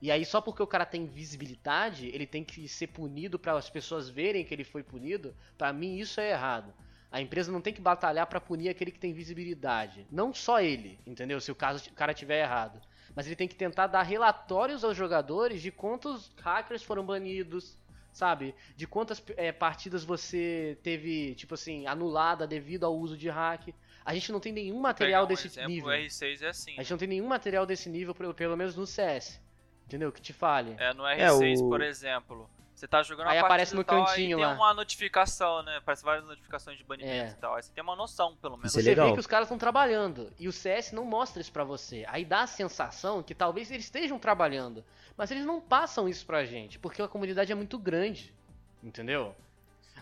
E 0.02 0.10
aí, 0.10 0.24
só 0.24 0.40
porque 0.40 0.62
o 0.62 0.66
cara 0.66 0.86
tem 0.86 1.06
visibilidade, 1.06 2.08
ele 2.08 2.26
tem 2.26 2.42
que 2.42 2.66
ser 2.68 2.86
punido 2.86 3.38
para 3.38 3.52
as 3.56 3.68
pessoas 3.68 4.08
verem 4.08 4.44
que 4.44 4.54
ele 4.54 4.64
foi 4.64 4.82
punido. 4.82 5.34
Pra 5.58 5.72
mim, 5.72 5.96
isso 5.98 6.20
é 6.20 6.30
errado. 6.30 6.72
A 7.12 7.20
empresa 7.20 7.50
não 7.52 7.60
tem 7.60 7.74
que 7.74 7.80
batalhar 7.80 8.26
pra 8.26 8.40
punir 8.40 8.68
aquele 8.68 8.90
que 8.92 8.98
tem 8.98 9.12
visibilidade. 9.12 10.06
Não 10.10 10.32
só 10.32 10.60
ele, 10.60 10.98
entendeu? 11.06 11.40
Se 11.40 11.50
o, 11.50 11.54
caso, 11.54 11.90
o 11.90 11.92
cara 11.92 12.14
tiver 12.14 12.40
errado. 12.42 12.80
Mas 13.14 13.26
ele 13.26 13.36
tem 13.36 13.48
que 13.48 13.56
tentar 13.56 13.88
dar 13.88 14.02
relatórios 14.02 14.84
aos 14.84 14.96
jogadores 14.96 15.60
de 15.60 15.70
quantos 15.72 16.30
hackers 16.40 16.82
foram 16.82 17.04
banidos, 17.04 17.76
sabe? 18.12 18.54
De 18.76 18.86
quantas 18.86 19.22
é, 19.36 19.52
partidas 19.52 20.04
você 20.04 20.78
teve, 20.82 21.34
tipo 21.34 21.54
assim, 21.54 21.86
anulada 21.86 22.46
devido 22.46 22.84
ao 22.84 22.96
uso 22.96 23.16
de 23.16 23.28
hack. 23.28 23.68
A 24.04 24.14
gente 24.14 24.32
não 24.32 24.40
tem 24.40 24.52
nenhum 24.52 24.80
material 24.80 25.24
um 25.24 25.28
desse 25.28 25.46
exemplo, 25.46 25.70
nível. 25.70 25.88
O 25.90 25.92
R6 25.92 26.42
é 26.42 26.48
assim. 26.48 26.72
A 26.78 26.82
gente 26.82 26.90
não 26.90 26.98
tem 26.98 27.08
nenhum 27.08 27.26
material 27.26 27.66
desse 27.66 27.88
nível, 27.88 28.14
pelo, 28.14 28.32
pelo 28.34 28.56
menos 28.56 28.74
no 28.76 28.86
CS. 28.86 29.40
Entendeu? 29.86 30.10
Que 30.12 30.20
te 30.22 30.32
fale. 30.32 30.74
É, 30.78 30.94
no 30.94 31.02
R6, 31.04 31.60
o- 31.60 31.68
por 31.68 31.80
exemplo. 31.82 32.48
Você 32.80 32.88
tá 32.88 33.02
jogando 33.02 33.26
Aí 33.28 33.36
uma 33.38 33.44
aparece 33.46 33.76
partida 33.76 33.76
no 33.76 33.82
e 33.82 33.84
tal, 33.84 34.06
cantinho 34.06 34.36
aí 34.38 34.42
tem 34.42 34.52
lá. 34.52 34.54
uma 34.54 34.72
notificação, 34.72 35.62
né? 35.62 35.76
Aparece 35.76 36.02
várias 36.02 36.24
notificações 36.24 36.78
de 36.78 36.84
banimento 36.84 37.14
É. 37.14 37.28
e 37.28 37.34
tal. 37.34 37.54
Aí 37.56 37.62
você 37.62 37.70
tem 37.74 37.84
uma 37.84 37.94
noção, 37.94 38.34
pelo 38.36 38.56
menos. 38.56 38.70
Isso 38.70 38.78
é 38.78 38.82
Você 38.82 38.88
legal. 38.88 39.08
vê 39.08 39.12
que 39.12 39.20
os 39.20 39.26
caras 39.26 39.44
estão 39.48 39.58
trabalhando 39.58 40.32
e 40.38 40.48
o 40.48 40.52
CS 40.52 40.92
não 40.94 41.04
mostra 41.04 41.42
isso 41.42 41.52
pra 41.52 41.62
você. 41.62 42.06
Aí 42.08 42.24
dá 42.24 42.40
a 42.40 42.46
sensação 42.46 43.22
que 43.22 43.34
talvez 43.34 43.70
eles 43.70 43.84
estejam 43.84 44.18
trabalhando, 44.18 44.82
mas 45.14 45.30
eles 45.30 45.44
não 45.44 45.60
passam 45.60 46.08
isso 46.08 46.24
pra 46.24 46.42
gente, 46.46 46.78
porque 46.78 47.02
a 47.02 47.06
comunidade 47.08 47.52
é 47.52 47.54
muito 47.54 47.78
grande. 47.78 48.34
Entendeu? 48.82 49.34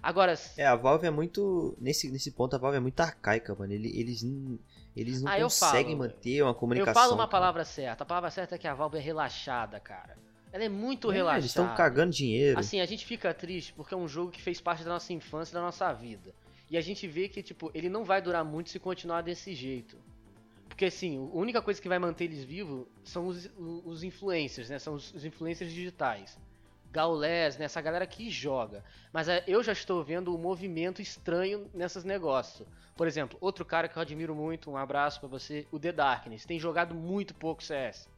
Agora, 0.00 0.38
É, 0.56 0.64
a 0.64 0.76
Valve 0.76 1.04
é 1.04 1.10
muito. 1.10 1.76
Nesse, 1.80 2.08
nesse 2.12 2.30
ponto, 2.30 2.54
a 2.54 2.60
Valve 2.60 2.76
é 2.76 2.80
muito 2.80 3.00
arcaica, 3.00 3.56
mano. 3.56 3.72
Ele- 3.72 3.90
Eles, 3.98 4.22
não- 4.22 4.56
eles 4.94 5.20
não 5.20 5.32
Ah, 5.32 5.40
conseguem 5.40 5.96
falo. 5.96 6.08
manter 6.10 6.42
uma 6.44 6.54
comunicação. 6.54 6.92
eu 6.92 6.94
falo 6.94 7.12
uma 7.14 7.26
cara. 7.26 7.30
palavra 7.30 7.64
certa. 7.64 8.04
A 8.04 8.06
palavra 8.06 8.30
certa 8.30 8.54
é 8.54 8.58
que 8.58 8.68
a 8.68 8.74
Valve 8.74 8.98
é 8.98 9.00
relaxada, 9.00 9.80
cara. 9.80 10.16
Ela 10.52 10.64
é 10.64 10.68
muito 10.68 11.10
É, 11.10 11.14
relaxada. 11.14 11.38
eles 11.40 11.50
estão 11.50 11.74
cagando 11.74 12.12
dinheiro. 12.12 12.58
Assim, 12.58 12.80
a 12.80 12.86
gente 12.86 13.04
fica 13.04 13.32
triste 13.34 13.72
porque 13.74 13.94
é 13.94 13.96
um 13.96 14.08
jogo 14.08 14.30
que 14.30 14.40
fez 14.40 14.60
parte 14.60 14.82
da 14.84 14.90
nossa 14.90 15.12
infância 15.12 15.52
e 15.52 15.54
da 15.54 15.60
nossa 15.60 15.92
vida. 15.92 16.34
E 16.70 16.76
a 16.76 16.80
gente 16.80 17.06
vê 17.06 17.28
que, 17.28 17.42
tipo, 17.42 17.70
ele 17.74 17.88
não 17.88 18.04
vai 18.04 18.20
durar 18.20 18.44
muito 18.44 18.70
se 18.70 18.78
continuar 18.78 19.22
desse 19.22 19.54
jeito. 19.54 19.96
Porque, 20.68 20.84
assim, 20.86 21.16
a 21.18 21.36
única 21.36 21.60
coisa 21.62 21.80
que 21.80 21.88
vai 21.88 21.98
manter 21.98 22.24
eles 22.24 22.44
vivos 22.44 22.86
são 23.02 23.26
os, 23.26 23.50
os 23.58 24.02
influencers, 24.02 24.68
né? 24.70 24.78
São 24.78 24.94
os, 24.94 25.12
os 25.14 25.24
influencers 25.24 25.72
digitais. 25.72 26.38
Gaules, 26.90 27.58
né? 27.58 27.64
Essa 27.66 27.80
galera 27.80 28.06
que 28.06 28.30
joga. 28.30 28.82
Mas 29.12 29.28
é, 29.28 29.44
eu 29.46 29.62
já 29.62 29.72
estou 29.72 30.02
vendo 30.02 30.34
um 30.34 30.38
movimento 30.38 31.02
estranho 31.02 31.68
nesses 31.74 32.04
negócios. 32.04 32.66
Por 32.96 33.06
exemplo, 33.06 33.36
outro 33.40 33.64
cara 33.64 33.88
que 33.88 33.96
eu 33.96 34.02
admiro 34.02 34.34
muito, 34.34 34.70
um 34.70 34.76
abraço 34.76 35.20
pra 35.20 35.28
você, 35.28 35.66
o 35.70 35.78
The 35.78 35.92
Darkness. 35.92 36.44
Tem 36.46 36.58
jogado 36.58 36.94
muito 36.94 37.34
pouco 37.34 37.62
CS. 37.62 38.08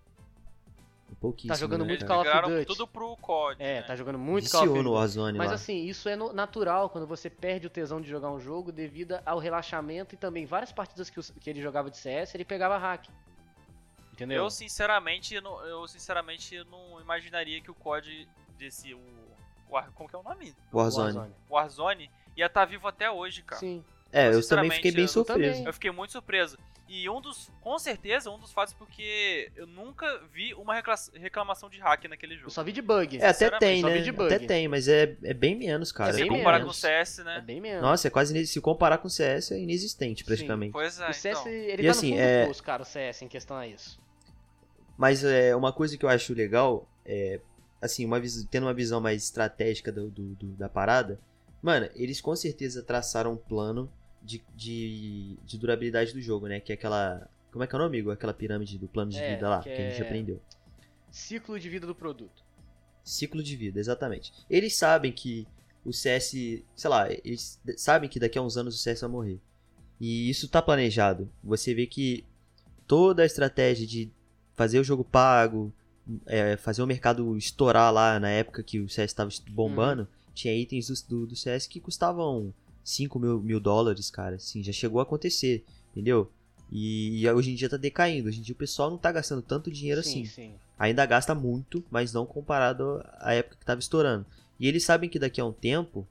Pouquíssimo, 1.18 1.52
tá 1.54 1.58
jogando 1.58 1.80
né, 1.82 1.88
muito? 1.88 2.06
Call 2.06 2.20
of 2.20 2.30
Duty. 2.50 2.64
tudo 2.66 2.86
pro 2.86 3.16
COD. 3.16 3.62
É, 3.62 3.80
né? 3.80 3.82
tá 3.82 3.96
jogando 3.96 4.18
muito 4.18 4.50
Call 4.50 4.60
of 4.60 4.68
Viciou 4.68 4.74
Duty. 4.82 4.84
no 4.84 4.92
Warzone 4.94 5.38
Mas 5.38 5.48
lá. 5.48 5.54
assim, 5.54 5.84
isso 5.84 6.08
é 6.08 6.16
natural 6.16 6.88
quando 6.90 7.06
você 7.06 7.28
perde 7.28 7.66
o 7.66 7.70
tesão 7.70 8.00
de 8.00 8.08
jogar 8.08 8.30
um 8.30 8.38
jogo 8.40 8.70
devido 8.72 9.18
ao 9.26 9.38
relaxamento 9.38 10.14
e 10.14 10.18
também 10.18 10.46
várias 10.46 10.72
partidas 10.72 11.10
que, 11.10 11.18
os- 11.18 11.30
que 11.30 11.50
ele 11.50 11.60
jogava 11.60 11.90
de 11.90 11.96
CS, 11.98 12.34
ele 12.34 12.44
pegava 12.44 12.78
hack. 12.78 13.06
Entendeu? 14.12 14.44
Eu 14.44 14.50
sinceramente, 14.50 15.40
não, 15.40 15.64
eu 15.64 15.86
sinceramente 15.88 16.62
não 16.70 17.00
imaginaria 17.00 17.60
que 17.60 17.70
o 17.70 17.74
COD 17.74 18.28
desse 18.58 18.92
o 18.94 19.00
War- 19.70 19.90
como 19.94 20.08
que 20.08 20.16
é 20.16 20.18
o 20.18 20.22
nome? 20.22 20.54
Warzone. 20.72 21.32
Warzone 21.48 22.10
ia 22.36 22.46
estar 22.46 22.64
vivo 22.64 22.86
até 22.88 23.10
hoje, 23.10 23.42
cara. 23.42 23.60
Sim. 23.60 23.84
É, 24.12 24.22
eu 24.26 24.30
também 24.30 24.42
Sinceramente, 24.42 24.76
fiquei 24.76 24.90
bem 24.92 25.04
eu 25.04 25.08
surpreso. 25.08 25.38
também. 25.52 25.64
Eu 25.66 25.72
fiquei 25.72 25.90
muito 25.92 26.10
surpreso. 26.10 26.58
E 26.92 27.08
um 27.08 27.20
dos, 27.20 27.48
com 27.60 27.78
certeza, 27.78 28.32
um 28.32 28.38
dos 28.38 28.50
fatos 28.50 28.74
porque 28.74 29.48
eu 29.54 29.64
nunca 29.64 30.24
vi 30.32 30.52
uma 30.54 30.74
recla- 30.74 30.96
reclamação 31.14 31.70
de 31.70 31.78
hack 31.78 32.04
naquele 32.08 32.34
jogo. 32.34 32.46
Eu 32.48 32.50
só 32.50 32.64
vi 32.64 32.72
de 32.72 32.82
bug. 32.82 33.16
É, 33.22 33.28
até 33.28 33.48
tem, 33.60 33.80
só 33.80 33.86
vi 33.88 33.94
né? 33.94 34.00
de 34.00 34.10
bug. 34.10 34.34
Até 34.34 34.44
tem, 34.44 34.66
mas 34.66 34.88
é, 34.88 35.16
é 35.22 35.32
bem 35.32 35.54
menos, 35.56 35.92
cara. 35.92 36.10
É 36.10 36.14
Se 36.14 36.18
bem 36.22 36.28
é 36.32 36.36
comparar 36.38 36.58
menos. 36.58 36.72
com 36.72 36.76
o 36.78 36.80
CS, 36.90 37.20
É 37.20 37.24
né? 37.24 37.40
bem 37.46 37.60
menos. 37.60 37.80
Nossa, 37.80 38.08
é 38.08 38.10
quase. 38.10 38.44
Se 38.44 38.60
comparar 38.60 38.98
com 38.98 39.06
o 39.06 39.10
CS, 39.10 39.52
é 39.52 39.60
inexistente, 39.60 40.18
Sim. 40.22 40.24
praticamente. 40.24 40.72
Pois 40.72 40.98
é, 40.98 41.08
o 41.08 41.12
CS, 41.14 41.38
então. 41.40 41.52
ele 41.52 41.82
E 41.82 41.84
tá 41.84 41.90
assim, 41.92 42.10
no 42.10 42.16
fundo 42.16 42.22
é- 42.26 42.46
do 42.48 42.62
cara, 42.64 42.82
o 42.82 42.86
CS 42.86 43.22
em 43.24 43.28
questão 43.28 43.56
a 43.56 43.68
isso. 43.68 43.96
Mas 44.98 45.22
é, 45.22 45.54
uma 45.54 45.72
coisa 45.72 45.96
que 45.96 46.04
eu 46.04 46.08
acho 46.08 46.34
legal 46.34 46.88
é, 47.06 47.40
assim, 47.80 48.04
uma 48.04 48.18
vis- 48.18 48.44
tendo 48.50 48.64
uma 48.66 48.74
visão 48.74 49.00
mais 49.00 49.22
estratégica 49.22 49.92
do, 49.92 50.10
do- 50.10 50.34
do- 50.34 50.56
da 50.56 50.68
parada, 50.68 51.20
mano, 51.62 51.88
eles 51.94 52.20
com 52.20 52.34
certeza 52.34 52.82
traçaram 52.82 53.34
um 53.34 53.36
plano 53.36 53.88
de, 54.22 54.42
de, 54.54 55.36
de 55.44 55.58
durabilidade 55.58 56.12
do 56.12 56.20
jogo, 56.20 56.46
né? 56.46 56.60
Que 56.60 56.72
é 56.72 56.74
aquela. 56.74 57.28
Como 57.50 57.64
é 57.64 57.66
que 57.66 57.74
é 57.74 57.78
o 57.78 57.82
nome, 57.82 57.96
amigo? 57.96 58.10
Aquela 58.10 58.32
pirâmide 58.34 58.78
do 58.78 58.86
plano 58.88 59.10
de 59.10 59.18
É, 59.18 59.34
vida 59.34 59.48
lá, 59.48 59.62
que 59.62 59.74
que, 59.74 59.82
a 59.82 59.88
gente 59.90 60.00
é- 60.02 60.04
aprendeu. 60.04 60.40
Ciclo 61.10 61.58
de 61.58 61.68
vida 61.68 61.86
do 61.86 61.94
produto. 61.94 62.42
Ciclo 63.02 63.42
de 63.42 63.56
vida, 63.56 63.80
exatamente. 63.80 64.32
Eles 64.48 64.76
sabem 64.76 65.10
que 65.10 65.46
o 65.84 65.92
CS, 65.92 66.30
sei 66.76 66.90
lá, 66.90 67.10
eles 67.10 67.60
sabem 67.76 68.08
que 68.08 68.20
daqui 68.20 68.38
a 68.38 68.42
uns 68.42 68.56
anos 68.56 68.74
o 68.76 68.78
CS 68.78 69.00
vai 69.00 69.10
morrer. 69.10 69.40
E 69.98 70.30
isso 70.30 70.48
tá 70.48 70.62
planejado. 70.62 71.28
Você 71.42 71.74
vê 71.74 71.86
que 71.86 72.24
toda 72.86 73.22
a 73.22 73.26
estratégia 73.26 73.86
de 73.86 74.10
fazer 74.54 74.78
o 74.78 74.84
jogo 74.84 75.02
pago, 75.02 75.72
é, 76.26 76.56
fazer 76.56 76.82
o 76.82 76.86
mercado 76.86 77.36
estourar 77.36 77.92
lá 77.92 78.20
na 78.20 78.30
época 78.30 78.62
que 78.62 78.78
o 78.78 78.88
CS 78.88 79.10
estava 79.10 79.30
bombando, 79.50 80.06
tinha 80.34 80.54
itens 80.54 80.86
do, 80.88 81.08
do, 81.08 81.26
do 81.28 81.36
CS 81.36 81.66
que 81.66 81.80
custavam 81.80 82.54
5 82.90 83.18
mil, 83.18 83.40
mil 83.40 83.60
dólares, 83.60 84.10
cara. 84.10 84.36
Assim, 84.36 84.62
já 84.62 84.72
chegou 84.72 85.00
a 85.00 85.02
acontecer, 85.04 85.64
entendeu? 85.92 86.30
E, 86.70 87.20
e 87.24 87.30
hoje 87.30 87.50
em 87.50 87.54
dia 87.54 87.68
tá 87.68 87.76
decaindo. 87.76 88.28
Hoje 88.28 88.38
em 88.40 88.42
dia 88.42 88.52
o 88.54 88.58
pessoal 88.58 88.90
não 88.90 88.98
tá 88.98 89.10
gastando 89.10 89.42
tanto 89.42 89.70
dinheiro 89.70 90.02
sim, 90.02 90.22
assim 90.22 90.24
sim. 90.26 90.54
ainda 90.78 91.04
gasta 91.04 91.34
muito, 91.34 91.84
mas 91.90 92.12
não 92.12 92.24
comparado 92.26 93.02
à 93.18 93.34
época 93.34 93.56
que 93.56 93.62
estava 93.62 93.80
estourando. 93.80 94.24
E 94.58 94.68
eles 94.68 94.84
sabem 94.84 95.08
que 95.10 95.18
daqui 95.18 95.40
a 95.40 95.44
um 95.44 95.52
tempo 95.52 96.06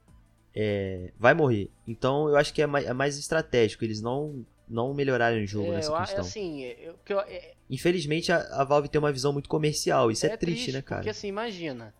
é, 0.54 1.12
vai 1.18 1.32
morrer. 1.34 1.70
Então 1.86 2.28
eu 2.28 2.36
acho 2.36 2.52
que 2.52 2.60
é 2.62 2.66
mais, 2.66 2.86
é 2.86 2.92
mais 2.92 3.18
estratégico 3.18 3.84
eles 3.84 4.00
não 4.00 4.44
não 4.68 4.94
melhorarem 4.94 5.42
o 5.42 5.46
jogo 5.46 5.72
É, 5.72 5.76
nessa 5.76 5.90
eu, 5.90 5.96
questão. 5.96 6.20
assim, 6.24 6.62
eu, 6.62 6.94
eu- 7.08 7.20
é, 7.20 7.54
Infelizmente 7.68 8.30
a, 8.30 8.38
a 8.60 8.64
Valve 8.64 8.88
tem 8.88 9.00
uma 9.00 9.10
visão 9.12 9.32
muito 9.32 9.48
comercial. 9.48 10.10
Isso 10.12 10.26
é, 10.26 10.30
é 10.30 10.36
triste, 10.36 10.70
né, 10.72 10.80
cara? 10.80 11.00
Porque 11.00 11.10
assim, 11.10 11.26
imagina. 11.28 11.92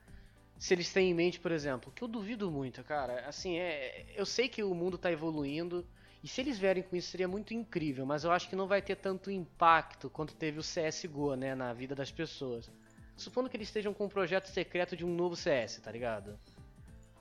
Se 0.61 0.75
eles 0.75 0.93
têm 0.93 1.11
em 1.11 1.15
mente, 1.15 1.41
por 1.41 1.51
exemplo, 1.53 1.91
que 1.91 2.05
eu 2.05 2.07
duvido 2.07 2.51
muito, 2.51 2.85
cara. 2.85 3.27
Assim, 3.27 3.57
é, 3.57 4.05
eu 4.15 4.27
sei 4.27 4.47
que 4.47 4.63
o 4.63 4.75
mundo 4.75 4.99
tá 4.99 5.11
evoluindo. 5.11 5.87
E 6.23 6.29
se 6.29 6.43
eles 6.43 6.59
vierem 6.59 6.83
com 6.83 6.95
isso 6.95 7.11
seria 7.11 7.27
muito 7.27 7.55
incrível, 7.55 8.05
mas 8.05 8.25
eu 8.25 8.31
acho 8.31 8.47
que 8.47 8.55
não 8.55 8.67
vai 8.67 8.83
ter 8.83 8.95
tanto 8.95 9.31
impacto 9.31 10.11
quanto 10.11 10.35
teve 10.35 10.59
o 10.59 10.63
CSGO, 10.63 11.35
né, 11.35 11.55
na 11.55 11.73
vida 11.73 11.95
das 11.95 12.13
pessoas. 12.13 12.71
Supondo 13.17 13.49
que 13.49 13.57
eles 13.57 13.69
estejam 13.69 13.95
com 13.95 14.05
um 14.05 14.09
projeto 14.09 14.49
secreto 14.49 14.95
de 14.95 15.03
um 15.03 15.15
novo 15.15 15.35
CS, 15.35 15.81
tá 15.83 15.91
ligado? 15.91 16.39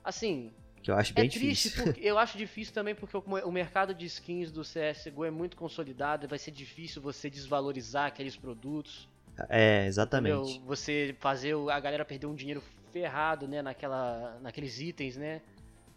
Assim, 0.04 0.52
Que 0.82 0.90
eu 0.90 0.94
acho 0.96 1.12
é 1.12 1.22
bem 1.22 1.30
triste, 1.30 1.70
difícil. 1.70 1.84
porque 1.84 2.00
eu 2.06 2.18
acho 2.18 2.36
difícil 2.36 2.74
também 2.74 2.94
porque 2.94 3.16
o, 3.16 3.22
o 3.22 3.50
mercado 3.50 3.94
de 3.94 4.04
skins 4.04 4.52
do 4.52 4.60
CSGO 4.60 5.24
é 5.24 5.30
muito 5.30 5.56
consolidado, 5.56 6.28
vai 6.28 6.38
ser 6.38 6.50
difícil 6.50 7.00
você 7.00 7.30
desvalorizar 7.30 8.06
aqueles 8.06 8.36
produtos. 8.36 9.08
É, 9.48 9.86
exatamente. 9.86 10.34
Entendeu? 10.50 10.66
Você 10.66 11.16
fazer 11.20 11.54
a 11.70 11.80
galera 11.80 12.04
perder 12.04 12.26
um 12.26 12.34
dinheiro 12.34 12.62
ferrado, 12.90 13.46
né, 13.48 13.62
naquela, 13.62 14.38
naqueles 14.40 14.78
itens, 14.80 15.16
né, 15.16 15.40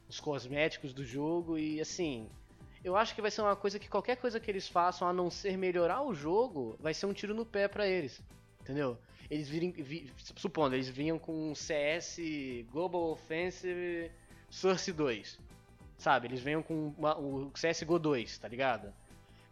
os 0.09 0.19
cosméticos 0.19 0.93
do 0.93 1.03
jogo 1.05 1.57
e 1.57 1.79
assim, 1.81 2.29
eu 2.83 2.95
acho 2.95 3.15
que 3.15 3.21
vai 3.21 3.31
ser 3.31 3.41
uma 3.41 3.55
coisa 3.55 3.79
que 3.79 3.89
qualquer 3.89 4.17
coisa 4.17 4.39
que 4.39 4.49
eles 4.51 4.67
façam 4.67 5.07
a 5.07 5.13
não 5.13 5.29
ser 5.29 5.57
melhorar 5.57 6.01
o 6.03 6.13
jogo, 6.13 6.77
vai 6.79 6.93
ser 6.93 7.05
um 7.05 7.13
tiro 7.13 7.33
no 7.33 7.45
pé 7.45 7.67
pra 7.67 7.87
eles. 7.87 8.21
Entendeu? 8.61 8.97
Eles 9.29 9.49
virem, 9.49 9.71
vi- 9.71 10.11
supondo, 10.35 10.75
eles 10.75 10.87
vinham 10.89 11.17
com 11.17 11.51
um 11.51 11.55
CS 11.55 12.17
Global 12.71 13.09
Offensive 13.11 14.11
Source 14.49 14.91
2. 14.91 15.39
Sabe? 15.97 16.27
Eles 16.27 16.41
venham 16.41 16.61
com 16.61 16.93
uma- 16.97 17.17
o 17.17 17.51
CSGO 17.55 17.97
2, 17.99 18.37
tá 18.37 18.47
ligado? 18.47 18.93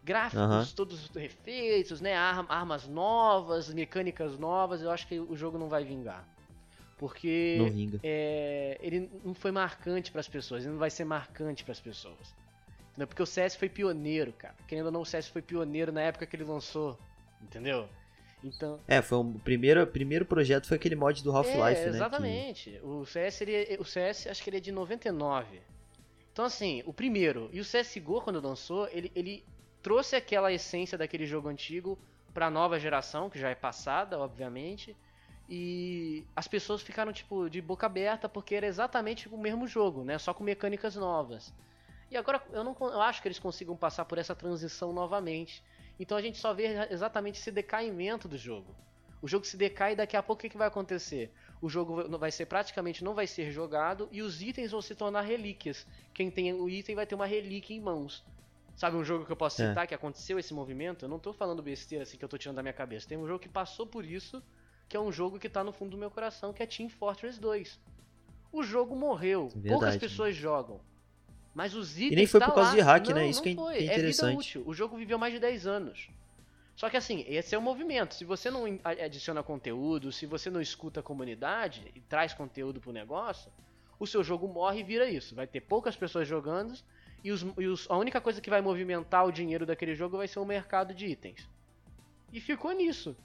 Gráficos 0.04 0.42
Aham. 0.42 0.66
todos 0.74 1.08
refeitos, 1.14 2.00
né? 2.00 2.14
Ar- 2.14 2.46
armas 2.48 2.86
novas, 2.88 3.72
mecânicas 3.72 4.38
novas, 4.38 4.82
eu 4.82 4.90
acho 4.90 5.06
que 5.06 5.18
o 5.18 5.34
jogo 5.36 5.56
não 5.58 5.68
vai 5.68 5.84
vingar. 5.84 6.26
Porque 7.02 7.56
é, 8.00 8.78
ele 8.80 9.10
não 9.24 9.34
foi 9.34 9.50
marcante 9.50 10.12
pras 10.12 10.28
pessoas, 10.28 10.62
ele 10.62 10.70
não 10.74 10.78
vai 10.78 10.88
ser 10.88 11.04
marcante 11.04 11.64
pras 11.64 11.80
pessoas. 11.80 12.32
Entendeu? 12.90 13.08
Porque 13.08 13.20
o 13.22 13.26
CS 13.26 13.56
foi 13.56 13.68
pioneiro, 13.68 14.32
cara. 14.32 14.54
Querendo 14.68 14.86
ou 14.86 14.92
não, 14.92 15.00
o 15.00 15.04
CS 15.04 15.26
foi 15.26 15.42
pioneiro 15.42 15.90
na 15.90 16.00
época 16.00 16.24
que 16.26 16.36
ele 16.36 16.44
lançou. 16.44 16.96
Entendeu? 17.42 17.88
Então. 18.44 18.78
É, 18.86 19.02
foi 19.02 19.18
um, 19.18 19.32
o 19.32 19.38
primeiro, 19.40 19.84
primeiro 19.84 20.24
projeto 20.24 20.68
foi 20.68 20.76
aquele 20.76 20.94
mod 20.94 21.24
do 21.24 21.32
Half-Life, 21.36 21.58
é, 21.58 21.66
né? 21.66 21.74
que- 21.82 21.88
Exatamente. 21.88 22.80
O 22.84 23.04
CS, 23.04 23.40
ele, 23.40 23.76
o 23.80 23.84
CS, 23.84 24.28
acho 24.28 24.44
que 24.44 24.48
ele 24.50 24.58
é 24.58 24.60
de 24.60 24.70
99. 24.70 25.60
Então, 26.32 26.44
assim, 26.44 26.84
o 26.86 26.92
primeiro. 26.92 27.50
E 27.52 27.58
o 27.58 27.64
CSGO, 27.64 28.20
quando 28.20 28.40
lançou, 28.40 28.86
ele, 28.92 29.10
ele 29.16 29.44
trouxe 29.82 30.14
aquela 30.14 30.52
essência 30.52 30.96
daquele 30.96 31.26
jogo 31.26 31.48
antigo 31.48 31.98
pra 32.32 32.48
nova 32.48 32.78
geração, 32.78 33.28
que 33.28 33.40
já 33.40 33.50
é 33.50 33.56
passada, 33.56 34.20
obviamente. 34.20 34.94
E 35.54 36.24
as 36.34 36.48
pessoas 36.48 36.80
ficaram, 36.80 37.12
tipo, 37.12 37.50
de 37.50 37.60
boca 37.60 37.84
aberta 37.84 38.26
porque 38.26 38.54
era 38.54 38.66
exatamente 38.66 39.28
o 39.28 39.36
mesmo 39.36 39.66
jogo, 39.68 40.02
né? 40.02 40.16
Só 40.16 40.32
com 40.32 40.42
mecânicas 40.42 40.96
novas. 40.96 41.52
E 42.10 42.16
agora 42.16 42.42
eu 42.54 42.64
não 42.64 42.74
eu 42.80 43.02
acho 43.02 43.20
que 43.20 43.28
eles 43.28 43.38
consigam 43.38 43.76
passar 43.76 44.06
por 44.06 44.16
essa 44.16 44.34
transição 44.34 44.94
novamente. 44.94 45.62
Então 46.00 46.16
a 46.16 46.22
gente 46.22 46.38
só 46.38 46.54
vê 46.54 46.68
exatamente 46.90 47.38
esse 47.38 47.50
decaimento 47.50 48.26
do 48.26 48.38
jogo. 48.38 48.74
O 49.20 49.28
jogo 49.28 49.44
se 49.44 49.58
decai 49.58 49.92
e 49.92 49.96
daqui 49.96 50.16
a 50.16 50.22
pouco 50.22 50.40
o 50.40 50.42
que, 50.42 50.48
que 50.48 50.56
vai 50.56 50.68
acontecer? 50.68 51.30
O 51.60 51.68
jogo 51.68 51.96
vai- 51.96 52.08
vai 52.08 52.30
ser 52.30 52.46
praticamente 52.46 53.04
não 53.04 53.12
vai 53.12 53.26
ser 53.26 53.50
jogado 53.50 54.08
e 54.10 54.22
os 54.22 54.40
itens 54.40 54.70
vão 54.70 54.80
se 54.80 54.94
tornar 54.94 55.20
relíquias. 55.20 55.86
Quem 56.14 56.30
tem 56.30 56.50
o 56.54 56.66
item 56.66 56.94
vai 56.96 57.04
ter 57.06 57.14
uma 57.14 57.26
relíquia 57.26 57.76
em 57.76 57.80
mãos. 57.80 58.24
Sabe 58.74 58.96
um 58.96 59.04
jogo 59.04 59.26
que 59.26 59.32
eu 59.32 59.36
posso 59.36 59.62
É. 59.62 59.68
citar 59.68 59.86
que 59.86 59.94
aconteceu 59.94 60.38
esse 60.38 60.54
movimento? 60.54 61.04
Eu 61.04 61.10
não 61.10 61.18
tô 61.18 61.30
falando 61.34 61.62
besteira 61.62 62.04
assim 62.04 62.16
que 62.16 62.24
eu 62.24 62.28
tô 62.28 62.38
tirando 62.38 62.56
da 62.56 62.62
minha 62.62 62.72
cabeça. 62.72 63.06
Tem 63.06 63.18
um 63.18 63.26
jogo 63.26 63.38
que 63.38 63.50
passou 63.50 63.86
por 63.86 64.02
isso, 64.02 64.42
que 64.92 64.96
é 64.98 65.00
um 65.00 65.10
jogo 65.10 65.38
que 65.38 65.48
tá 65.48 65.64
no 65.64 65.72
fundo 65.72 65.92
do 65.92 65.96
meu 65.96 66.10
coração, 66.10 66.52
que 66.52 66.62
é 66.62 66.66
Team 66.66 66.90
Fortress 66.90 67.40
2. 67.40 67.80
O 68.52 68.62
jogo 68.62 68.94
morreu, 68.94 69.48
Verdade, 69.48 69.68
poucas 69.70 69.94
né? 69.94 70.00
pessoas 70.00 70.36
jogam. 70.36 70.78
Mas 71.54 71.74
os 71.74 71.96
itens 71.98 72.14
nem 72.14 72.26
foi 72.26 72.38
tá 72.40 72.46
por 72.48 72.56
causa 72.56 72.68
lá. 72.72 72.74
de 72.76 72.80
hack, 72.82 73.06
Não, 73.08 73.14
né? 73.14 73.26
Isso 73.26 73.42
que 73.42 73.48
é- 73.48 73.54
foi. 73.54 73.72
que 73.72 73.78
é 73.78 73.80
vida 73.84 73.94
interessante. 73.94 74.36
útil. 74.36 74.62
O 74.66 74.74
jogo 74.74 74.94
viveu 74.98 75.18
mais 75.18 75.32
de 75.32 75.40
10 75.40 75.66
anos. 75.66 76.10
Só 76.76 76.90
que 76.90 76.98
assim, 76.98 77.24
esse 77.26 77.54
é 77.54 77.58
o 77.58 77.62
movimento. 77.62 78.14
Se 78.14 78.22
você 78.26 78.50
não 78.50 78.64
adiciona 78.84 79.42
conteúdo, 79.42 80.12
se 80.12 80.26
você 80.26 80.50
não 80.50 80.60
escuta 80.60 81.00
a 81.00 81.02
comunidade 81.02 81.90
e 81.94 82.00
traz 82.02 82.34
conteúdo 82.34 82.78
pro 82.78 82.92
negócio, 82.92 83.50
o 83.98 84.06
seu 84.06 84.22
jogo 84.22 84.46
morre 84.46 84.80
e 84.80 84.82
vira 84.82 85.08
isso. 85.08 85.34
Vai 85.34 85.46
ter 85.46 85.62
poucas 85.62 85.96
pessoas 85.96 86.28
jogando 86.28 86.74
e, 87.24 87.32
os, 87.32 87.40
e 87.58 87.66
os- 87.66 87.90
a 87.90 87.96
única 87.96 88.20
coisa 88.20 88.42
que 88.42 88.50
vai 88.50 88.60
movimentar 88.60 89.24
o 89.24 89.32
dinheiro 89.32 89.64
daquele 89.64 89.94
jogo 89.94 90.18
vai 90.18 90.28
ser 90.28 90.38
o 90.38 90.44
mercado 90.44 90.92
de 90.92 91.06
itens. 91.06 91.48
E 92.30 92.40
ficou 92.40 92.72
nisso. 92.72 93.16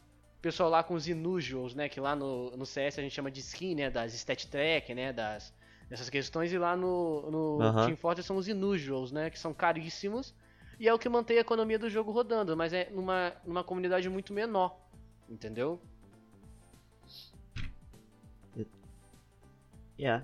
Pessoal 0.41 0.69
lá 0.69 0.83
com 0.83 0.93
os 0.93 1.07
inusuals, 1.07 1.73
né? 1.73 1.89
Que 1.89 1.99
lá 1.99 2.15
no, 2.15 2.55
no 2.55 2.65
CS 2.65 2.99
a 2.99 3.01
gente 3.01 3.13
chama 3.13 3.31
de 3.31 3.39
skin, 3.39 3.75
né? 3.75 3.89
Das 3.89 4.13
stat 4.13 4.47
track, 4.47 4.93
né? 4.93 5.11
Das, 5.11 5.53
dessas 5.89 6.09
questões. 6.09 6.51
E 6.53 6.57
lá 6.57 6.75
no, 6.75 7.31
no. 7.31 7.85
Team 7.85 7.95
Fortress 7.95 8.27
são 8.27 8.35
os 8.35 8.47
inusuals, 8.47 9.11
né? 9.11 9.29
Que 9.29 9.39
são 9.39 9.53
caríssimos. 9.53 10.33
E 10.79 10.87
é 10.87 10.93
o 10.93 10.99
que 10.99 11.09
mantém 11.09 11.37
a 11.37 11.41
economia 11.41 11.79
do 11.79 11.89
jogo 11.89 12.11
rodando. 12.11 12.55
Mas 12.55 12.71
é 12.71 12.89
numa, 12.91 13.33
numa 13.43 13.63
comunidade 13.63 14.07
muito 14.09 14.31
menor. 14.31 14.79
Entendeu? 15.27 15.81
É. 19.99 20.21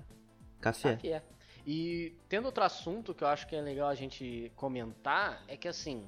Café. 0.60 0.92
Aqui 0.92 1.12
é. 1.12 1.22
E 1.66 2.14
tendo 2.28 2.46
outro 2.46 2.62
assunto 2.62 3.14
que 3.14 3.24
eu 3.24 3.28
acho 3.28 3.46
que 3.46 3.56
é 3.56 3.60
legal 3.60 3.88
a 3.88 3.94
gente 3.94 4.52
comentar 4.54 5.42
é 5.48 5.56
que 5.56 5.66
assim, 5.66 6.06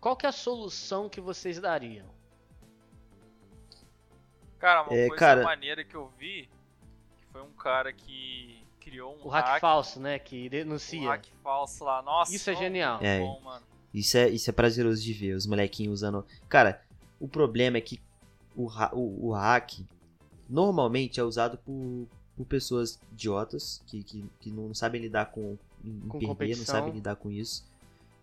qual 0.00 0.16
que 0.16 0.26
é 0.26 0.28
a 0.28 0.32
solução 0.32 1.08
que 1.08 1.20
vocês 1.20 1.60
dariam? 1.60 2.15
Cara, 4.58 4.82
uma 4.82 4.92
É, 4.94 5.08
coisa 5.08 5.20
cara- 5.20 5.42
maneira 5.44 5.84
que 5.84 5.94
eu 5.94 6.10
vi, 6.18 6.48
que 7.18 7.26
foi 7.32 7.42
um 7.42 7.52
cara 7.52 7.92
que 7.92 8.62
criou 8.80 9.14
um 9.16 9.26
O 9.26 9.28
hack, 9.28 9.60
falso, 9.60 10.00
né, 10.00 10.18
que 10.18 10.46
um 10.46 10.50
denuncia. 10.50 11.08
hack 11.10 11.26
falso 11.42 11.84
lá. 11.84 12.00
Nossa, 12.02 12.34
Isso 12.34 12.48
é 12.50 12.54
genial. 12.56 12.98
É. 13.02 13.20
bom, 13.20 13.40
mano. 13.42 13.64
Isso 13.92 14.16
é, 14.16 14.28
isso 14.28 14.48
é 14.50 14.52
prazeroso 14.52 15.02
de 15.02 15.12
ver, 15.12 15.34
os 15.34 15.46
molequinhos 15.46 15.94
usando. 16.00 16.24
Cara, 16.48 16.82
o 17.18 17.26
problema 17.26 17.78
é 17.78 17.80
que 17.80 18.00
o, 18.54 18.68
o, 18.92 19.28
o 19.28 19.32
hack 19.32 19.80
normalmente 20.48 21.18
é 21.20 21.22
usado 21.22 21.58
por, 21.58 22.06
por 22.36 22.46
pessoas 22.46 22.98
idiotas 23.12 23.82
que, 23.86 24.02
que, 24.02 24.24
que 24.40 24.50
não 24.50 24.72
sabem 24.74 25.00
lidar 25.00 25.26
com, 25.26 25.56
em 25.84 25.98
Com 26.00 26.18
perder, 26.18 26.26
não 26.26 26.28
competição. 26.28 26.64
sabem 26.66 26.92
lidar 26.92 27.16
com 27.16 27.30
isso. 27.30 27.64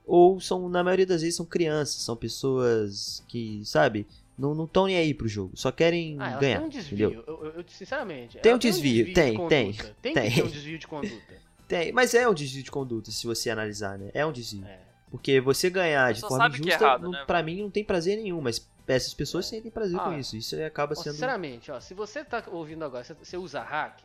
Ou 0.05 0.39
são, 0.39 0.67
na 0.69 0.83
maioria 0.83 1.05
das 1.05 1.21
vezes, 1.21 1.35
são 1.37 1.45
crianças, 1.45 1.95
são 2.01 2.15
pessoas 2.15 3.23
que, 3.27 3.63
sabe, 3.65 4.05
não 4.37 4.65
estão 4.65 4.85
nem 4.87 4.97
aí 4.97 5.13
pro 5.13 5.27
jogo, 5.27 5.51
só 5.55 5.71
querem 5.71 6.17
Ah, 6.19 6.31
ela 6.31 6.39
ganhar. 6.39 6.57
tem 6.57 6.65
um 6.65 6.69
desvio. 6.69 7.07
entendeu? 7.09 7.23
Eu, 7.27 7.43
eu- 7.45 7.51
eu- 7.59 7.63
sinceramente. 7.67 8.37
Tem 8.39 8.53
um 8.53 8.57
desvio, 8.57 9.05
de 9.05 9.13
tem, 9.13 9.25
tem, 9.47 9.71
conduta. 9.73 9.95
Tem, 10.01 10.13
tem. 10.13 10.29
que 10.29 10.35
ter 10.35 10.43
um 10.43 10.47
desvio 10.47 10.77
de 10.79 10.87
conduta. 10.87 11.33
Tem, 11.67 11.91
mas 11.93 12.13
é 12.13 12.27
um 12.27 12.33
desvio 12.33 12.61
de 12.61 12.69
conduta, 12.69 13.09
se 13.09 13.25
você 13.25 13.49
analisar, 13.49 13.97
né? 13.97 14.11
É 14.13 14.25
um 14.25 14.31
desvio. 14.31 14.65
É. 14.65 14.79
Porque 15.09 15.39
você 15.39 15.69
ganhar 15.69 16.13
de 16.13 16.19
forma 16.21 16.45
é 16.45 16.49
injusta, 16.49 16.71
errado, 16.73 17.03
não- 17.03 17.11
né, 17.11 17.23
pra 17.25 17.41
mim 17.41 17.61
não 17.61 17.69
tem 17.71 17.83
prazer 17.83 18.17
nenhum, 18.17 18.41
mas 18.41 18.69
essas 18.85 19.13
pessoas 19.13 19.45
sentem 19.47 19.71
prazer 19.71 19.97
com 19.97 20.09
Ah, 20.09 20.17
isso. 20.19 20.35
Isso 20.35 20.55
aí 20.55 20.65
acaba 20.65 20.91
Ó, 20.91 20.95
sendo. 21.01 21.13
Sinceramente, 21.13 21.71
ó, 21.71 21.79
se 21.79 21.93
você 21.93 22.23
tá 22.23 22.43
ouvindo 22.51 22.83
agora, 22.83 23.03
você, 23.03 23.13
você 23.13 23.37
usa 23.37 23.61
hack, 23.61 24.01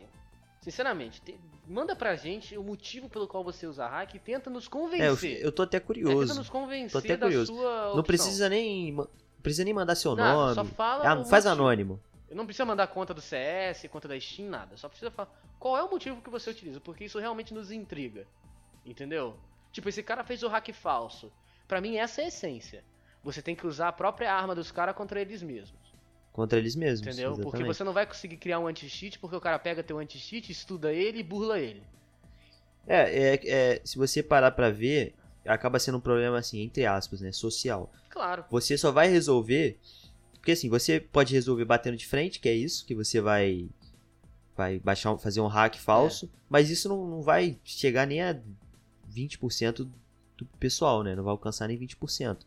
sinceramente, 0.61 1.20
te- 1.20 1.39
manda 1.66 1.95
pra 1.97 2.14
gente 2.16 2.57
o 2.57 2.62
motivo 2.62 3.09
pelo 3.09 3.26
qual 3.26 3.43
você 3.45 3.66
usa 3.66 3.87
hack 3.87 4.14
e 4.14 4.18
tenta 4.18 4.49
nos 4.49 4.64
É, 4.64 4.66
eu, 4.66 4.70
convencer. 4.70 5.41
eu 5.43 5.53
tô 5.53 5.62
até 5.62 5.76
É, 5.76 5.81
tenta 5.81 5.87
curioso. 5.87 6.35
nos 6.37 6.49
convencer 6.49 6.93
Tô 6.93 6.99
até 6.99 7.16
da 7.16 7.26
curioso. 7.26 7.53
sua 7.55 7.95
Não 7.97 8.03
precisa 8.03 8.49
nem. 8.49 8.97
Não 9.49 9.51
precisa 9.51 9.64
nem 9.64 9.74
mandar 9.74 9.94
seu 9.94 10.14
Nada, 10.14 10.55
só 10.55 10.62
nome. 10.62 10.70
fala 10.74 11.20
o 11.20 11.24
faz 11.24 11.44
motivo. 11.44 11.62
anônimo. 11.62 12.01
Não 12.30 12.44
precisa 12.44 12.66
mandar 12.66 12.86
conta 12.88 13.14
do 13.14 13.22
CS, 13.22 13.86
conta 13.90 14.07
da 14.07 14.20
Steam, 14.20 14.51
nada. 14.51 14.76
Só 14.76 14.88
precisa 14.88 15.11
falar 15.11 15.30
qual 15.59 15.76
é 15.76 15.82
o 15.82 15.90
motivo 15.90 16.20
que 16.20 16.28
você 16.28 16.51
utiliza, 16.51 16.80
porque 16.80 17.05
isso 17.05 17.18
realmente 17.18 17.55
nos 17.55 17.70
intriga. 17.70 18.26
Entendeu? 18.84 19.36
Tipo, 19.72 19.88
esse 19.88 20.03
cara 20.03 20.22
fez 20.22 20.42
o 20.42 20.49
hack 20.49 20.68
falso. 20.72 21.32
Pra 21.66 21.80
mim, 21.80 21.96
essa 21.96 22.20
é 22.20 22.24
a 22.24 22.28
essência. 22.28 22.84
Você 23.24 23.40
tem 23.40 23.55
que 23.55 23.66
usar 23.66 23.88
a 23.88 23.92
própria 23.92 24.32
arma 24.32 24.55
dos 24.55 24.70
caras 24.70 24.94
contra 24.94 25.20
eles 25.20 25.42
mesmos. 25.42 25.94
Contra 26.32 26.59
eles 26.59 26.76
mesmos. 26.76 27.07
Entendeu? 27.07 27.32
Porque 27.32 27.49
exatamente. 27.49 27.66
você 27.76 27.84
não 27.84 27.92
vai 27.92 28.07
conseguir 28.07 28.36
criar 28.36 28.59
um 28.59 28.66
anti-cheat 28.66 29.18
porque 29.18 29.36
o 29.36 29.40
cara 29.40 29.59
pega 29.59 29.82
teu 29.82 29.99
anti-cheat, 29.99 30.53
estuda 30.53 30.92
ele 30.92 31.20
e 31.20 31.22
burla 31.22 31.59
ele. 31.59 31.82
É, 32.86 33.34
é, 33.34 33.40
é, 33.49 33.80
se 33.84 33.99
você 33.99 34.22
parar 34.22 34.51
pra 34.51 34.70
ver, 34.70 35.14
acaba 35.49 35.78
sendo 35.78 35.99
um 35.99 36.01
problema 36.01 36.38
assim, 36.38 36.61
entre 36.61 36.86
aspas, 36.86 37.20
né? 37.20 37.32
Social. 37.32 37.90
Claro. 38.11 38.44
Você 38.51 38.76
só 38.76 38.92
vai 38.92 39.09
resolver. 39.09 39.78
Porque 40.34 40.53
assim, 40.53 40.68
você 40.68 41.01
pode 41.01 41.34
resolver 41.34 41.64
batendo 41.64 41.96
de 41.96 42.07
frente, 42.07 42.38
que 42.38 42.49
é 42.49 42.55
isso, 42.55 42.86
que 42.86 42.94
você 42.94 43.20
vai. 43.20 43.68
Vai 44.57 44.78
baixar, 44.78 45.16
fazer 45.18 45.40
um 45.40 45.46
hack 45.46 45.76
falso. 45.76 46.26
É. 46.26 46.28
Mas 46.49 46.70
isso 46.70 46.88
não, 46.88 47.07
não 47.07 47.22
vai 47.22 47.59
chegar 47.64 48.07
nem 48.07 48.22
a 48.22 48.36
20% 49.14 49.88
do 50.36 50.44
pessoal, 50.59 51.03
né? 51.03 51.14
Não 51.14 51.24
vai 51.24 51.30
alcançar 51.30 51.68
nem 51.68 51.78
20%. 51.78 52.38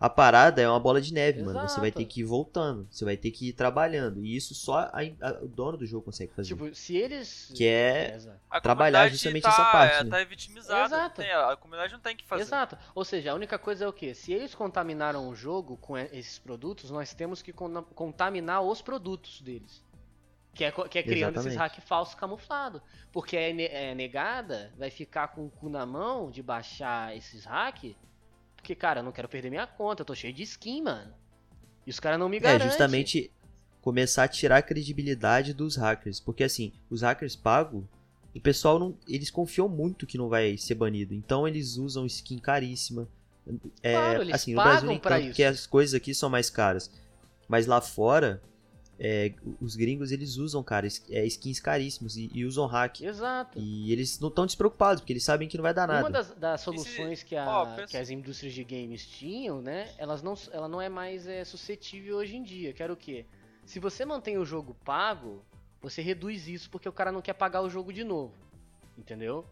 A 0.00 0.08
parada 0.08 0.62
é 0.62 0.68
uma 0.68 0.78
bola 0.78 1.00
de 1.00 1.12
neve, 1.12 1.42
mano. 1.42 1.58
Você 1.62 1.80
vai 1.80 1.88
Exato. 1.88 1.98
ter 1.98 2.04
que 2.04 2.20
ir 2.20 2.24
voltando. 2.24 2.86
Você 2.88 3.04
vai 3.04 3.16
ter 3.16 3.32
que 3.32 3.48
ir 3.48 3.52
trabalhando. 3.52 4.24
E 4.24 4.36
isso 4.36 4.54
só 4.54 4.78
a- 4.78 4.92
a- 5.20 5.38
o 5.42 5.48
dono 5.48 5.76
do 5.76 5.84
jogo 5.84 6.04
consegue 6.04 6.32
fazer. 6.32 6.50
Tipo, 6.50 6.72
se 6.72 6.96
eles. 6.96 7.52
Que 7.52 7.66
é- 7.66 8.14
exato. 8.14 8.38
A 8.48 8.60
Trabalhar 8.60 9.08
justamente 9.08 9.42
tá, 9.42 9.48
essa 9.48 9.64
parte, 9.64 9.96
É, 9.96 10.04
né? 10.04 10.10
tá 10.10 10.24
vitimizada. 10.24 10.84
Exato. 10.84 11.20
tem- 11.20 11.32
a 11.32 11.56
comunidade 11.56 11.92
não 11.92 12.00
tem 12.00 12.16
que 12.16 12.24
fazer. 12.24 12.42
Exato. 12.42 12.78
Ou 12.94 13.04
seja, 13.04 13.32
a 13.32 13.34
única 13.34 13.58
coisa 13.58 13.84
é 13.84 13.88
o 13.88 13.92
que? 13.92 14.14
Se 14.14 14.32
eles 14.32 14.54
contaminaram 14.54 15.28
o 15.28 15.34
jogo 15.34 15.76
com 15.78 15.98
e- 15.98 16.08
esses 16.12 16.38
produtos, 16.38 16.90
nós 16.92 17.12
temos 17.12 17.42
que 17.42 17.52
con- 17.52 17.82
contaminar 17.94 18.62
os 18.62 18.80
produtos 18.80 19.40
deles. 19.40 19.82
Que 20.54 20.64
é, 20.64 20.70
que 20.72 20.98
é 20.98 21.02
criando 21.02 21.36
esses 21.38 21.52
Exatamente. 21.52 21.76
hack 21.78 21.86
falsos 21.88 22.14
camuflados. 22.14 22.80
Porque 23.12 23.36
a 23.36 23.52
ne- 23.52 23.66
é 23.66 23.94
negada 23.96 24.72
vai 24.78 24.90
ficar 24.90 25.28
com 25.28 25.46
o 25.46 25.50
cu 25.50 25.68
na 25.68 25.84
mão 25.84 26.30
de 26.30 26.40
baixar 26.42 27.16
esses 27.16 27.44
hack. 27.44 27.96
Porque, 28.68 28.74
cara, 28.78 29.00
eu 29.00 29.04
não 29.04 29.12
quero 29.12 29.26
perder 29.30 29.48
minha 29.48 29.66
conta, 29.66 30.02
eu 30.02 30.04
tô 30.04 30.14
cheio 30.14 30.30
de 30.34 30.42
skin, 30.42 30.82
mano. 30.82 31.10
E 31.86 31.90
os 31.90 31.98
caras 31.98 32.18
não 32.18 32.28
me 32.28 32.36
É, 32.36 32.40
garantem. 32.40 32.68
justamente 32.68 33.30
começar 33.80 34.24
a 34.24 34.28
tirar 34.28 34.58
a 34.58 34.62
credibilidade 34.62 35.54
dos 35.54 35.74
hackers. 35.76 36.20
Porque 36.20 36.44
assim, 36.44 36.74
os 36.90 37.00
hackers 37.00 37.34
pagos, 37.34 37.82
o 38.34 38.40
pessoal 38.40 38.78
não. 38.78 38.94
Eles 39.08 39.30
confiam 39.30 39.70
muito 39.70 40.06
que 40.06 40.18
não 40.18 40.28
vai 40.28 40.58
ser 40.58 40.74
banido. 40.74 41.14
Então 41.14 41.48
eles 41.48 41.78
usam 41.78 42.04
skin 42.04 42.36
caríssima. 42.38 43.08
É, 43.82 43.94
Claro, 43.94 44.34
assim, 44.34 44.52
no 44.52 44.62
Brasil 44.62 44.92
isso. 44.92 45.00
porque 45.28 45.44
as 45.44 45.66
coisas 45.66 45.94
aqui 45.94 46.14
são 46.14 46.28
mais 46.28 46.50
caras. 46.50 46.90
Mas 47.48 47.66
lá 47.66 47.80
fora, 47.80 48.42
é, 48.98 49.32
os 49.60 49.76
gringos 49.76 50.10
eles 50.10 50.36
usam, 50.36 50.62
cara, 50.62 50.86
é, 51.10 51.24
skins 51.26 51.60
caríssimos 51.60 52.16
e, 52.16 52.30
e 52.34 52.44
usam 52.44 52.66
hack. 52.66 53.00
Exato. 53.00 53.58
E 53.58 53.92
eles 53.92 54.18
não 54.18 54.28
estão 54.28 54.44
despreocupados, 54.44 55.00
porque 55.00 55.12
eles 55.12 55.22
sabem 55.24 55.46
que 55.48 55.56
não 55.56 55.62
vai 55.62 55.72
dar 55.72 55.86
nada. 55.86 56.00
Uma 56.00 56.10
das, 56.10 56.34
das 56.34 56.60
soluções 56.60 57.22
que, 57.22 57.36
a- 57.36 57.44
pensa- 57.76 57.86
que 57.86 57.96
as 57.96 58.10
indústrias 58.10 58.52
de 58.54 58.64
games 58.64 59.06
tinham, 59.06 59.62
né? 59.62 59.88
Elas 59.98 60.22
não, 60.22 60.34
ela 60.52 60.66
não 60.68 60.80
é 60.82 60.88
mais 60.88 61.26
é, 61.26 61.44
suscetível 61.44 62.16
hoje 62.16 62.36
em 62.36 62.42
dia. 62.42 62.72
Que 62.72 62.82
era 62.82 62.92
o 62.92 62.96
quê? 62.96 63.24
Se 63.64 63.78
você 63.78 64.04
mantém 64.04 64.36
o 64.38 64.44
jogo 64.44 64.74
pago, 64.84 65.44
você 65.80 66.02
reduz 66.02 66.48
isso 66.48 66.68
porque 66.70 66.88
o 66.88 66.92
cara 66.92 67.12
não 67.12 67.22
quer 67.22 67.34
pagar 67.34 67.62
o 67.62 67.70
jogo 67.70 67.92
de 67.92 68.02
novo. 68.02 68.34
Entendeu? 68.96 69.44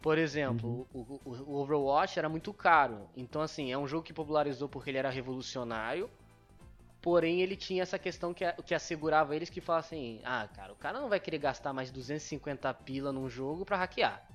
Por 0.00 0.16
exemplo, 0.18 0.86
o, 0.94 0.98
o- 1.00 1.20
o 1.48 1.54
Overwatch 1.60 2.18
era 2.18 2.28
muito 2.28 2.52
caro. 2.54 3.08
Então, 3.16 3.42
assim, 3.42 3.72
é 3.72 3.76
um 3.76 3.86
jogo 3.88 4.04
que 4.04 4.12
popularizou 4.12 4.68
porque 4.68 4.88
ele 4.90 4.98
era 4.98 5.10
revolucionário. 5.10 6.08
Porém, 7.06 7.40
ele 7.40 7.54
tinha 7.54 7.84
essa 7.84 8.00
questão 8.00 8.34
que, 8.34 8.44
que 8.64 8.74
assegurava 8.74 9.36
eles 9.36 9.48
que 9.48 9.60
falassem: 9.60 10.20
ah, 10.24 10.48
cara, 10.56 10.72
o 10.72 10.74
cara 10.74 10.98
não 11.00 11.08
vai 11.08 11.20
querer 11.20 11.38
gastar 11.38 11.72
mais 11.72 11.88
250 11.88 12.74
pila 12.74 13.12
num 13.12 13.30
jogo 13.30 13.64
pra 13.64 13.76
hackear. 13.76 14.26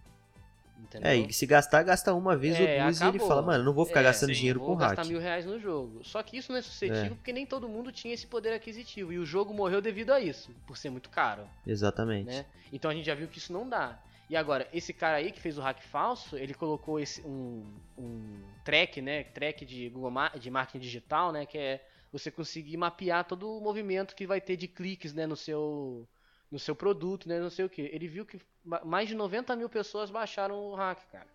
Entendeu? 0.80 1.12
É, 1.12 1.18
e 1.18 1.34
se 1.34 1.46
gastar, 1.46 1.84
gasta 1.84 2.14
uma 2.14 2.38
vez 2.38 2.56
É, 2.58 2.62
ou 2.78 2.84
duas 2.86 3.02
e 3.02 3.04
ele 3.04 3.10
acabou. 3.10 3.28
fala, 3.28 3.42
mano, 3.42 3.66
não 3.66 3.74
vou 3.74 3.86
ficar 3.86 4.00
É, 4.00 4.04
gastando 4.04 4.30
sim, 4.30 4.36
dinheiro 4.40 4.60
vou 4.62 4.70
com 4.70 4.76
hack. 4.76 4.96
gastar 4.96 5.12
mil 5.12 5.20
reais 5.20 5.46
no 5.46 5.60
jogo. 5.60 6.02
Só 6.02 6.24
que 6.24 6.38
isso 6.38 6.50
não 6.50 6.60
é 6.60 6.62
suscetível 6.62 7.04
É. 7.08 7.10
porque 7.10 7.34
nem 7.34 7.46
todo 7.46 7.68
mundo 7.68 7.92
tinha 7.92 8.14
esse 8.14 8.26
poder 8.26 8.54
aquisitivo. 8.54 9.12
E 9.12 9.20
o 9.20 9.26
jogo 9.26 9.54
morreu 9.54 9.82
devido 9.82 10.12
a 10.14 10.22
isso, 10.22 10.50
por 10.66 10.78
ser 10.78 10.90
muito 10.90 11.10
caro, 11.10 11.44
Exatamente. 11.68 12.28
né? 12.28 12.46
Então 12.72 12.90
a 12.90 12.94
gente 12.94 13.06
já 13.06 13.14
viu 13.16 13.28
que 13.28 13.38
isso 13.38 13.52
não 13.52 13.68
dá. 13.68 14.00
E 14.30 14.36
agora, 14.38 14.66
esse 14.72 14.94
cara 14.94 15.18
aí 15.18 15.30
que 15.34 15.42
fez 15.42 15.58
o 15.58 15.62
hack 15.62 15.82
falso, 15.82 16.38
ele 16.38 16.54
colocou 16.54 17.02
esse, 17.02 17.22
um, 17.24 17.66
um 17.98 18.40
track, 18.64 19.02
né? 19.02 19.26
Track 19.26 19.66
de 19.66 19.90
Google 19.90 20.14
de 20.40 20.50
marketing 20.50 20.80
digital, 20.80 21.34
né? 21.34 21.46
Que 21.46 21.58
é 21.58 21.86
você 22.12 22.30
conseguir 22.32 22.78
mapear 22.78 23.24
todo 23.26 23.49
o 23.57 23.62
movimento 23.62 24.16
que 24.16 24.28
vai 24.28 24.41
ter 24.41 24.57
de 24.57 24.68
cliques, 24.68 25.14
né? 25.14 25.26
No 25.26 25.36
seu, 25.36 26.07
no 26.51 26.59
seu 26.59 26.76
produto, 26.76 27.28
né? 27.30 27.39
Não 27.39 27.49
sei 27.49 27.66
o 27.66 27.70
que. 27.70 27.82
Ele 27.84 28.07
viu 28.07 28.26
que 28.26 28.39
ma- 28.64 28.84
mais 28.84 29.07
de 29.07 29.16
90 29.16 29.55
mil 29.55 29.70
pessoas 29.70 30.12
baixaram 30.12 30.57
o 30.59 30.76
hack, 30.76 30.99
cara. 31.12 31.28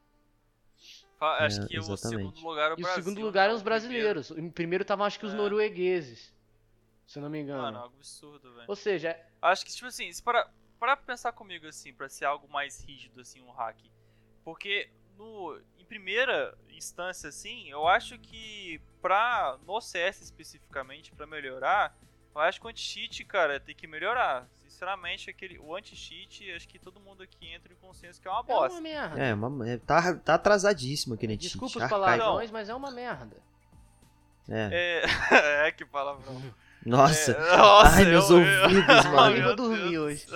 Fa- 1.18 1.38
Acho 1.44 1.62
É, 1.62 1.66
que 1.68 1.76
o 1.78 1.80
exatamente. 1.80 2.30
segundo 2.34 2.40
lugar 2.48 2.70
é 2.70 2.74
o 2.74 2.78
E 2.78 2.80
o 2.80 2.82
Brasil. 2.82 3.02
segundo 3.02 3.20
lugar 3.22 3.40
né? 3.42 3.44
eram 3.46 3.54
os 3.54 3.62
O 3.62 3.64
primeiro- 3.64 3.82
brasileiros. 3.88 4.30
Em 4.32 4.50
primeiro 4.50 4.82
estavam 4.82 5.06
acho 5.06 5.18
que 5.18 5.26
os 5.26 5.32
É. 5.32 5.36
noruegueses. 5.36 6.34
Se 7.06 7.18
eu 7.18 7.22
não 7.22 7.30
me 7.30 7.40
engano. 7.40 7.62
Mano, 7.62 7.78
algo 7.78 7.94
absurdo, 7.96 8.52
velho. 8.52 8.66
Ou 8.68 8.76
seja, 8.76 9.18
Acho 9.40 9.64
que, 9.64 9.72
tipo 9.72 9.86
assim, 9.86 10.10
se 10.12 10.20
para, 10.22 10.50
para 10.78 10.96
pensar 10.96 11.30
comigo, 11.32 11.66
assim, 11.68 11.92
pra 11.94 12.08
ser 12.08 12.24
algo 12.24 12.48
mais 12.48 12.82
rígido, 12.82 13.20
assim, 13.20 13.40
um 13.42 13.50
hack. 13.52 13.76
Porque, 14.44 14.90
no, 15.16 15.58
primeira 15.88 16.56
instância, 16.70 17.28
assim, 17.28 17.68
eu 17.70 17.86
acho 17.88 18.18
que 18.18 18.80
pra, 19.00 19.56
no 19.66 19.80
CS 19.80 20.20
especificamente, 20.22 21.12
pra 21.12 21.26
melhorar, 21.26 21.96
eu 22.34 22.40
acho 22.40 22.60
que 22.60 22.66
o 22.66 22.70
anti-cheat, 22.70 23.24
cara, 23.24 23.58
tem 23.60 23.74
que 23.74 23.86
melhorar. 23.86 24.46
Sinceramente, 24.56 25.30
aquele, 25.30 25.58
o 25.58 25.74
anti-cheat, 25.74 26.52
acho 26.52 26.68
que 26.68 26.78
todo 26.78 27.00
mundo 27.00 27.22
aqui 27.22 27.50
entra 27.50 27.72
em 27.72 27.76
consenso 27.76 28.20
que 28.20 28.28
é 28.28 28.30
uma 28.30 28.40
é 28.40 28.42
bosta. 28.42 28.72
uma 28.74 28.80
merda. 28.82 29.18
É, 29.22 29.32
uma, 29.34 29.68
é, 29.70 29.78
tá, 29.78 30.14
tá 30.16 30.34
atrasadíssimo 30.34 31.14
aquele 31.14 31.36
Desculpa 31.36 31.72
cheat, 31.72 31.84
os 31.84 31.90
palavrões, 31.90 32.50
mas 32.50 32.68
é 32.68 32.74
uma 32.74 32.90
merda. 32.90 33.36
É. 34.48 35.02
É, 35.32 35.66
é 35.68 35.72
que 35.72 35.84
palavrão. 35.86 36.42
Nossa. 36.84 37.32
É, 37.32 37.56
nossa, 37.56 37.96
Ai, 37.96 38.04
meus 38.04 38.28
eu- 38.30 38.38
eu- 38.44 38.62
ouvidos, 38.64 39.04
Eu 39.06 39.10
mano. 39.12 39.56
dormir 39.56 39.90
Deus. 39.90 40.04
hoje. 40.04 40.26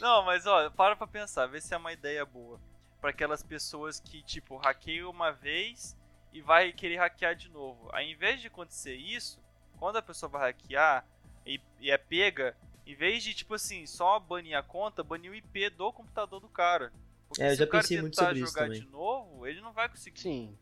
Não, 0.00 0.24
mas 0.24 0.46
ó, 0.46 0.70
para 0.70 0.94
pra 0.94 1.06
pensar, 1.06 1.46
vê 1.46 1.60
se 1.60 1.74
é 1.74 1.76
uma 1.76 1.92
ideia 1.92 2.24
boa. 2.24 2.60
Pra 3.00 3.10
aquelas 3.10 3.42
pessoas 3.42 4.00
que, 4.00 4.22
tipo, 4.22 4.56
hackeiam 4.56 5.10
uma 5.10 5.30
vez 5.30 5.96
e 6.32 6.40
vai 6.40 6.72
querer 6.72 6.96
hackear 6.96 7.34
de 7.36 7.48
novo. 7.48 7.88
Em 7.96 8.16
vez 8.16 8.40
de 8.40 8.48
acontecer 8.48 8.94
isso, 8.96 9.40
quando 9.78 9.96
a 9.96 10.02
pessoa 10.02 10.28
vai 10.28 10.50
hackear 10.52 11.06
e, 11.46 11.60
e 11.80 11.90
é 11.90 11.96
pega, 11.98 12.56
em 12.86 12.94
vez 12.94 13.22
de, 13.22 13.34
tipo 13.34 13.54
assim, 13.54 13.86
só 13.86 14.18
banir 14.18 14.56
a 14.56 14.62
conta, 14.62 15.02
banir 15.04 15.30
o 15.30 15.34
IP 15.34 15.70
do 15.70 15.92
computador 15.92 16.40
do 16.40 16.48
cara. 16.48 16.92
Porque 17.28 17.42
É, 17.42 17.48
eu 17.48 17.50
se 17.52 17.56
já 17.58 17.64
o 17.64 17.68
cara 17.68 17.82
pensei 17.82 18.00
muito 18.00 18.14
tentar 18.14 18.26
sobre 18.28 18.40
isso 18.42 18.52
jogar 18.52 18.64
também. 18.66 18.80
de 18.80 18.86
novo, 18.88 19.46
ele 19.46 19.60
não 19.60 19.72
vai 19.72 19.88
conseguir. 19.88 20.20
Sim. 20.20 20.56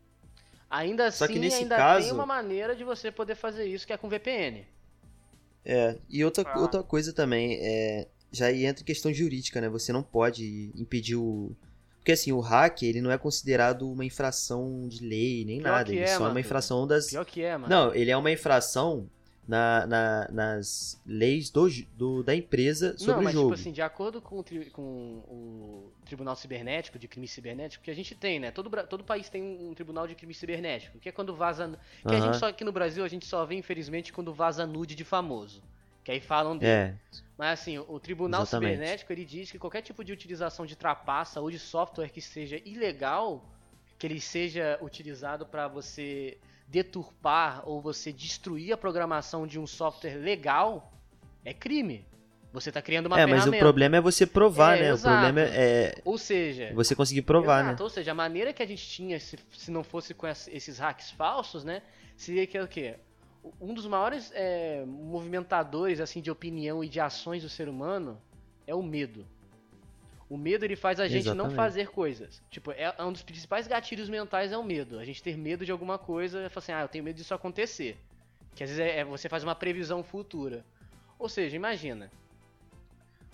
Ainda 0.69 1.09
Só 1.11 1.23
assim, 1.25 1.33
que 1.33 1.39
nesse 1.39 1.57
ainda 1.63 1.77
caso- 1.77 2.05
tem 2.05 2.13
uma 2.13 2.25
maneira 2.25 2.75
de 2.75 2.83
você 2.83 3.09
poder 3.11 3.35
fazer 3.35 3.65
isso, 3.65 3.87
que 3.87 3.93
é 3.93 3.97
com 3.97 4.09
VPN. 4.09 4.67
É, 5.65 5.97
e 6.09 6.23
outra, 6.23 6.43
Ah. 6.49 6.59
outra 6.59 6.83
coisa 6.83 7.11
também, 7.13 7.57
é, 7.61 8.07
já 8.31 8.51
entra 8.51 8.83
em 8.83 8.85
questão 8.85 9.13
jurídica, 9.13 9.59
né? 9.59 9.67
Você 9.69 9.91
não 9.91 10.03
pode 10.03 10.71
impedir 10.75 11.15
o... 11.15 11.55
Porque 12.07 12.13
assim, 12.13 12.31
o 12.31 12.39
hack, 12.39 12.83
ele 12.83 13.01
não 13.01 13.11
é 13.11 13.17
considerado 13.17 13.91
uma 13.91 14.05
infração 14.05 14.87
de 14.87 15.05
lei, 15.05 15.43
nem 15.43 15.59
Pior 15.59 15.73
nada. 15.73 15.91
Ele 15.91 15.99
é, 15.99 16.07
só 16.07 16.25
é 16.27 16.29
uma 16.29 16.39
infração 16.39 16.87
das... 16.87 17.09
Pior 17.09 17.25
que 17.25 17.41
é, 17.43 17.57
mano. 17.57 17.67
Não, 17.67 17.93
ele 17.93 18.09
é 18.09 18.15
uma 18.15 18.31
infração 18.31 19.09
na, 19.45 19.85
na- 19.85 20.27
nas 20.31 21.01
leis 21.05 21.49
do, 21.49 21.67
do- 21.97 22.23
da 22.23 22.33
empresa 22.33 22.97
sobre 22.97 23.11
não, 23.15 23.19
o 23.19 23.23
mas 23.25 23.33
jogo. 23.33 23.49
tipo 23.49 23.59
assim, 23.59 23.73
de 23.73 23.81
acordo 23.81 24.21
com, 24.21 24.39
o 24.39 24.43
com 24.71 24.81
o 25.27 25.91
Tribunal 26.05 26.37
Cibernético 26.37 26.97
de 26.97 27.09
Crime 27.09 27.27
Cibernético, 27.27 27.83
que 27.83 27.91
a 27.91 27.93
gente 27.93 28.15
tem, 28.15 28.39
né? 28.39 28.51
Todo, 28.51 28.69
todo 28.87 29.03
país 29.03 29.27
tem 29.27 29.43
um 29.43 29.73
tribunal 29.73 30.07
de 30.07 30.15
crime 30.15 30.33
cibernético, 30.33 30.99
que 30.99 31.09
é 31.09 31.11
quando 31.11 31.35
vaza. 31.35 31.77
Que 32.07 32.15
a 32.15 32.19
Aham. 32.19 32.21
gente 32.27 32.37
só 32.37 32.47
aqui 32.47 32.63
no 32.63 32.71
Brasil 32.71 33.03
a 33.03 33.09
gente 33.09 33.25
só 33.25 33.45
vê, 33.45 33.55
infelizmente, 33.55 34.13
quando 34.13 34.33
vaza 34.33 34.65
nude 34.65 34.95
de 34.95 35.03
famoso. 35.03 35.61
Que 36.07 36.11
aí 36.13 36.21
falam 36.21 36.57
dele. 36.57 36.71
É, 36.71 36.93
Mas 37.37 37.59
assim, 37.59 37.77
o 37.79 37.99
Tribunal 37.99 38.43
Exatamente. 38.43 38.71
Cibernético 38.75 39.11
ele 39.11 39.25
diz 39.25 39.51
que 39.51 39.59
qualquer 39.59 39.81
tipo 39.81 40.05
de 40.05 40.13
utilização 40.13 40.65
de 40.65 40.73
trapaça 40.73 41.41
ou 41.41 41.51
de 41.51 41.59
software 41.59 42.07
que 42.07 42.21
seja 42.21 42.61
ilegal, 42.63 43.43
que 43.99 44.07
ele 44.07 44.21
seja 44.21 44.79
utilizado 44.81 45.45
para 45.45 45.67
você 45.67 46.37
deturpar 46.65 47.67
ou 47.67 47.81
você 47.81 48.13
destruir 48.13 48.71
a 48.71 48.77
programação 48.77 49.45
de 49.45 49.59
um 49.59 49.67
software 49.67 50.15
legal, 50.15 50.93
é 51.43 51.53
crime. 51.53 52.05
Você 52.53 52.69
está 52.69 52.81
criando 52.81 53.07
uma 53.07 53.19
é 53.19 53.25
mas 53.25 53.45
o 53.45 53.51
problema 53.51 53.97
é 53.97 54.01
você 54.01 54.25
provar, 54.25 54.77
É, 54.77 54.83
né? 54.83 54.89
exato. 54.91 55.09
O 55.09 55.11
problema 55.19 55.41
é, 55.41 56.01
Ou 56.05 56.17
seja, 56.17 56.63
é 56.67 56.73
você 56.73 56.95
conseguir 56.95 57.23
provar, 57.23 57.65
Exato, 57.65 57.79
né? 57.79 57.83
Ou 57.83 57.89
seja, 57.89 58.11
a 58.11 58.15
maneira 58.15 58.53
que 58.53 58.63
a 58.63 58.65
gente 58.65 58.87
tinha, 58.87 59.19
se, 59.19 59.37
se 59.51 59.69
não 59.69 59.83
fosse 59.83 60.13
com 60.13 60.25
ess- 60.25 60.47
esses 60.47 60.79
hacks 60.79 61.11
falsos, 61.11 61.65
né? 61.65 61.81
Seria 62.15 62.47
que 62.47 62.57
é 62.57 62.63
o 62.63 62.67
quê? 62.67 62.95
Um 63.59 63.73
dos 63.73 63.85
maiores 63.85 64.31
é, 64.33 64.83
movimentadores 64.85 65.99
assim 65.99 66.21
de 66.21 66.31
opinião 66.31 66.83
e 66.83 66.89
de 66.89 66.99
ações 66.99 67.43
do 67.43 67.49
ser 67.49 67.67
humano 67.67 68.21
é 68.65 68.73
o 68.73 68.83
medo. 68.83 69.25
O 70.29 70.37
medo 70.37 70.65
ele 70.65 70.75
faz 70.75 70.99
a 70.99 71.07
gente 71.07 71.25
não 71.25 71.45
Exatamente. 71.45 71.55
fazer 71.55 71.89
coisas. 71.89 72.41
Tipo, 72.49 72.71
é, 72.71 72.93
é 72.97 73.03
um 73.03 73.13
dos 73.13 73.23
principais 73.23 73.65
gatilhos 73.65 74.09
mentais 74.09 74.51
é 74.51 74.57
o 74.57 74.63
medo. 74.63 74.99
A 74.99 75.05
gente 75.05 75.23
ter 75.23 75.37
medo 75.37 75.65
de 75.65 75.71
alguma 75.71 75.97
coisa 75.97 76.45
e 76.45 76.49
falar 76.49 76.63
assim, 76.63 76.71
ah, 76.73 76.81
eu 76.81 76.87
tenho 76.89 77.03
medo 77.03 77.15
disso 77.15 77.33
acontecer. 77.33 77.97
Que 78.53 78.63
às 78.63 78.69
vezes 78.69 78.83
é, 78.83 78.99
é- 78.99 79.05
você 79.05 79.29
faz 79.29 79.43
uma 79.43 79.55
previsão 79.55 80.03
futura. 80.03 80.65
Ou 81.17 81.29
seja, 81.29 81.55
imagina. 81.55 82.11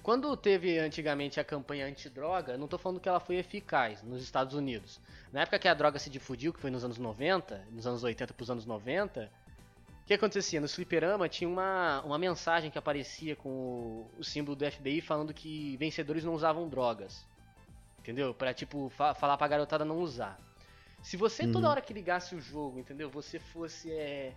Quando 0.04 0.36
teve 0.36 0.78
antigamente 0.78 1.40
a 1.40 1.46
campanha 1.46 1.88
antidroga, 1.88 2.58
não 2.58 2.68
tô 2.68 2.78
falando 2.78 3.00
que 3.00 3.08
ela 3.08 3.22
foi 3.22 3.38
eficaz 3.38 4.04
nos 4.04 4.22
Estados 4.22 4.54
Unidos. 4.54 5.00
Na 5.32 5.42
época 5.42 5.58
que 5.58 5.68
a 5.68 5.74
droga 5.74 5.98
se 5.98 6.10
difundiu, 6.10 6.54
que 6.54 6.60
foi 6.60 6.70
nos 6.70 6.84
anos 6.84 6.98
90, 6.98 7.66
nos 7.72 7.88
anos 7.88 8.04
80 8.04 8.34
pros 8.34 8.52
anos 8.52 8.66
90, 8.66 9.32
o 10.04 10.06
que 10.06 10.14
acontecia? 10.14 10.60
No 10.60 10.68
fliperama 10.68 11.30
tinha 11.30 11.50
uma, 11.50 12.02
uma 12.02 12.18
mensagem 12.18 12.70
que 12.70 12.78
aparecia 12.78 13.36
com 13.36 13.50
o, 13.50 14.12
o 14.20 14.24
símbolo 14.24 14.56
do 14.56 14.66
FBI 14.70 15.00
falando 15.02 15.34
que 15.34 15.78
vencedores 15.78 16.24
não 16.24 16.34
usavam 16.34 16.68
drogas. 16.68 17.26
Entendeu? 18.00 18.34
Pra, 18.34 18.54
tipo, 18.54 18.90
fa- 18.90 19.14
falar 19.14 19.38
pra 19.38 19.48
garotada 19.48 19.86
não 19.86 20.00
usar. 20.00 20.38
Se 21.02 21.16
você, 21.16 21.48
toda 21.48 21.66
Uhum. 21.66 21.72
hora 21.72 21.82
que 21.82 21.94
ligasse 21.94 22.36
o 22.36 22.42
jogo, 22.42 22.80
entendeu? 22.80 23.10
Você 23.10 23.40
fosse, 23.40 23.92
é... 23.94 24.34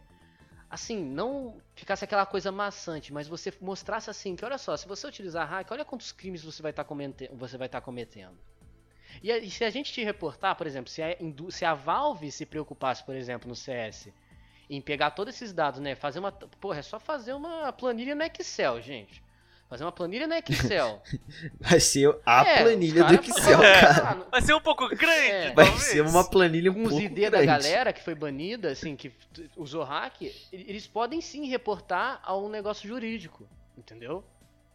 Assim, 0.70 1.00
não 1.04 1.60
ficasse 1.74 2.04
aquela 2.04 2.26
coisa 2.26 2.50
maçante, 2.50 3.12
mas 3.12 3.28
você 3.28 3.52
mostrasse 3.60 4.10
assim, 4.10 4.34
que 4.34 4.44
olha 4.44 4.58
só, 4.58 4.76
se 4.76 4.86
você 4.86 5.06
utilizar 5.06 5.48
hack, 5.48 5.70
olha 5.70 5.84
quantos 5.84 6.10
crimes 6.12 6.42
você 6.42 6.60
vai 6.62 6.70
estar 6.70 6.82
cometendo. 6.84 7.36
Você 7.36 7.56
vai 7.56 7.66
estar 7.66 7.80
cometendo. 7.80 8.36
E, 9.22 9.30
e 9.32 9.50
se 9.50 9.64
a 9.64 9.70
gente 9.70 9.92
te 9.92 10.02
reportar, 10.04 10.56
por 10.56 10.66
exemplo, 10.66 10.90
se 10.90 11.02
a, 11.02 11.16
se 11.50 11.64
a 11.64 11.72
Valve 11.74 12.30
se 12.32 12.44
preocupasse, 12.46 13.02
por 13.04 13.14
exemplo, 13.14 13.48
no 13.48 13.54
CS, 13.54 14.12
em 14.68 14.80
pegar 14.80 15.10
todos 15.12 15.34
esses 15.34 15.52
dados, 15.52 15.80
né? 15.80 15.94
Fazer 15.94 16.18
uma. 16.18 16.32
Porra, 16.32 16.78
é 16.78 16.82
só 16.82 16.98
fazer 16.98 17.32
uma 17.32 17.72
planilha 17.72 18.14
no 18.14 18.22
Excel, 18.22 18.80
gente. 18.80 19.22
Fazer 19.68 19.82
uma 19.84 19.90
planilha 19.90 20.28
no 20.28 20.34
Excel. 20.34 21.02
Vai 21.60 21.80
ser 21.80 22.16
a 22.24 22.44
É, 22.46 22.62
planilha 22.62 23.04
os 23.04 23.08
do 23.08 23.14
Excel, 23.14 23.58
cara. 23.58 24.08
"Ah, 24.10 24.26
Vai 24.30 24.42
ser 24.42 24.54
um 24.54 24.60
pouco 24.60 24.88
grande, 24.88 25.30
É. 25.30 25.52
Vai 25.52 25.66
ser 25.78 26.02
uma 26.02 26.22
planilha 26.28 26.70
um 26.70 26.74
com 26.74 26.82
os 26.84 26.90
pouco 26.90 27.04
ID 27.04 27.30
da 27.30 27.44
galera 27.44 27.92
que 27.92 28.02
foi 28.02 28.14
banida, 28.14 28.70
assim, 28.70 28.94
que 28.94 29.12
usou 29.56 29.82
hack, 29.82 30.22
eles 30.52 30.86
podem 30.86 31.20
sim 31.20 31.46
reportar 31.46 32.20
a 32.22 32.36
um 32.36 32.48
negócio 32.48 32.88
jurídico, 32.88 33.44
entendeu? 33.76 34.22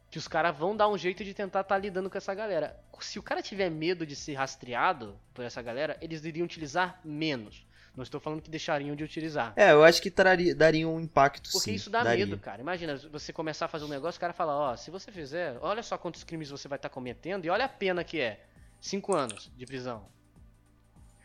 Que 0.10 0.18
os 0.18 0.28
caras 0.28 0.58
vão 0.58 0.76
dar 0.76 0.90
um 0.90 0.98
jeito 0.98 1.24
de 1.24 1.34
tentar 1.34 1.62
estar 1.62 1.78
lidando 1.78 2.10
com 2.10 2.18
essa 2.18 2.34
galera. 2.34 2.78
Se 3.00 3.18
o 3.18 3.24
cara 3.24 3.42
tiver 3.42 3.70
medo 3.72 4.06
de 4.06 4.14
ser 4.16 4.34
rastreado 4.34 5.18
por 5.34 5.46
essa 5.46 5.62
galera, 5.62 5.98
eles 6.02 6.24
iriam 6.26 6.44
utilizar 6.46 7.00
menos. 7.04 7.66
Não 7.96 8.04
estou 8.04 8.22
falando 8.22 8.42
que 8.42 8.50
deixariam 8.50 8.96
de 8.96 9.04
utilizar. 9.04 9.52
É, 9.56 9.72
eu 9.72 9.84
acho 9.84 10.02
que 10.02 10.10
traria, 10.10 10.56
daria 10.56 10.88
um 10.88 11.00
impacto 11.00 11.52
Porque 11.52 11.72
sim. 11.72 11.74
isso 11.74 11.90
dá 11.90 12.04
daria. 12.04 12.26
medo, 12.26 12.40
cara. 12.40 12.62
Imagina, 12.62 12.96
você 12.96 13.34
começar 13.34 13.66
a 13.66 13.68
fazer 13.68 13.84
um 13.84 13.90
negócio, 13.90 14.18
o 14.18 14.22
cara 14.22 14.32
fala, 14.32 14.56
ó, 14.56 14.76
se 14.78 14.90
você 14.90 15.12
fizer, 15.12 15.58
olha 15.62 15.84
só 15.84 15.98
quantos 15.98 16.24
crimes 16.24 16.50
você 16.50 16.68
vai 16.70 16.78
estar 16.78 16.90
cometendo 16.90 17.46
e 17.46 17.50
olha 17.50 17.66
a 17.66 17.70
pena 17.70 18.04
que 18.04 18.20
é. 18.20 18.46
Cinco 18.80 19.14
anos 19.14 19.52
de 19.56 19.66
prisão. 19.66 20.06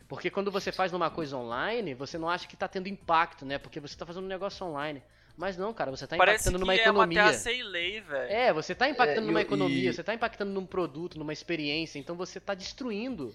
Porque 0.08 0.28
quando 0.28 0.50
você 0.50 0.70
faz 0.70 0.92
numa 0.92 1.10
coisa 1.10 1.36
online, 1.36 1.94
você 1.94 2.18
não 2.18 2.28
acha 2.28 2.46
que 2.46 2.56
tá 2.56 2.68
tendo 2.68 2.88
impacto, 2.88 3.44
né? 3.44 3.58
Porque 3.58 3.80
você 3.80 3.96
tá 3.96 4.04
fazendo 4.04 4.24
um 4.24 4.28
negócio 4.28 4.64
online. 4.66 5.02
Mas 5.36 5.56
não, 5.56 5.72
cara, 5.74 5.90
você 5.90 6.06
tá 6.06 6.16
Parece 6.16 6.48
impactando 6.48 6.56
que 6.58 6.60
numa 6.60 6.74
é 6.74 6.76
uma 6.90 7.04
economia. 7.04 7.18
terra 7.24 7.32
sem 7.34 7.62
lei, 7.62 8.00
velho. 8.00 8.32
É, 8.32 8.52
você 8.54 8.74
tá 8.74 8.88
impactando 8.88 9.20
É, 9.20 9.26
numa 9.26 9.40
e- 9.40 9.42
economia, 9.42 9.90
e- 9.90 9.92
você 9.92 10.02
tá 10.02 10.14
impactando 10.14 10.50
num 10.50 10.64
produto, 10.64 11.18
numa 11.18 11.32
experiência, 11.32 11.98
então 11.98 12.16
você 12.16 12.40
tá 12.40 12.54
destruindo. 12.54 13.34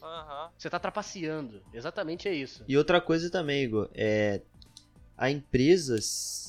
Você 0.58 0.70
tá 0.70 0.80
trapaceando. 0.80 1.62
Exatamente 1.74 2.28
é 2.28 2.34
isso. 2.34 2.64
E 2.68 2.76
outra 2.76 3.00
coisa 3.00 3.30
também, 3.30 3.64
Igor, 3.64 3.88
é. 3.94 4.42
A 5.18 5.30
empresa. 5.30 5.98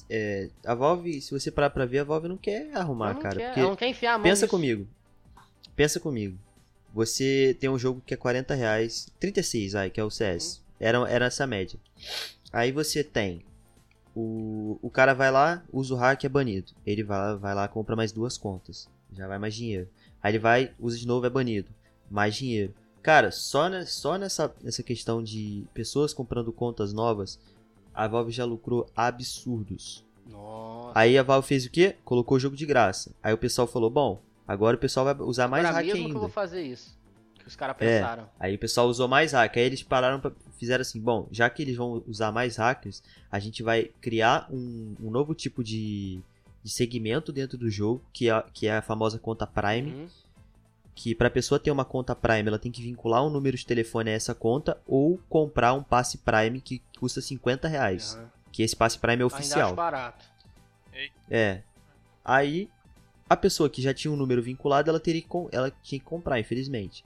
é, 0.08 0.48
a 0.64 0.74
Valve, 0.74 1.20
se 1.20 1.30
você 1.30 1.50
parar 1.50 1.68
pra 1.70 1.84
ver, 1.84 1.98
a 1.98 2.04
Valve 2.04 2.28
não 2.28 2.36
quer 2.38 2.70
arrumar, 2.74 3.12
não 3.14 3.20
cara. 3.20 3.36
quer, 3.36 3.46
porque 3.48 3.60
ela 3.60 3.68
não 3.68 3.76
quer 3.76 3.88
enfiar 3.88 4.14
a 4.14 4.18
mão 4.18 4.22
pensa 4.24 4.46
nisso. 4.46 4.50
comigo. 4.50 4.88
Pensa 5.76 6.00
comigo. 6.00 6.38
Você 6.94 7.56
tem 7.60 7.68
um 7.70 7.78
jogo 7.78 8.02
que 8.04 8.12
é 8.14 8.16
40 8.16 8.54
reais. 8.54 9.08
36, 9.20 9.74
ai, 9.74 9.90
que 9.90 10.00
é 10.00 10.04
o 10.04 10.10
CS. 10.10 10.56
Uhum. 10.56 10.62
Era, 10.80 10.98
era 11.10 11.26
essa 11.26 11.46
média. 11.46 11.78
Aí 12.52 12.72
você 12.72 13.02
tem. 13.04 13.42
O, 14.14 14.78
o 14.82 14.90
cara 14.90 15.14
vai 15.14 15.30
lá, 15.30 15.62
usa 15.72 15.94
o 15.94 15.96
hack, 15.96 16.24
é 16.24 16.28
banido. 16.28 16.72
Ele 16.84 17.02
vai, 17.02 17.18
lá- 17.18 17.34
vai 17.36 17.54
lá, 17.54 17.66
compra 17.68 17.96
mais 17.96 18.12
duas 18.12 18.36
contas. 18.36 18.88
Já 19.14 19.26
vai 19.26 19.38
mais 19.38 19.54
dinheiro. 19.54 19.88
Aí 20.22 20.32
ele 20.32 20.38
vai, 20.38 20.72
usa 20.78 20.98
de 20.98 21.06
novo, 21.06 21.26
é 21.26 21.30
banido. 21.30 21.70
Mais 22.10 22.34
dinheiro. 22.34 22.74
Cara, 23.02 23.30
só, 23.30 23.68
ne- 23.68 23.86
só 23.86 24.16
nessa, 24.18 24.54
nessa 24.62 24.82
questão 24.82 25.22
de 25.22 25.64
pessoas 25.74 26.12
comprando 26.14 26.52
contas 26.52 26.92
novas, 26.92 27.38
a 27.94 28.06
Valve 28.06 28.30
já 28.32 28.44
lucrou 28.44 28.86
absurdos. 28.94 30.04
Nossa. 30.26 30.92
Aí 30.98 31.16
a 31.18 31.22
Valve 31.22 31.48
fez 31.48 31.64
o 31.66 31.70
quê? 31.70 31.96
Colocou 32.04 32.36
o 32.36 32.40
jogo 32.40 32.54
de 32.56 32.64
graça. 32.66 33.12
Aí 33.22 33.32
o 33.32 33.38
pessoal 33.38 33.66
falou, 33.66 33.90
bom, 33.90 34.20
agora 34.46 34.76
o 34.76 34.80
pessoal 34.80 35.04
vai 35.06 35.16
usar 35.26 35.48
mais 35.48 35.64
Agora 35.64 35.78
hack 35.82 35.86
mesmo 35.86 35.98
que 36.00 36.04
eu 36.04 36.08
ainda. 36.08 36.20
vou 36.20 36.28
fazer 36.28 36.62
isso. 36.62 36.96
Que 37.42 37.48
os 37.48 37.56
caras 37.56 37.76
É. 37.80 37.98
pensaram. 37.98 38.28
Aí 38.38 38.54
o 38.54 38.58
pessoal 38.58 38.86
usou 38.88 39.08
mais 39.08 39.32
hack. 39.32 39.56
Aí 39.56 39.62
eles 39.64 39.82
pararam 39.82 40.20
pra. 40.20 40.32
Fizeram 40.58 40.82
assim: 40.82 41.00
bom, 41.00 41.26
já 41.30 41.48
que 41.50 41.62
eles 41.62 41.76
vão 41.76 42.02
usar 42.06 42.30
mais 42.32 42.56
hackers, 42.56 43.02
a 43.30 43.38
gente 43.38 43.62
vai 43.62 43.90
criar 44.00 44.46
um, 44.50 44.94
um 45.00 45.10
novo 45.10 45.34
tipo 45.34 45.62
de, 45.64 46.20
de 46.62 46.70
segmento 46.70 47.32
dentro 47.32 47.58
do 47.58 47.68
jogo, 47.68 48.02
que 48.12 48.30
é, 48.30 48.44
que 48.52 48.66
é 48.66 48.76
a 48.76 48.82
famosa 48.82 49.18
conta 49.18 49.46
Prime. 49.46 49.92
Uhum. 49.92 50.08
Que 50.94 51.14
pra 51.14 51.30
pessoa 51.30 51.58
ter 51.58 51.70
uma 51.70 51.86
conta 51.86 52.14
Prime, 52.14 52.46
ela 52.46 52.58
tem 52.58 52.70
que 52.70 52.82
vincular 52.82 53.24
um 53.24 53.30
número 53.30 53.56
de 53.56 53.64
telefone 53.64 54.10
a 54.10 54.12
essa 54.12 54.34
conta 54.34 54.78
ou 54.86 55.18
comprar 55.28 55.72
um 55.72 55.82
passe 55.82 56.18
Prime 56.18 56.60
que 56.60 56.82
custa 57.00 57.20
50 57.20 57.66
reais. 57.66 58.14
Aham. 58.14 58.30
Que 58.52 58.62
esse 58.62 58.76
passe 58.76 58.98
Prime 58.98 59.14
é 59.14 59.24
Ainda 59.24 59.26
oficial. 59.26 59.74
barato. 59.74 60.24
É. 61.30 61.62
Aí, 62.22 62.68
a 63.28 63.34
pessoa 63.34 63.70
que 63.70 63.80
já 63.80 63.94
tinha 63.94 64.12
um 64.12 64.16
número 64.16 64.42
vinculado, 64.42 64.90
ela 64.90 65.00
teria 65.00 65.22
que, 65.22 65.28
ela 65.50 65.72
tinha 65.82 65.98
que 65.98 66.04
comprar, 66.04 66.38
infelizmente. 66.38 67.02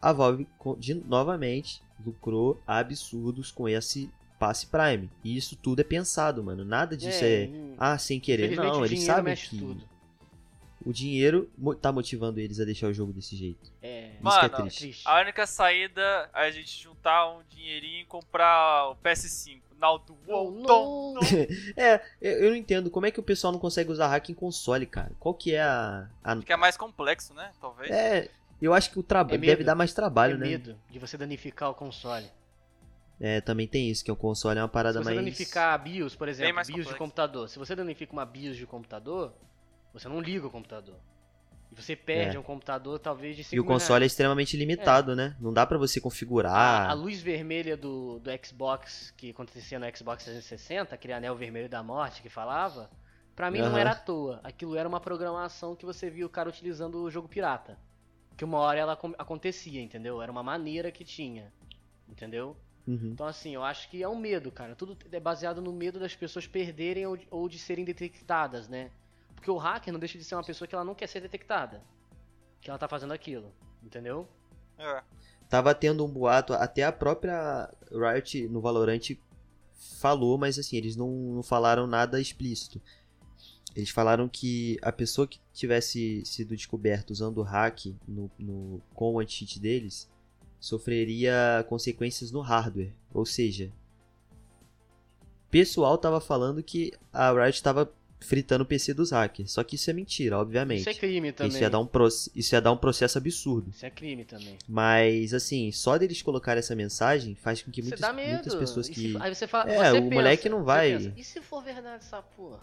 A 0.00 0.12
Valve, 0.12 0.46
de, 0.78 0.94
novamente, 0.94 1.82
lucrou 2.04 2.60
absurdos 2.66 3.50
com 3.50 3.68
esse 3.68 4.10
passe 4.38 4.66
Prime. 4.66 5.10
E 5.24 5.36
isso 5.36 5.56
tudo 5.56 5.80
é 5.80 5.84
pensado, 5.84 6.42
mano. 6.44 6.64
Nada 6.64 6.96
disso 6.96 7.24
é, 7.24 7.48
hum, 7.50 7.74
ah, 7.78 7.98
sem 7.98 8.20
querer. 8.20 8.54
Não, 8.56 8.84
eles 8.84 9.02
sabem 9.02 9.34
que 9.34 9.58
tudo. 9.58 9.82
o 10.86 10.92
dinheiro 10.92 11.50
tá 11.82 11.90
motivando 11.90 12.38
eles 12.38 12.60
a 12.60 12.64
deixar 12.64 12.86
o 12.86 12.94
jogo 12.94 13.12
desse 13.12 13.34
jeito. 13.34 13.72
É, 13.82 14.12
Isso 14.22 14.38
que 14.40 14.46
é 14.46 14.48
Mano, 14.48 14.70
triste. 14.70 15.02
A 15.04 15.20
única 15.20 15.44
saída 15.46 16.30
é 16.32 16.46
a 16.46 16.50
gente 16.52 16.80
juntar 16.80 17.28
um 17.36 17.42
dinheirinho 17.48 18.02
e 18.02 18.04
comprar 18.04 18.90
o 18.90 18.96
PS5. 18.96 19.60
Ronaldo, 19.78 20.16
Oh, 20.26 20.50
Walton. 20.50 21.14
não. 21.14 21.20
É, 21.76 22.00
eu 22.20 22.50
não 22.50 22.56
entendo 22.56 22.90
como 22.90 23.06
é 23.06 23.12
que 23.12 23.20
o 23.20 23.22
pessoal 23.22 23.52
não 23.52 23.60
consegue 23.60 23.92
usar 23.92 24.08
hack 24.08 24.28
em 24.28 24.34
console, 24.34 24.84
cara. 24.86 25.12
Qual 25.20 25.32
que 25.32 25.54
é 25.54 25.62
a. 25.62 26.08
a- 26.24 26.36
Que 26.36 26.52
é 26.52 26.56
mais 26.56 26.76
complexo, 26.76 27.32
né? 27.32 27.52
Talvez. 27.60 27.88
É, 27.88 28.28
eu 28.66 28.74
acho 28.74 28.90
que 28.90 28.98
o 28.98 29.02
trabalho 29.02 29.36
É 29.42 29.46
deve 29.46 29.64
dar 29.64 29.74
mais 29.74 29.92
É 29.92 29.94
trabalho, 29.94 30.36
né? 30.38 30.46
medo 30.46 30.78
de 30.90 30.98
você 30.98 31.16
danificar 31.16 31.70
o 31.70 31.74
console. 31.74 32.26
É, 33.20 33.40
também 33.40 33.66
tem 33.66 33.90
isso, 33.90 34.04
que 34.04 34.12
o 34.12 34.16
console 34.16 34.58
é 34.58 34.62
uma 34.62 34.68
Se 34.68 34.72
parada 34.72 34.98
você 35.00 35.04
mais. 35.04 35.16
danificar 35.16 35.74
a 35.74 35.78
BIOS, 35.78 36.14
por 36.14 36.28
exemplo, 36.28 36.54
mais 36.54 36.68
BIOS 36.68 36.76
de 36.78 36.82
complexo. 36.84 36.98
computador. 36.98 37.48
Se 37.48 37.58
você 37.58 37.74
danifica 37.74 38.12
uma 38.12 38.24
BIOS 38.24 38.56
de 38.56 38.64
computador, 38.66 39.32
você 39.92 40.08
não 40.08 40.20
liga 40.20 40.46
o 40.46 40.50
computador. 40.50 40.94
E 41.70 41.74
você 41.74 41.94
perde 41.96 42.36
É. 42.36 42.40
um 42.40 42.42
computador 42.44 42.98
talvez 42.98 43.36
de 43.36 43.42
5 43.44 43.56
E 43.56 43.60
o 43.60 43.64
console 43.64 44.04
é 44.04 44.06
extremamente 44.06 44.56
limitado, 44.56 45.14
né? 45.16 45.36
Não 45.40 45.52
dá 45.52 45.66
pra 45.66 45.76
você 45.76 45.98
A, 45.98 46.00
a 46.00 46.02
configurar. 46.02 46.96
luz 46.96 47.20
vermelha 47.20 47.76
do, 47.76 48.20
do 48.20 48.30
Xbox, 48.46 49.12
que 49.16 49.30
acontecia 49.30 49.78
no 49.80 49.86
Xbox 49.96 50.24
360, 50.24 50.94
aquele 50.94 51.12
anel 51.12 51.34
vermelho 51.36 51.68
da 51.68 51.82
morte 51.82 52.22
que 52.22 52.28
falava, 52.28 52.88
pra 53.34 53.50
mim 53.50 53.58
não 53.58 53.66
Aham. 53.72 53.78
era 53.80 53.90
à 53.90 53.94
toa. 53.96 54.40
Aquilo 54.44 54.76
era 54.76 54.88
uma 54.88 55.00
programação 55.00 55.74
que 55.76 55.84
você 55.84 56.08
via 56.08 56.24
o 56.24 56.30
cara 56.30 56.48
utilizando 56.48 57.02
o 57.02 57.10
jogo 57.10 57.28
pirata. 57.28 57.76
Que 58.38 58.44
uma 58.44 58.58
hora 58.58 58.78
ela 58.78 58.92
acon- 58.94 59.14
acontecia, 59.18 59.82
entendeu? 59.82 60.22
Era 60.22 60.32
uma 60.32 60.42
maneira 60.44 60.90
que 60.92 61.04
tinha. 61.04 61.52
Entendeu? 62.08 62.56
Uhum. 62.86 63.10
Então, 63.12 63.26
assim, 63.26 63.54
eu 63.54 63.62
acho 63.62 63.90
que 63.90 64.02
é 64.02 64.08
um 64.08 64.16
medo, 64.16 64.50
cara. 64.50 64.74
Tudo 64.74 64.96
é 65.12 65.20
baseado 65.20 65.60
no 65.60 65.72
medo 65.72 65.98
das 65.98 66.14
pessoas 66.14 66.46
perderem 66.46 67.04
ou, 67.04 67.18
ou 67.30 67.48
de 67.48 67.58
serem 67.58 67.84
detectadas, 67.84 68.68
né? 68.68 68.90
Porque 69.34 69.50
o 69.50 69.56
hacker 69.58 69.92
não 69.92 70.00
deixa 70.00 70.16
de 70.16 70.24
ser 70.24 70.36
uma 70.36 70.44
pessoa 70.44 70.66
que 70.66 70.74
ela 70.74 70.84
não 70.84 70.94
quer 70.94 71.08
ser 71.08 71.20
detectada. 71.20 71.82
Que 72.60 72.70
ela 72.70 72.78
tá 72.78 72.88
fazendo 72.88 73.12
aquilo. 73.12 73.52
Entendeu? 73.82 74.26
É. 74.78 75.02
Tava 75.48 75.74
tendo 75.74 76.04
um 76.04 76.08
boato, 76.08 76.52
até 76.52 76.84
a 76.84 76.92
própria 76.92 77.68
Riot 77.90 78.48
no 78.48 78.60
Valorant 78.60 79.16
falou, 80.00 80.38
mas 80.38 80.58
assim, 80.58 80.76
eles 80.76 80.94
não, 80.96 81.10
não 81.10 81.42
falaram 81.42 81.86
nada 81.86 82.20
explícito. 82.20 82.80
Eles 83.76 83.90
falaram 83.90 84.28
que 84.28 84.76
a 84.82 84.90
pessoa 84.90 85.26
que 85.26 85.38
tivesse 85.52 86.22
sido 86.24 86.56
descoberta 86.56 87.12
usando 87.12 87.38
o 87.38 87.42
hack 87.42 87.86
no, 88.06 88.30
no, 88.38 88.80
com 88.94 89.14
o 89.14 89.20
anti-cheat 89.20 89.60
deles 89.60 90.08
sofreria 90.58 91.64
consequências 91.68 92.32
no 92.32 92.40
hardware. 92.40 92.92
Ou 93.12 93.24
seja, 93.24 93.70
o 95.46 95.50
pessoal 95.50 95.96
tava 95.96 96.20
falando 96.20 96.62
que 96.62 96.92
a 97.12 97.30
Riot 97.32 97.62
tava 97.62 97.92
fritando 98.20 98.64
o 98.64 98.66
PC 98.66 98.92
dos 98.94 99.12
hackers. 99.12 99.52
Só 99.52 99.62
que 99.62 99.76
isso 99.76 99.88
é 99.88 99.92
mentira, 99.92 100.36
obviamente. 100.38 100.80
Isso 100.80 100.90
é 100.90 100.94
crime 100.94 101.30
também. 101.30 101.50
Isso 101.52 101.58
ia 101.62 101.70
dar 101.70 101.78
um, 101.80 101.88
isso 102.34 102.54
ia 102.54 102.60
dar 102.60 102.72
um 102.72 102.76
processo 102.76 103.16
absurdo. 103.16 103.70
Isso 103.70 103.86
é 103.86 103.90
crime 103.90 104.24
também. 104.24 104.58
Mas, 104.68 105.32
assim, 105.32 105.70
só 105.70 105.96
deles 105.96 106.20
colocarem 106.20 106.58
essa 106.58 106.74
mensagem 106.74 107.36
faz 107.36 107.62
com 107.62 107.70
que 107.70 107.80
muitas, 107.80 108.00
muitas 108.16 108.54
pessoas 108.56 108.88
que. 108.88 109.12
se- 109.12 109.16
aí 109.20 109.32
você 109.32 109.46
fala, 109.46 109.70
É, 109.70 109.90
você 109.92 109.98
o 109.98 110.02
pensa, 110.02 110.14
moleque 110.14 110.48
não 110.48 110.64
vai- 110.64 110.90
pensa, 110.98 111.12
e 111.16 111.22
se 111.22 111.40
for 111.40 111.62
verdade 111.62 112.02
essa 112.04 112.20
porra? 112.20 112.60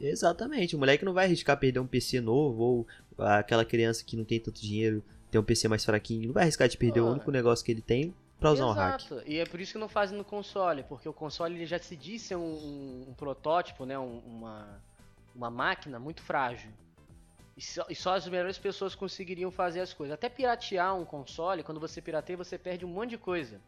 Exatamente, 0.00 0.76
o 0.76 0.78
moleque 0.78 1.04
não 1.04 1.12
vai 1.12 1.24
arriscar 1.26 1.56
perder 1.58 1.80
um 1.80 1.86
PC 1.86 2.20
novo, 2.20 2.62
ou 2.62 2.86
aquela 3.18 3.64
criança 3.64 4.04
que 4.04 4.16
não 4.16 4.24
tem 4.24 4.38
tanto 4.40 4.60
dinheiro 4.60 5.02
ter 5.30 5.38
um 5.38 5.42
PC 5.42 5.68
mais 5.68 5.84
fraquinho, 5.84 6.26
não 6.28 6.34
vai 6.34 6.44
arriscar 6.44 6.68
de 6.68 6.76
perder 6.76 7.00
o 7.00 7.06
único 7.12 7.30
negócio 7.30 7.64
que 7.64 7.72
ele 7.72 7.80
tem 7.80 8.14
pra 8.38 8.52
usar 8.52 8.66
um 8.66 8.72
hack. 8.72 9.00
Exato. 9.00 9.22
E 9.26 9.38
é 9.38 9.46
por 9.46 9.60
isso 9.60 9.72
que 9.72 9.78
não 9.78 9.88
fazem 9.88 10.16
no 10.16 10.24
console, 10.24 10.82
porque 10.84 11.08
o 11.08 11.12
console 11.12 11.54
ele 11.54 11.66
já 11.66 11.78
se 11.78 11.96
diz 11.96 12.22
ser 12.22 12.36
um, 12.36 12.42
um- 12.44 13.06
um 13.08 13.14
protótipo, 13.14 13.84
né? 13.86 13.98
um- 13.98 14.18
uma, 14.26 14.80
uma 15.34 15.50
máquina 15.50 15.98
muito 15.98 16.20
frágil. 16.22 16.70
E 17.56 17.62
só, 17.62 17.86
e 17.88 17.94
só 17.94 18.14
as 18.14 18.28
melhores 18.28 18.58
pessoas 18.58 18.94
conseguiriam 18.94 19.50
fazer 19.50 19.80
as 19.80 19.94
coisas. 19.94 20.12
Até 20.12 20.28
piratear 20.28 20.94
um 20.94 21.06
console, 21.06 21.62
quando 21.62 21.80
você 21.80 22.02
pirateia, 22.02 22.36
você 22.36 22.58
perde 22.58 22.84
um 22.84 22.88
monte 22.88 23.10
de 23.10 23.18
coisa. 23.18 23.58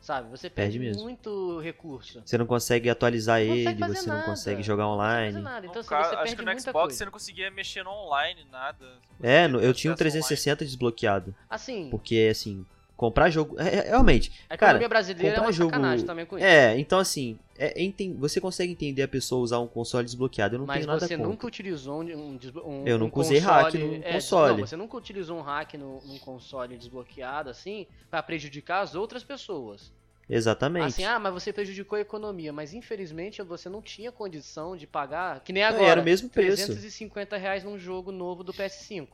Sabe? 0.00 0.30
Você 0.30 0.48
perde, 0.48 0.78
Perde 0.78 0.78
mesmo. 0.78 1.02
muito 1.02 1.58
recurso. 1.60 2.22
Você 2.24 2.38
não 2.38 2.46
consegue 2.46 2.88
atualizar 2.88 3.40
Não 3.40 3.48
consegue 3.48 3.82
ele, 3.82 3.94
você 3.94 4.08
não 4.08 4.14
nada. 4.16 4.26
consegue 4.26 4.62
jogar 4.62 4.84
Não 4.84 4.90
online. 4.94 5.40
nada. 5.40 5.66
Então 5.66 5.74
No 5.74 5.80
assim, 5.80 5.88
caso, 5.88 6.08
você 6.10 6.14
acho 6.14 6.22
perde 6.22 6.36
que 6.36 6.42
no 6.42 6.46
muita 6.46 6.60
Xbox 6.62 6.82
coisa. 6.84 6.96
você 6.98 7.04
não 7.04 7.12
conseguia 7.12 7.50
mexer 7.50 7.82
no 7.82 7.90
online, 7.90 8.46
nada. 8.50 8.86
Não 9.18 9.28
É, 9.28 9.44
eu 9.46 9.50
tinha 9.50 9.62
o 9.64 9.66
acesso 9.66 9.82
online. 9.92 9.96
360 9.96 10.64
desbloqueado, 10.64 11.34
Assim, 11.50 11.90
porque 11.90 12.28
assim, 12.30 12.64
comprar 12.98 13.30
jogo, 13.30 13.54
é, 13.60 13.76
é- 13.76 13.88
realmente, 13.90 14.32
a 14.50 14.56
cara, 14.58 14.86
brasileira 14.88 15.28
é 15.28 15.30
comprar 15.36 15.46
uma 15.46 15.52
jogo- 15.52 15.70
sacanagem 15.70 16.04
também 16.04 16.26
com 16.26 16.36
isso. 16.36 16.44
é, 16.44 16.76
então 16.80 16.98
assim, 16.98 17.38
é, 17.56 17.80
enten- 17.80 18.14
você 18.14 18.40
consegue 18.40 18.72
entender 18.72 19.04
a 19.04 19.08
pessoa 19.08 19.40
usar 19.40 19.60
um 19.60 19.68
console 19.68 20.04
desbloqueado, 20.04 20.56
eu 20.56 20.58
não 20.58 20.66
Mas 20.66 20.78
tenho 20.78 20.88
nada 20.88 20.98
você 21.06 21.14
contra. 21.16 21.30
nunca 21.30 21.46
utilizou 21.46 22.02
um, 22.02 22.04
um, 22.04 22.38
um 22.66 22.86
Eu 22.86 22.96
um 22.96 22.98
nunca 22.98 23.20
usei 23.20 23.38
hack 23.38 23.66
console- 23.66 23.84
no 23.98 24.04
é, 24.04 24.12
console. 24.14 24.60
Não, 24.60 24.66
você 24.66 24.76
nunca 24.76 24.96
utilizou 24.96 25.38
um 25.38 25.42
hack 25.42 25.74
no, 25.74 26.00
num 26.04 26.18
console 26.18 26.76
desbloqueado 26.76 27.48
assim 27.48 27.86
pra 28.10 28.20
prejudicar 28.20 28.80
as 28.80 28.96
outras 28.96 29.22
pessoas. 29.22 29.92
Exatamente. 30.28 30.84
Assim, 30.86 31.04
ah, 31.04 31.18
mas 31.18 31.32
você 31.32 31.52
prejudicou 31.52 31.96
a 31.96 32.00
economia, 32.02 32.52
mas 32.52 32.74
infelizmente 32.74 33.40
você 33.42 33.68
não 33.68 33.80
tinha 33.80 34.12
condição 34.12 34.76
de 34.76 34.86
pagar, 34.86 35.40
que 35.40 35.52
nem 35.54 35.62
Não, 35.62 35.70
agora, 35.70 35.86
era 35.92 36.00
o 36.00 36.04
mesmo 36.04 36.28
preço. 36.28 36.66
350 36.66 37.36
reais 37.38 37.64
num 37.64 37.78
jogo 37.78 38.12
novo 38.12 38.44
do 38.44 38.52
PS5. 38.52 39.06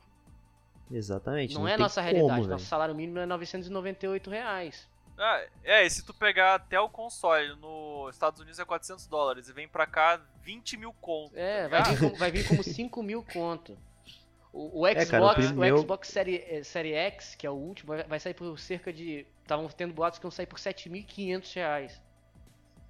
Exatamente. 0.90 1.54
Não, 1.54 1.66
é 1.66 1.72
tem 1.72 1.78
nossa 1.80 2.00
como, 2.02 2.12
realidade, 2.12 2.40
velho. 2.40 2.52
nosso 2.52 2.66
salário 2.66 2.94
mínimo 2.94 3.18
é 3.18 3.26
998 3.26 4.30
reais. 4.30 4.88
Ah, 5.16 5.44
é, 5.62 5.86
e 5.86 5.90
se 5.90 6.04
tu 6.04 6.12
pegar 6.12 6.54
até 6.56 6.78
o 6.80 6.88
console 6.88 7.54
nos 7.56 8.14
Estados 8.14 8.40
Unidos 8.40 8.58
é 8.58 8.64
400 8.64 9.06
dólares 9.06 9.48
e 9.48 9.52
vem 9.52 9.68
pra 9.68 9.86
cá 9.86 10.20
20 10.42 10.76
mil 10.76 10.92
conto. 11.00 11.32
É, 11.36 11.68
tá 11.68 11.82
vai 11.82 11.82
vir, 11.94 11.98
como, 12.00 12.16
vai 12.16 12.30
vir 12.32 12.48
como 12.48 12.62
5 12.64 13.02
mil 13.02 13.22
conto. 13.22 13.78
O, 14.52 14.82
o 14.82 14.86
Xbox, 14.88 15.10
cara, 15.10 15.24
o 15.24 15.34
primo 15.34 15.62
o 15.62 15.78
Xbox 15.78 16.08
Série, 16.08 16.44
eh, 16.48 16.62
Série 16.62 16.94
X, 16.94 17.34
que 17.34 17.46
é 17.46 17.50
o 17.50 17.54
último, 17.54 17.88
vai- 17.94 18.04
vai 18.04 18.20
sair 18.20 18.34
por 18.34 18.58
cerca 18.58 18.92
de. 18.92 19.26
Estavam 19.42 19.68
tendo 19.68 19.92
boatos 19.92 20.18
que 20.18 20.24
iam 20.26 20.30
sair 20.30 20.46
por 20.46 20.58
7.500 20.58 21.52
reais. 21.54 22.00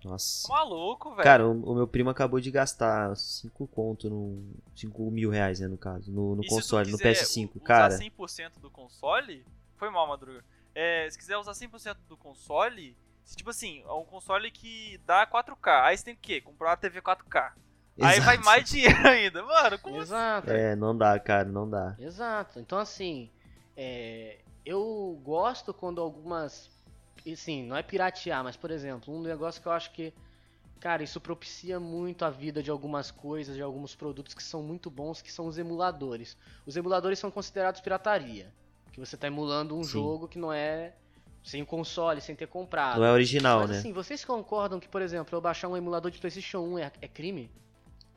Nossa. 0.04 0.46
Tá 0.48 0.54
maluco, 0.54 1.10
velho. 1.10 1.22
Cara, 1.22 1.46
o, 1.48 1.72
o 1.72 1.74
meu 1.74 1.86
primo 1.88 2.10
acabou 2.10 2.40
de 2.40 2.50
gastar 2.50 3.16
5 3.16 3.66
conto 3.68 4.08
no. 4.10 4.42
5 4.76 5.10
mil 5.10 5.30
reais, 5.30 5.60
né, 5.60 5.66
no 5.68 5.78
caso, 5.78 6.10
no, 6.12 6.34
no 6.36 6.42
E 6.42 6.48
se 6.48 6.54
console, 6.54 6.90
no 6.90 6.98
quiser 6.98 7.14
PS5. 7.14 7.50
u- 7.56 7.60
Cara, 7.60 7.94
Usar 7.94 8.04
100% 8.04 8.60
do 8.60 8.70
console. 8.70 9.44
Foi 9.76 9.90
mal, 9.90 10.06
Madruga. 10.06 10.44
É, 10.74 11.08
se 11.10 11.16
quiser 11.18 11.36
usar 11.36 11.52
100% 11.52 11.96
do 12.08 12.16
console. 12.16 12.96
se, 13.24 13.36
Tipo 13.36 13.50
assim, 13.50 13.82
é 13.86 13.92
um 13.92 14.04
console 14.04 14.50
que 14.50 14.98
dá 15.06 15.26
4K. 15.26 15.84
Aí 15.84 15.96
você 15.96 16.04
tem 16.04 16.14
o 16.14 16.18
quê? 16.20 16.40
Comprar 16.40 16.70
uma 16.70 16.76
TV 16.76 17.00
4K. 17.00 17.52
Aí 18.00 18.18
vai 18.20 18.34
exato. 18.34 18.44
mais 18.44 18.68
dinheiro 18.68 19.06
ainda. 19.06 19.42
Mano, 19.44 19.78
como 19.78 19.94
assim? 19.96 20.02
Exato. 20.12 20.50
É, 20.50 20.74
não 20.74 20.96
dá, 20.98 21.16
cara, 21.20 21.48
não 21.48 21.68
dá. 21.70 21.94
Exato. 21.98 22.58
Então, 22.58 22.76
assim, 22.78 23.30
é, 23.76 24.40
eu 24.66 25.20
gosto 25.24 25.72
quando 25.72 26.00
algumas. 26.00 26.68
E, 27.24 27.32
Assim, 27.32 27.62
não 27.64 27.76
é 27.76 27.82
piratear, 27.82 28.42
mas, 28.44 28.56
por 28.56 28.70
exemplo, 28.70 29.14
um 29.14 29.20
negócio 29.22 29.60
que 29.60 29.68
eu 29.68 29.72
acho 29.72 29.90
que. 29.92 30.12
Cara, 30.80 31.02
isso 31.02 31.18
propicia 31.20 31.80
muito 31.80 32.24
a 32.26 32.30
vida 32.30 32.62
de 32.62 32.70
algumas 32.70 33.10
coisas, 33.10 33.56
de 33.56 33.62
alguns 33.62 33.94
produtos 33.94 34.34
que 34.34 34.42
são 34.42 34.62
muito 34.62 34.90
bons, 34.90 35.22
que 35.22 35.32
são 35.32 35.46
os 35.46 35.56
emuladores. 35.56 36.36
Os 36.66 36.76
emuladores 36.76 37.18
são 37.18 37.30
considerados 37.30 37.80
pirataria. 37.80 38.52
Que 38.92 39.00
você 39.00 39.16
tá 39.16 39.26
emulando 39.26 39.74
um 39.76 39.82
Sim. 39.82 39.90
jogo 39.92 40.28
que 40.28 40.38
não 40.38 40.52
é 40.52 40.92
sem 41.42 41.62
o 41.62 41.66
console, 41.66 42.20
sem 42.20 42.36
ter 42.36 42.46
comprado. 42.48 42.98
Não 42.98 43.06
é 43.06 43.12
original, 43.12 43.60
Mas 43.60 43.70
né? 43.70 43.78
assim, 43.78 43.92
vocês 43.92 44.24
concordam 44.24 44.78
que, 44.78 44.88
por 44.88 45.00
exemplo, 45.00 45.34
eu 45.34 45.40
baixar 45.40 45.68
um 45.68 45.76
emulador 45.76 46.10
de 46.10 46.18
PlayStation 46.18 46.60
1 46.60 46.78
é, 46.78 46.92
é 47.00 47.08
crime? 47.08 47.50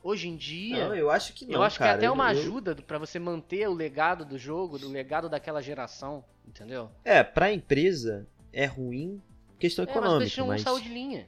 Hoje 0.03 0.27
em 0.27 0.35
dia. 0.35 0.89
Não, 0.89 0.95
eu 0.95 1.09
acho 1.09 1.33
que 1.33 1.45
não. 1.45 1.53
Eu 1.55 1.63
acho 1.63 1.79
cara. 1.79 1.91
que 1.91 1.95
é 1.95 2.07
até 2.07 2.11
uma 2.11 2.31
Eu- 2.33 2.39
ajuda 2.39 2.75
pra 2.75 2.97
você 2.97 3.17
manter 3.17 3.67
o 3.69 3.73
legado 3.73 4.25
do 4.25 4.37
jogo, 4.37 4.77
do 4.77 4.89
legado 4.89 5.29
daquela 5.29 5.61
geração, 5.61 6.23
entendeu? 6.45 6.89
É, 7.03 7.23
pra 7.23 7.51
empresa 7.51 8.27
é 8.57 8.65
ruim 8.65 9.21
questão 9.59 9.83
É, 9.83 9.87
mas 9.87 9.95
econômica, 9.95 10.17
PlayStation 10.17 10.43
1 10.43 10.47
mas. 10.47 10.61
saiu 10.63 10.79
de 10.79 10.89
linha. 10.89 11.27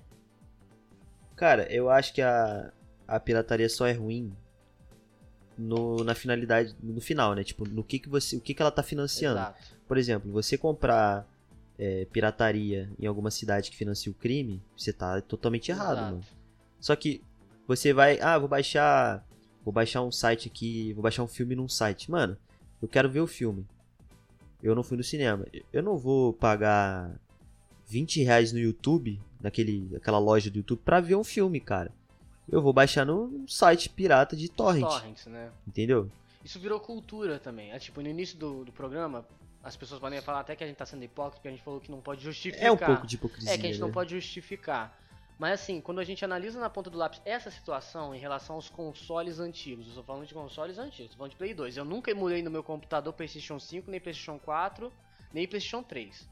Cara, 1.35 1.71
eu 1.71 1.89
acho 1.89 2.11
que 2.11 2.21
a, 2.23 2.73
a 3.07 3.19
pirataria 3.19 3.69
só 3.69 3.85
é 3.85 3.93
ruim 3.93 4.35
no, 5.55 6.03
na 6.03 6.15
finalidade, 6.15 6.75
no 6.81 6.99
final, 6.99 7.35
né? 7.35 7.43
Tipo, 7.43 7.67
no 7.67 7.83
que 7.83 7.99
que 7.99 8.09
você, 8.09 8.35
o 8.35 8.41
que 8.41 8.53
que 8.53 8.61
ela 8.61 8.71
tá 8.71 8.81
financiando. 8.81 9.39
Exato. 9.39 9.77
Por 9.87 9.97
exemplo, 9.97 10.31
você 10.31 10.57
comprar 10.57 11.27
é, 11.77 12.05
pirataria 12.05 12.91
em 12.99 13.05
alguma 13.05 13.29
cidade 13.29 13.69
que 13.69 13.77
financia 13.77 14.11
o 14.11 14.15
crime, 14.15 14.61
você 14.75 14.91
tá 14.91 15.21
totalmente 15.21 15.69
errado, 15.69 15.97
Exato. 15.97 16.11
mano. 16.11 16.23
Só 16.79 16.95
que 16.95 17.23
você 17.67 17.93
vai, 17.93 18.19
ah, 18.21 18.39
vou 18.39 18.49
baixar, 18.49 19.23
vou 19.63 19.71
baixar 19.71 20.01
um 20.01 20.11
site 20.11 20.47
aqui, 20.47 20.93
vou 20.93 21.03
baixar 21.03 21.21
um 21.23 21.27
filme 21.27 21.55
num 21.55 21.69
site. 21.69 22.09
Mano, 22.09 22.35
eu 22.81 22.87
quero 22.87 23.09
ver 23.09 23.21
o 23.21 23.27
filme. 23.27 23.67
Eu 24.61 24.75
não 24.75 24.83
fui 24.83 24.97
no 24.97 25.03
cinema. 25.03 25.45
Eu 25.71 25.81
não 25.81 25.97
vou 25.97 26.33
pagar 26.33 27.19
20 27.87 28.23
reais 28.23 28.51
no 28.51 28.59
YouTube, 28.59 29.19
naquele, 29.41 29.95
aquela 29.95 30.19
loja 30.19 30.49
do 30.49 30.57
YouTube, 30.57 30.81
pra 30.83 30.99
ver 30.99 31.15
um 31.15 31.23
filme, 31.23 31.59
cara. 31.59 31.91
Eu 32.51 32.61
vou 32.61 32.73
baixar 32.73 33.05
num 33.05 33.47
site 33.47 33.89
pirata 33.89 34.35
de 34.35 34.49
torrent, 34.49 34.83
Torrents, 34.83 35.25
né? 35.27 35.51
entendeu? 35.67 36.09
Isso 36.43 36.59
virou 36.59 36.79
cultura 36.79 37.39
também. 37.39 37.71
É 37.71 37.79
tipo, 37.79 38.01
no 38.01 38.09
início 38.09 38.37
do, 38.37 38.65
do 38.65 38.71
programa, 38.71 39.25
as 39.63 39.75
pessoas 39.75 39.99
podem 39.99 40.21
falar 40.21 40.39
até 40.39 40.55
que 40.55 40.63
a 40.63 40.67
gente 40.67 40.77
tá 40.77 40.85
sendo 40.85 41.03
hipócrita, 41.03 41.37
porque 41.37 41.47
a 41.47 41.51
gente 41.51 41.63
falou 41.63 41.79
que 41.79 41.91
não 41.91 42.01
pode 42.01 42.23
justificar. 42.23 42.65
É 42.65 42.71
um 42.71 42.77
pouco 42.77 43.05
de 43.05 43.15
hipocrisia. 43.15 43.51
É, 43.51 43.57
que 43.57 43.67
a 43.67 43.69
gente 43.69 43.79
não 43.79 43.87
né? 43.87 43.93
pode 43.93 44.11
justificar. 44.11 44.97
Mas 45.39 45.61
assim, 45.61 45.79
quando 45.79 45.99
a 45.99 46.03
gente 46.03 46.23
analisa 46.25 46.59
na 46.59 46.69
ponta 46.69 46.89
do 46.89 46.97
lápis 46.97 47.21
essa 47.23 47.49
situação 47.49 48.13
em 48.13 48.19
relação 48.19 48.57
aos 48.57 48.69
consoles 48.69 49.39
antigos, 49.39 49.87
eu 49.87 49.95
tô 49.95 50.03
falando 50.03 50.27
de 50.27 50.33
consoles 50.33 50.77
antigos, 50.77 51.15
falando 51.15 51.31
de 51.31 51.37
Play 51.37 51.53
2. 51.53 51.77
Eu 51.77 51.85
nunca 51.85 52.11
emulei 52.11 52.43
no 52.43 52.51
meu 52.51 52.61
computador 52.61 53.13
PlayStation 53.13 53.57
5, 53.57 53.89
nem 53.89 54.01
PlayStation 54.01 54.37
4, 54.37 54.91
nem 55.31 55.47
PlayStation 55.47 55.81
3. 55.81 56.29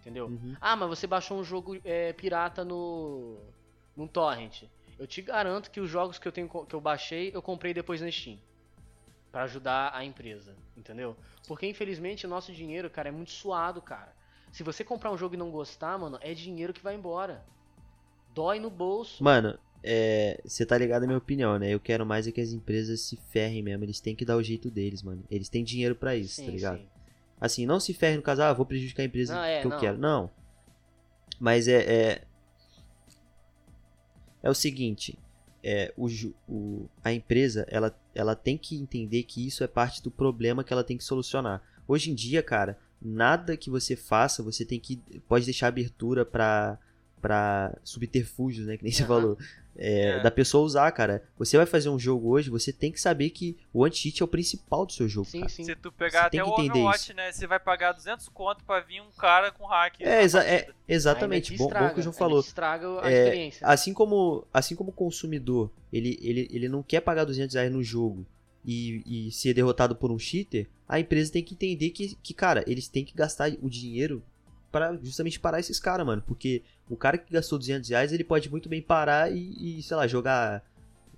Entendeu? 0.00 0.26
Uhum. 0.26 0.54
Ah, 0.60 0.76
mas 0.76 0.86
você 0.86 1.06
baixou 1.06 1.38
um 1.38 1.42
jogo 1.42 1.80
é, 1.82 2.12
pirata 2.12 2.62
no 2.62 3.38
num 3.96 4.06
torrent, 4.06 4.64
eu 4.98 5.06
te 5.06 5.22
garanto 5.22 5.70
que 5.70 5.80
os 5.80 5.88
jogos 5.88 6.18
que 6.18 6.28
eu 6.28 6.32
tenho 6.32 6.46
que 6.66 6.74
eu 6.74 6.80
baixei, 6.80 7.30
eu 7.34 7.40
comprei 7.40 7.72
depois 7.72 8.02
na 8.02 8.10
Steam. 8.10 8.38
Pra 9.32 9.44
ajudar 9.44 9.94
a 9.94 10.04
empresa, 10.04 10.54
entendeu? 10.76 11.16
Porque 11.48 11.66
infelizmente 11.66 12.26
o 12.26 12.28
nosso 12.28 12.52
dinheiro, 12.52 12.90
cara, 12.90 13.08
é 13.08 13.12
muito 13.12 13.30
suado, 13.30 13.80
cara. 13.80 14.14
Se 14.52 14.62
você 14.62 14.84
comprar 14.84 15.10
um 15.10 15.16
jogo 15.16 15.34
e 15.34 15.38
não 15.38 15.50
gostar, 15.50 15.98
mano, 15.98 16.18
é 16.20 16.34
dinheiro 16.34 16.74
que 16.74 16.82
vai 16.82 16.94
embora. 16.94 17.42
Dói 18.36 18.60
no 18.60 18.68
bolso. 18.68 19.24
Mano, 19.24 19.58
é, 19.82 20.38
você 20.44 20.66
tá 20.66 20.76
ligado 20.76 21.04
à 21.04 21.06
minha 21.06 21.16
opinião, 21.16 21.58
né? 21.58 21.70
Eu 21.72 21.80
quero 21.80 22.04
mais 22.04 22.28
é 22.28 22.32
que 22.32 22.40
as 22.42 22.52
empresas 22.52 23.00
se 23.00 23.16
ferrem 23.30 23.62
mesmo. 23.62 23.82
Eles 23.82 23.98
têm 23.98 24.14
que 24.14 24.26
dar 24.26 24.36
o 24.36 24.42
jeito 24.42 24.70
deles, 24.70 25.02
mano. 25.02 25.24
Eles 25.30 25.48
têm 25.48 25.64
dinheiro 25.64 25.96
pra 25.96 26.14
isso, 26.14 26.34
sim, 26.34 26.44
tá 26.44 26.52
ligado? 26.52 26.78
sim. 26.78 26.86
Assim, 27.40 27.64
não 27.64 27.80
se 27.80 27.94
ferre 27.94 28.16
no 28.18 28.22
caso, 28.22 28.42
ah, 28.42 28.52
vou 28.52 28.66
prejudicar 28.66 29.02
a 29.02 29.06
empresa 29.06 29.34
Não, 29.34 29.42
é, 29.42 29.60
que 29.62 29.66
eu 29.66 29.70
não. 29.70 29.78
quero. 29.80 29.96
Não. 29.98 30.30
Mas 31.40 31.66
é. 31.66 31.78
É, 31.82 32.22
é 34.42 34.50
o 34.50 34.54
seguinte. 34.54 35.18
É, 35.62 35.92
o, 35.96 36.06
o- 36.46 36.88
a 37.02 37.12
empresa, 37.12 37.66
ela, 37.70 37.98
ela 38.14 38.36
tem 38.36 38.58
que 38.58 38.76
entender 38.76 39.22
que 39.22 39.46
isso 39.46 39.64
é 39.64 39.66
parte 39.66 40.02
do 40.02 40.10
problema 40.10 40.62
que 40.62 40.72
ela 40.74 40.84
tem 40.84 40.96
que 40.98 41.04
solucionar. 41.04 41.62
Hoje 41.88 42.10
em 42.10 42.14
dia, 42.14 42.42
cara, 42.42 42.78
nada 43.00 43.56
que 43.56 43.70
você 43.70 43.96
faça, 43.96 44.42
você 44.42 44.64
tem 44.64 44.78
que. 44.78 44.96
Pode 45.26 45.44
deixar 45.46 45.68
abertura 45.68 46.24
pra, 46.24 46.78
pra 47.20 47.76
subterfúgios, 47.82 48.66
né? 48.66 48.76
Que 48.76 48.84
nem 48.84 48.92
você 48.92 49.02
Aham. 49.02 49.08
falou. 49.08 49.38
É, 49.78 50.08
É. 50.08 50.20
Da 50.22 50.30
pessoa 50.30 50.64
usar, 50.64 50.90
cara. 50.92 51.22
Você 51.38 51.56
vai 51.58 51.66
fazer 51.66 51.90
um 51.90 51.98
jogo 51.98 52.30
hoje, 52.30 52.48
você 52.48 52.72
tem 52.72 52.90
que 52.90 52.98
saber 52.98 53.28
que 53.28 53.58
o 53.74 53.84
anti-cheat 53.84 54.22
é 54.22 54.24
o 54.24 54.28
principal 54.28 54.86
do 54.86 54.92
seu 54.94 55.06
jogo. 55.06 55.26
Sim, 55.28 55.40
cara. 55.40 55.50
sim. 55.50 55.64
Se 55.64 55.76
tu 55.76 55.92
pegar 55.92 56.20
Você 56.30 56.38
até 56.38 56.44
o 56.44 56.48
Overwatch, 56.48 56.98
isso. 57.04 57.14
né? 57.14 57.30
Você 57.30 57.46
vai 57.46 57.60
pagar 57.60 57.92
200 57.92 58.26
conto 58.30 58.64
pra 58.64 58.80
vir 58.80 59.02
um 59.02 59.10
cara 59.18 59.50
com 59.52 59.66
hack. 59.66 60.00
É, 60.00 60.22
exa- 60.22 60.42
é, 60.44 60.68
exatamente. 60.88 61.52
Bom, 61.52 61.64
bom 61.64 61.64
estraga, 61.64 61.92
que 61.94 62.00
o 62.00 62.02
João 62.02 62.12
falou. 62.14 62.40
estraga 62.40 62.86
a 63.02 63.10
É, 63.12 63.22
experiência. 63.24 63.66
Assim 63.66 63.92
como, 63.92 64.46
assim 64.52 64.74
como 64.74 64.88
o 64.88 64.94
consumidor, 64.94 65.70
ele, 65.92 66.18
ele, 66.22 66.48
ele 66.50 66.68
não 66.70 66.82
quer 66.82 67.00
pagar 67.02 67.24
200 67.24 67.54
reais 67.54 67.70
no 67.70 67.82
jogo 67.82 68.24
e, 68.64 69.02
e 69.28 69.30
ser 69.30 69.52
derrotado 69.52 69.94
por 69.94 70.10
um 70.10 70.18
cheater, 70.18 70.66
a 70.88 70.98
empresa 70.98 71.30
tem 71.32 71.42
que 71.44 71.52
entender 71.52 71.90
que, 71.90 72.16
que, 72.22 72.32
cara, 72.32 72.64
eles 72.66 72.88
têm 72.88 73.04
que 73.04 73.14
gastar 73.14 73.50
o 73.60 73.68
dinheiro 73.68 74.22
para 74.76 74.94
justamente 75.02 75.40
parar 75.40 75.58
esses 75.58 75.80
caras, 75.80 76.04
mano. 76.04 76.22
Porque 76.26 76.62
o 76.86 76.96
cara 76.98 77.16
que 77.16 77.32
gastou 77.32 77.58
200 77.58 77.88
reais, 77.88 78.12
ele 78.12 78.22
pode 78.22 78.50
muito 78.50 78.68
bem 78.68 78.82
parar 78.82 79.32
e, 79.32 79.78
e, 79.78 79.82
sei 79.82 79.96
lá, 79.96 80.06
jogar 80.06 80.62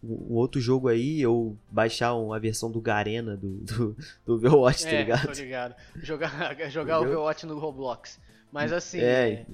um 0.00 0.34
outro 0.34 0.60
jogo 0.60 0.86
aí 0.86 1.26
ou 1.26 1.56
baixar 1.68 2.14
uma 2.14 2.38
versão 2.38 2.70
do 2.70 2.80
Garena 2.80 3.36
do, 3.36 3.58
do, 3.64 3.96
do 4.24 4.34
Overwatch, 4.34 4.84
tá 4.84 4.90
é, 4.90 4.98
ligado? 4.98 5.26
tô 5.26 5.32
ligado. 5.32 5.74
Jogar, 5.96 6.54
jogar 6.70 6.98
Entendeu? 6.98 7.18
Overwatch 7.18 7.46
no 7.46 7.58
Roblox. 7.58 8.20
Mas 8.52 8.72
assim, 8.72 9.00
É, 9.00 9.44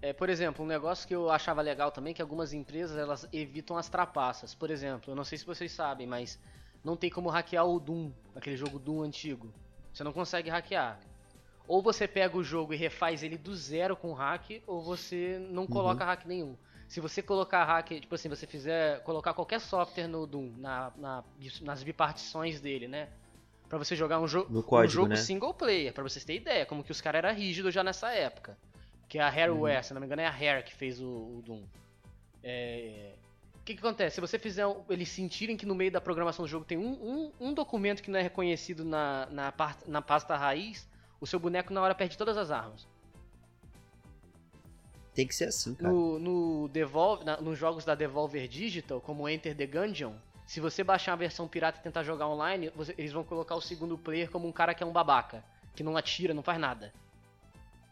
é, 0.00 0.08
é, 0.08 0.12
por 0.14 0.30
exemplo, 0.30 0.64
um 0.64 0.68
negócio 0.68 1.06
que 1.06 1.14
eu 1.14 1.30
achava 1.30 1.60
legal 1.60 1.92
também 1.92 2.12
é 2.12 2.14
que 2.14 2.22
algumas 2.22 2.54
empresas 2.54 2.96
elas 2.96 3.28
evitam 3.30 3.76
as 3.76 3.90
trapaças. 3.90 4.54
Por 4.54 4.70
exemplo, 4.70 5.12
eu 5.12 5.14
não 5.14 5.22
sei 5.22 5.36
se 5.36 5.44
vocês 5.44 5.70
sabem, 5.70 6.06
mas 6.06 6.38
não 6.82 6.96
tem 6.96 7.10
como 7.10 7.28
hackear 7.28 7.66
o 7.66 7.78
Doom, 7.78 8.10
aquele 8.34 8.56
jogo 8.56 8.78
Doom 8.78 9.02
antigo. 9.02 9.52
Você 9.92 10.02
não 10.02 10.14
consegue 10.14 10.48
hackear. 10.48 10.98
Ou 11.66 11.82
você 11.82 12.06
pega 12.06 12.36
o 12.36 12.44
jogo 12.44 12.74
e 12.74 12.76
refaz 12.76 13.22
ele 13.22 13.38
do 13.38 13.54
zero 13.54 13.96
com 13.96 14.12
hack, 14.12 14.62
ou 14.66 14.82
você 14.82 15.38
Uhum. 15.40 15.52
não 15.52 15.66
coloca 15.66 16.04
hack 16.04 16.26
nenhum. 16.26 16.56
Se 16.86 17.00
você 17.00 17.22
colocar 17.22 17.64
hack, 17.64 17.88
tipo 18.00 18.14
assim, 18.14 18.28
você 18.28 18.46
fizer 18.46 19.02
colocar 19.02 19.32
qualquer 19.34 19.60
software 19.60 20.06
no 20.06 20.26
Doom, 20.26 20.52
na, 20.58 20.92
na- 20.96 21.24
nas 21.62 21.82
bipartições 21.82 22.60
dele, 22.60 22.86
né? 22.86 23.08
Pra 23.68 23.78
você 23.78 23.96
jogar 23.96 24.20
um, 24.20 24.28
jo 24.28 24.46
No 24.50 24.60
um 24.60 24.62
código, 24.62 24.92
jogo 24.92 25.08
né? 25.08 25.16
single 25.16 25.54
player, 25.54 25.92
pra 25.92 26.02
vocês 26.02 26.24
terem 26.24 26.40
ideia, 26.42 26.66
como 26.66 26.84
que 26.84 26.92
os 26.92 27.00
caras 27.00 27.24
eram 27.24 27.34
rígidos 27.34 27.72
já 27.72 27.82
nessa 27.82 28.12
época. 28.12 28.56
Que 29.08 29.18
é 29.18 29.22
a 29.22 29.28
Hareware, 29.28 29.82
se 29.84 29.94
não 29.94 30.00
me 30.00 30.06
engano, 30.06 30.20
é 30.22 30.26
a 30.26 30.30
Rare 30.30 30.62
que 30.62 30.74
fez 30.74 31.00
o, 31.00 31.06
o 31.08 31.42
Doom. 31.44 31.62
É, 32.42 33.14
O 33.60 33.64
que, 33.64 33.74
que 33.74 33.80
acontece? 33.80 34.16
Se 34.16 34.20
você 34.20 34.38
fizer 34.38 34.66
eles 34.90 35.08
sentirem 35.08 35.56
que 35.56 35.64
no 35.66 35.74
meio 35.74 35.90
da 35.90 36.00
programação 36.00 36.44
do 36.44 36.48
jogo 36.48 36.64
tem 36.66 36.76
um, 36.76 36.92
um, 36.92 37.32
um 37.48 37.54
documento 37.54 38.02
que 38.02 38.10
não 38.10 38.18
é 38.18 38.22
reconhecido 38.22 38.84
na, 38.84 39.26
na, 39.30 39.52
na 39.86 40.02
pasta 40.02 40.36
raiz, 40.36 40.86
o 41.24 41.26
seu 41.26 41.40
boneco 41.40 41.72
na 41.72 41.80
hora 41.80 41.94
perde 41.94 42.16
todas 42.18 42.36
as 42.36 42.50
armas. 42.50 42.86
Tem 45.14 45.26
que 45.26 45.34
ser 45.34 45.46
assim, 45.46 45.74
cara. 45.74 45.92
No, 45.92 46.18
no 46.18 46.68
Devolve, 46.68 47.24
na- 47.24 47.40
nos 47.40 47.58
jogos 47.58 47.84
da 47.84 47.94
Devolver 47.94 48.46
Digital, 48.48 49.00
como 49.00 49.28
Enter 49.28 49.56
the 49.56 49.66
Gungeon, 49.66 50.14
se 50.46 50.60
você 50.60 50.82
baixar 50.84 51.12
a 51.12 51.16
versão 51.16 51.46
pirata 51.48 51.78
e 51.78 51.82
tentar 51.82 52.02
jogar 52.02 52.28
online, 52.28 52.70
você- 52.74 52.94
eles 52.98 53.12
vão 53.12 53.24
colocar 53.24 53.54
o 53.54 53.60
segundo 53.60 53.96
player 53.96 54.28
como 54.30 54.46
um 54.46 54.52
cara 54.52 54.74
que 54.74 54.82
é 54.82 54.86
um 54.86 54.92
babaca, 54.92 55.42
que 55.74 55.82
não 55.82 55.96
atira, 55.96 56.34
não 56.34 56.42
faz 56.42 56.58
nada. 56.58 56.92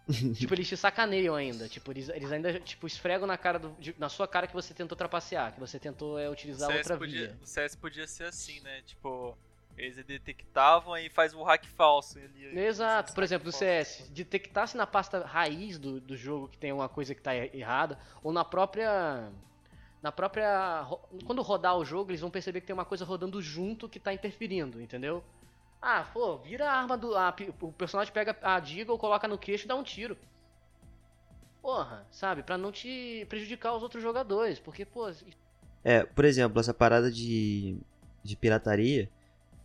tipo, 0.34 0.52
eles 0.52 0.68
te 0.68 0.76
sacaneiam 0.76 1.34
ainda. 1.36 1.68
Tipo, 1.68 1.92
eles, 1.92 2.08
eles 2.08 2.32
ainda 2.32 2.58
tipo, 2.58 2.86
esfregam 2.88 3.26
na, 3.26 3.38
cara 3.38 3.58
do- 3.60 3.74
de- 3.78 3.94
na 3.98 4.08
sua 4.08 4.26
cara 4.26 4.48
que 4.48 4.52
você 4.52 4.74
tentou 4.74 4.98
trapacear, 4.98 5.54
que 5.54 5.60
você 5.60 5.78
tentou 5.78 6.18
é, 6.18 6.28
O 6.28 6.32
utilizar 6.32 6.68
outra 6.76 6.98
podia, 6.98 7.28
via. 7.28 7.38
o 7.40 7.46
CS 7.46 7.76
podia 7.76 8.06
ser 8.08 8.24
assim, 8.24 8.58
né? 8.60 8.82
Tipo, 8.84 9.38
eles 9.76 9.96
detectavam 10.04 10.96
e 10.96 11.08
faz 11.10 11.34
o 11.34 11.42
hack 11.42 11.64
falso. 11.66 12.18
ali. 12.18 12.58
Exato, 12.58 13.12
por 13.14 13.22
exemplo, 13.24 13.46
no 13.46 13.52
falso. 13.52 13.64
CS, 13.64 14.08
detectasse 14.10 14.76
na 14.76 14.86
pasta 14.86 15.24
raiz 15.24 15.78
do, 15.78 16.00
do 16.00 16.16
jogo 16.16 16.48
que 16.48 16.58
tem 16.58 16.72
uma 16.72 16.88
coisa 16.88 17.14
que 17.14 17.22
tá 17.22 17.34
er- 17.34 17.54
errada, 17.54 17.98
ou 18.22 18.32
na 18.32 18.44
própria. 18.44 19.30
Na 20.02 20.10
própria. 20.12 20.84
Quando 21.24 21.42
rodar 21.42 21.76
o 21.78 21.84
jogo, 21.84 22.10
eles 22.10 22.20
vão 22.20 22.30
perceber 22.30 22.60
que 22.60 22.66
tem 22.66 22.74
uma 22.74 22.84
coisa 22.84 23.04
rodando 23.04 23.40
junto 23.40 23.88
que 23.88 24.00
tá 24.00 24.12
interferindo, 24.12 24.80
entendeu? 24.80 25.22
Ah, 25.80 26.06
pô, 26.12 26.36
vira 26.38 26.68
a 26.70 26.74
arma 26.74 26.96
do. 26.96 27.16
a 27.16 27.34
o 27.60 27.72
personagem 27.72 28.12
pega 28.12 28.36
a 28.42 28.60
Deagle, 28.60 28.98
coloca 28.98 29.26
no 29.28 29.38
queixo 29.38 29.64
e 29.64 29.68
dá 29.68 29.74
um 29.76 29.82
tiro. 29.82 30.16
Porra, 31.60 32.04
sabe? 32.10 32.42
Pra 32.42 32.58
não 32.58 32.72
te 32.72 33.24
prejudicar 33.28 33.74
os 33.74 33.82
outros 33.82 34.02
jogadores. 34.02 34.58
Porque, 34.58 34.84
pô, 34.84 35.08
É, 35.84 36.04
por 36.04 36.24
exemplo, 36.24 36.58
essa 36.60 36.74
parada 36.74 37.10
de, 37.10 37.76
de 38.24 38.34
pirataria, 38.36 39.08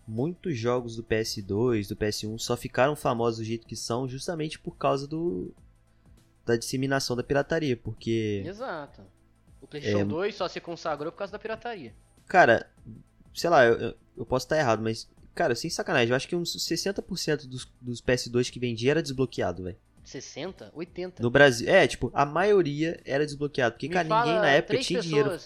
muitos 0.08 0.58
jogos 0.58 0.96
do 0.96 1.04
PS2, 1.04 1.88
do 1.90 1.96
PS1 1.96 2.38
só 2.40 2.56
ficaram 2.56 2.96
famosos 2.96 3.40
do 3.40 3.44
jeito 3.46 3.68
que 3.68 3.76
são 3.76 4.08
justamente 4.08 4.58
por 4.58 4.76
causa 4.78 5.08
do 5.08 5.54
da 6.46 6.56
disseminação 6.56 7.16
da 7.16 7.24
pirataria, 7.24 7.76
porque 7.76 8.42
exato. 8.46 9.02
O 9.62 9.68
PlayStation 9.68 10.00
É. 10.00 10.06
2 10.06 10.36
só 10.36 10.48
se 10.48 10.62
consagrou 10.62 11.12
por 11.12 11.18
causa 11.18 11.32
da 11.34 11.40
pirataria. 11.40 11.94
cara, 12.26 12.70
sei 13.34 13.50
lá, 13.50 13.66
eu, 13.66 13.96
eu- 14.16 14.26
posso 14.26 14.46
estar 14.46 14.58
errado, 14.58 14.82
mas 14.82 15.10
cara, 15.36 15.54
sem 15.56 15.70
sacanagem, 15.70 16.10
eu 16.10 16.16
acho 16.16 16.28
que 16.28 16.36
uns 16.36 16.56
60% 16.56 17.46
dos, 17.48 17.70
dos 17.82 18.02
PS2 18.02 18.50
que 18.50 18.60
vendia 18.60 18.92
era 18.92 19.04
desbloqueado, 19.04 19.64
velho. 19.64 19.78
60? 20.06 20.72
80? 20.74 21.22
No 21.22 21.30
Brasil, 21.30 21.68
é, 21.70 21.86
tipo, 21.86 22.10
a 22.14 22.26
maioria 22.26 22.98
era 23.04 23.26
desbloqueado, 23.26 23.74
porque 23.74 23.90
Me 23.90 23.94
cara, 23.94 24.08
ninguém 24.08 24.40
na 24.40 24.50
época 24.50 24.78
tinha 24.80 25.00
pessoas, 25.00 25.06
dinheiro. 25.06 25.40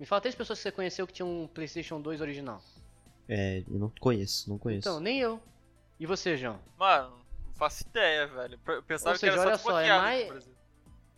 Me 0.00 0.06
fala 0.06 0.20
três 0.22 0.34
pessoas 0.34 0.58
que 0.58 0.62
você 0.62 0.72
conheceu 0.72 1.06
que 1.06 1.12
tinham 1.12 1.42
um 1.42 1.46
PlayStation 1.46 2.00
2 2.00 2.20
original. 2.22 2.62
É, 3.28 3.62
eu 3.68 3.78
não 3.78 3.90
conheço, 4.00 4.48
não 4.48 4.58
conheço. 4.58 4.88
Então, 4.88 5.00
nem 5.00 5.18
eu. 5.18 5.40
E 5.98 6.06
você, 6.06 6.36
João? 6.36 6.58
Mano, 6.78 7.10
não 7.46 7.54
faço 7.54 7.84
ideia, 7.88 8.26
velho. 8.26 8.58
Eu 8.66 8.82
pensava 8.82 9.10
Ou 9.14 9.18
seja, 9.18 9.32
que 9.32 9.38
era 9.38 9.48
olha 9.48 9.58
só 9.58 9.70
só, 9.70 9.80
é 9.80 9.88
mais- 9.88 10.20
aqui, 10.20 10.28
por 10.28 10.36
exemplo. 10.36 10.56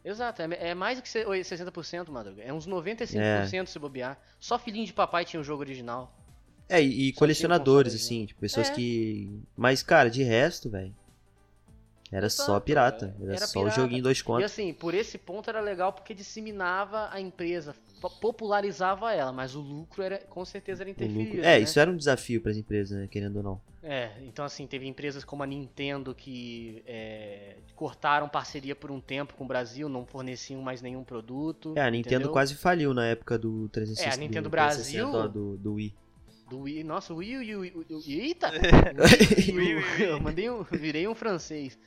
Exato, 0.05 0.43
é, 0.43 0.49
é 0.71 0.75
mais 0.75 0.99
do 0.99 1.03
que 1.03 1.09
se- 1.09 1.27
oi, 1.27 1.41
60%, 1.45 2.11
Madruga. 2.11 2.43
É 2.43 2.53
uns 2.53 2.67
95% 2.67 3.67
se 3.69 3.79
bobear. 3.79 4.19
Só 4.41 4.59
filhinho 4.59 4.87
de 4.87 4.93
papai 4.93 5.25
tinha 5.25 5.41
o 5.41 5.45
jogo 5.45 5.61
original. 5.63 6.15
É, 6.69 6.83
e, 6.83 7.09
e 7.09 7.13
colecionadores, 7.15 7.95
assim, 7.95 8.25
tipo, 8.27 8.41
pessoas 8.41 8.71
É. 8.71 8.75
que. 8.75 9.43
Mas, 9.57 9.83
cara, 9.83 10.09
de 10.11 10.23
resto, 10.23 10.71
velho. 10.71 10.95
Era 12.11 12.31
só 12.31 12.43
Exato, 12.45 12.61
pirata. 12.65 13.15
é. 13.21 13.23
Era, 13.25 13.37
Era 13.37 13.47
só 13.47 13.59
o 13.61 13.63
pirata. 13.65 13.81
joguinho 13.83 14.03
dois 14.03 14.19
E 14.19 14.25
contos. 14.25 14.45
assim, 14.45 14.73
por 14.73 14.95
esse 14.95 15.19
ponto 15.19 15.51
era 15.51 15.61
legal 15.61 15.93
porque 15.93 16.15
disseminava 16.15 17.09
a 17.13 17.21
empresa, 17.21 17.75
po- 18.01 18.09
popularizava 18.19 19.13
ela, 19.13 19.31
mas 19.33 19.55
o 19.55 19.61
lucro 19.61 20.03
era 20.03 20.19
com 20.19 20.45
certeza 20.45 20.83
era 20.83 20.89
O 20.89 20.93
interferido. 20.93 21.39
É, 21.41 21.43
né? 21.43 21.61
isso 21.61 21.79
era 21.79 21.91
um 21.91 21.97
desafio 21.97 22.41
para 22.41 22.51
as 22.51 22.57
empresas, 22.57 22.99
né? 22.99 23.07
Querendo 23.11 23.37
ou 23.37 23.43
não. 23.43 23.61
É, 23.83 24.11
então 24.27 24.45
assim, 24.45 24.67
teve 24.67 24.87
empresas 24.87 25.23
como 25.23 25.43
a 25.43 25.47
Nintendo 25.47 26.15
que 26.15 26.83
é, 26.87 27.57
cortaram 27.77 28.29
parceria 28.29 28.75
por 28.75 28.91
um 28.91 29.01
tempo 29.01 29.35
com 29.35 29.45
o 29.45 29.47
Brasil, 29.47 29.89
não 29.89 30.05
forneciam 30.07 30.61
mais 30.63 30.81
nenhum 30.83 31.05
produto. 31.05 31.75
É, 31.77 31.83
a 31.83 31.91
Nintendo 31.91 32.17
entendeu? 32.17 32.33
quase 32.33 32.55
faliu 32.55 32.93
na 32.95 33.07
época 33.07 33.39
do 33.39 33.69
360. 33.69 34.09
É, 34.11 34.15
a 34.15 34.17
Nintendo 34.17 34.45
do 34.49 34.51
Brasil- 34.51 34.83
360, 35.11 35.17
ó, 35.19 35.29
do, 35.29 35.57
do 35.59 35.75
Wii. 35.75 35.95
Do 36.51 36.61
Wii, 36.61 36.83
nossa, 36.83 37.13
o 37.13 37.17
Wii, 37.19 37.37
o 37.37 37.41
Wii, 37.41 37.55
o 37.55 37.61
Wii, 37.61 37.73
o 37.91 37.97
Wii- 37.99 38.21
eita! 38.21 38.51
Wii, 38.51 38.59
O 38.59 39.57
Wii, 39.57 39.75
Wii, 39.75 39.75
Wii. 39.75 40.03
eu 40.05 40.19
mandei 40.21 40.49
um, 40.49 40.63
virei 40.65 41.07
um 41.07 41.15
francês. 41.15 41.79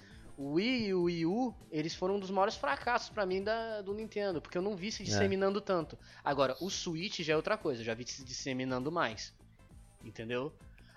O 0.42 0.54
Wii 0.54 0.88
e 0.88 0.94
o 0.94 1.04
Wii 1.04 1.26
U, 1.26 1.54
eles 1.72 1.94
foram 1.94 2.16
um 2.16 2.20
dos 2.20 2.32
maiores 2.32 2.56
fracassos 2.56 3.10
pra 3.10 3.26
mim 3.26 3.44
da, 3.44 3.82
do 3.82 3.94
Nintendo, 3.94 4.42
porque 4.42 4.58
eu 4.58 4.62
não 4.62 4.76
vi 4.76 4.92
se 4.92 5.04
disseminando 5.04 5.62
tanto. 5.62 5.98
Agora, 6.24 6.56
o 6.60 6.70
Switch 6.70 7.20
já 7.20 7.34
é 7.34 7.36
outra 7.36 7.58
coisa, 7.58 7.82
eu 7.82 7.86
já 7.86 7.94
vi 7.94 8.06
se 8.08 8.24
disseminando 8.24 8.92
mais. 8.92 9.34
Entendeu? 10.04 10.52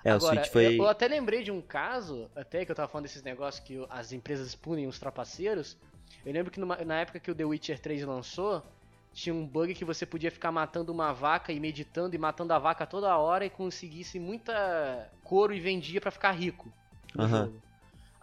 É, 0.05 0.11
Agora, 0.11 0.33
o 0.33 0.37
Switch 0.37 0.53
foi. 0.53 0.79
eu 0.79 0.87
até 0.89 1.07
lembrei 1.09 1.43
de 1.43 1.51
um 1.51 1.61
caso, 1.61 2.31
até 2.35 2.65
que 2.65 2.71
eu 2.71 2.77
tava 2.77 2.89
falando 2.89 3.05
desses 3.05 3.23
negócios 3.23 3.63
que 3.65 3.85
as 3.91 4.13
empresas 4.13 4.55
punem 4.55 4.87
os 4.87 4.99
trapaceiros. 4.99 5.77
Eu 6.25 6.33
lembro 6.33 6.51
que 6.51 6.61
numa- 6.61 6.77
na 6.85 7.01
época 7.01 7.21
que 7.21 7.31
o 7.31 7.35
The 7.35 7.45
Witcher 7.45 7.79
3 7.79 8.03
lançou, 8.05 8.63
tinha 9.13 9.35
um 9.35 9.47
bug 9.47 9.75
que 9.75 9.85
você 9.85 10.05
podia 10.05 10.31
ficar 10.31 10.51
matando 10.51 10.91
uma 10.93 11.13
vaca 11.13 11.53
e 11.53 11.61
meditando 11.61 12.15
e 12.17 12.19
matando 12.19 12.53
a 12.53 12.59
vaca 12.59 12.87
toda 12.87 13.17
hora 13.17 13.45
e 13.47 13.51
conseguisse 13.51 14.19
muita 14.19 15.11
couro 15.23 15.55
e 15.55 15.61
vendia 15.61 16.01
pra 16.01 16.11
ficar 16.11 16.33
rico 16.33 16.73
jogo. 17.45 17.63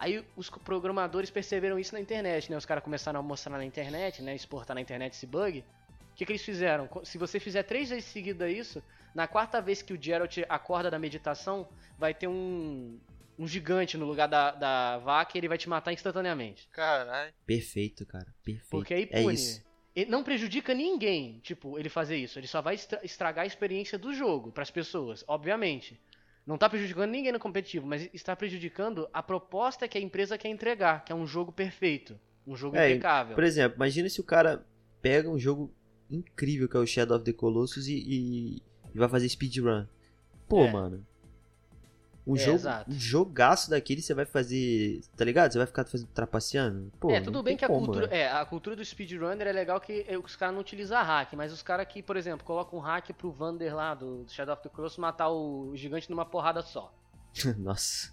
Aí 0.02 0.26
os 0.36 0.50
programadores 0.50 1.30
perceberam 1.30 1.78
isso 1.78 1.94
na 1.94 2.02
internet, 2.02 2.50
né? 2.50 2.58
Os 2.58 2.66
caras 2.66 2.84
começaram 2.84 3.20
a 3.20 3.24
mostrar 3.24 3.56
na 3.56 3.64
internet, 3.64 4.20
né? 4.24 4.34
Exportar 4.34 4.74
na 4.74 4.82
internet 4.82 5.14
esse 5.14 5.28
bug. 5.28 5.60
O 5.60 6.16
que, 6.16 6.26
que 6.26 6.32
eles 6.32 6.42
fizeram? 6.44 6.90
Se 7.04 7.20
você 7.20 7.40
fizer 7.40 7.62
três 7.62 7.90
vezes 7.92 8.06
seguida 8.06 8.50
isso, 8.50 8.82
na 9.14 9.28
quarta 9.28 9.62
vez 9.62 9.84
que 9.84 9.94
o 9.94 10.02
Geralt 10.02 10.40
acorda 10.50 10.90
da 10.90 10.98
meditação, 10.98 11.68
vai 12.00 12.16
ter 12.16 12.28
um, 12.28 13.00
um 13.38 13.48
gigante 13.48 13.96
no 13.96 14.06
lugar 14.08 14.28
da, 14.28 14.50
da 14.52 14.98
vaca 14.98 15.34
e 15.36 15.40
ele 15.40 15.48
vai 15.48 15.58
te 15.60 15.70
matar 15.70 15.94
instantaneamente. 15.94 16.68
Caralho. 16.72 17.32
Perfeito, 17.46 18.04
cara. 18.04 18.34
Perfeito. 18.44 18.70
Porque 18.72 18.96
aí 18.96 19.08
é 19.12 19.22
pune. 19.22 19.36
isso. 19.36 19.64
Ele 19.96 20.10
não 20.10 20.24
prejudica 20.24 20.74
ninguém, 20.74 21.40
tipo, 21.44 21.78
ele 21.78 21.90
fazer 21.90 22.18
isso. 22.18 22.40
Ele 22.40 22.48
só 22.48 22.60
vai 22.60 22.74
estra- 22.74 23.02
estragar 23.04 23.44
a 23.44 23.48
experiência 23.48 24.00
do 24.00 24.14
jogo 24.16 24.52
pras 24.52 24.72
pessoas, 24.72 25.24
obviamente. 25.28 26.00
Não 26.46 26.58
tá 26.58 26.68
prejudicando 26.70 27.12
ninguém 27.12 27.32
no 27.32 27.40
competitivo, 27.40 27.86
mas 27.86 28.10
está 28.14 28.36
prejudicando 28.36 29.08
a 29.14 29.22
proposta 29.22 29.88
que 29.88 29.98
a 29.98 30.02
empresa 30.02 30.38
quer 30.38 30.50
entregar, 30.50 31.06
que 31.06 31.12
é 31.12 31.16
um 31.16 31.26
jogo 31.28 31.52
perfeito, 31.52 32.20
um 32.48 32.56
jogo 32.56 32.76
É, 32.78 32.90
impecável. 32.92 33.36
Por 33.36 33.44
exemplo, 33.44 33.76
imagina 33.78 34.10
se 34.10 34.20
o 34.20 34.24
cara 34.24 34.66
pega 35.02 35.30
um 35.30 35.38
jogo 35.38 35.72
incrível 36.10 36.68
que 36.68 36.76
é 36.76 36.80
o 36.80 36.86
Shadow 36.86 37.16
of 37.18 37.26
the 37.26 37.32
Colossus 37.34 37.88
e, 37.88 37.94
e- 37.96 38.62
e 38.94 38.98
vai 38.98 39.08
fazer 39.08 39.30
speedrun. 39.30 39.86
Pô, 40.48 40.66
É. 40.66 40.72
mano. 40.72 41.06
Um, 42.26 42.36
É, 42.36 42.40
jogo, 42.40 42.56
exato. 42.56 42.92
um 42.92 42.94
jogaço 43.00 43.70
daquele 43.70 44.02
você 44.02 44.14
vai 44.14 44.26
fazer. 44.26 45.02
Tá 45.18 45.26
ligado? 45.26 45.52
Você 45.52 45.58
vai 45.58 45.68
ficar 45.68 45.86
fazendo 45.86 46.10
trapaceando? 46.14 46.92
Pô, 47.00 47.10
é, 47.12 47.20
tudo 47.22 47.42
bem 47.44 47.58
que 47.58 47.66
a 47.66 47.68
como, 47.68 47.80
cultura, 47.86 48.08
velho. 48.08 48.14
é, 48.14 48.32
a 48.32 48.46
cultura 48.46 48.76
do 48.76 48.86
speedrunner 48.86 49.48
é 49.48 49.52
legal 49.52 49.80
que 49.82 50.06
é, 50.08 50.18
os 50.18 50.36
caras 50.36 50.54
não 50.54 50.62
utilizam 50.62 51.02
hack, 51.04 51.34
mas 51.34 51.52
os 51.52 51.64
caras 51.64 51.88
que, 51.88 52.02
por 52.04 52.16
exemplo, 52.18 52.46
colocam 52.46 52.78
um 52.80 52.82
hack 52.82 53.12
pro 53.14 53.32
Vander 53.32 53.76
lá 53.76 53.96
do 53.96 54.26
Shadow 54.30 54.54
of 54.54 54.62
the 54.64 54.70
Colossus 54.70 54.98
matar 55.00 55.30
o 55.30 55.72
gigante 55.76 56.10
numa 56.12 56.26
porrada 56.26 56.62
só, 56.62 56.94
Nossa. 57.58 58.12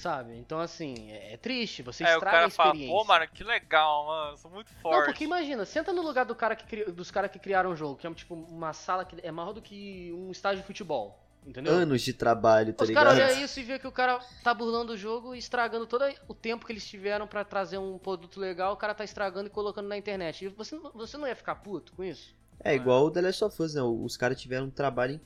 sabe? 0.00 0.36
Então 0.38 0.58
assim, 0.60 1.10
é, 1.10 1.34
é 1.34 1.36
triste, 1.36 1.82
você 1.82 2.04
Aí 2.04 2.12
o 2.12 2.14
estraga 2.14 2.36
a 2.36 2.40
cara 2.40 2.50
fala, 2.50 2.70
experiência. 2.70 2.96
pô, 2.98 3.04
mano, 3.04 3.28
que 3.28 3.44
legal, 3.44 4.06
mano. 4.06 4.36
Sou 4.38 4.50
muito 4.50 4.72
forte. 4.80 4.96
Não, 4.98 5.04
porque 5.04 5.24
imagina, 5.24 5.64
senta 5.66 5.92
no 5.92 6.02
lugar 6.02 6.24
do 6.24 6.34
cara 6.34 6.56
que 6.56 6.66
cri- 6.66 6.90
dos 6.92 7.10
caras 7.10 7.30
que 7.30 7.38
criaram 7.38 7.70
o 7.72 7.76
jogo, 7.76 7.96
que 7.96 8.06
é 8.06 8.14
tipo 8.14 8.34
uma 8.34 8.72
sala 8.72 9.04
que 9.04 9.16
é 9.22 9.30
maior 9.30 9.52
do 9.52 9.60
que 9.60 10.12
um 10.14 10.30
estádio 10.30 10.60
de 10.62 10.66
futebol, 10.66 11.19
entendeu? 11.46 11.72
Anos 11.72 12.02
de 12.02 12.12
trabalho, 12.12 12.72
tá 12.72 12.84
Os 12.84 12.88
ligado? 12.88 13.04
caras 13.16 13.30
olham 13.32 13.44
isso 13.44 13.60
e 13.60 13.62
vê 13.64 13.78
que 13.78 13.86
o 13.86 13.92
cara 13.92 14.18
tá 14.42 14.52
burlando 14.54 14.92
o 14.92 14.96
jogo 14.96 15.34
e 15.34 15.38
estragando 15.38 15.86
todo 15.86 16.04
o 16.28 16.34
tempo 16.34 16.64
que 16.66 16.72
eles 16.72 16.86
tiveram 16.88 17.26
pra 17.26 17.44
trazer 17.44 17.78
um 17.78 17.98
produto 17.98 18.38
legal, 18.40 18.72
o 18.72 18.76
cara 18.76 18.94
tá 18.94 19.04
estragando 19.04 19.46
e 19.48 19.50
colocando 19.50 19.88
na 19.88 19.96
internet. 19.96 20.44
E 20.44 20.48
você, 20.48 20.76
não- 20.76 20.92
você 20.92 21.16
não 21.16 21.26
ia 21.26 21.36
ficar 21.36 21.56
puto 21.56 21.92
com 21.94 22.04
isso? 22.04 22.34
É 22.62 22.74
igual 22.74 23.06
o 23.06 23.10
The 23.10 23.22
Last 23.22 23.44
of 23.44 23.62
Us, 23.62 23.74
né? 23.74 23.82
Os 23.82 24.16
caras 24.16 24.40
tiveram 24.40 24.66
um 24.66 24.70
trabalho 24.70 25.20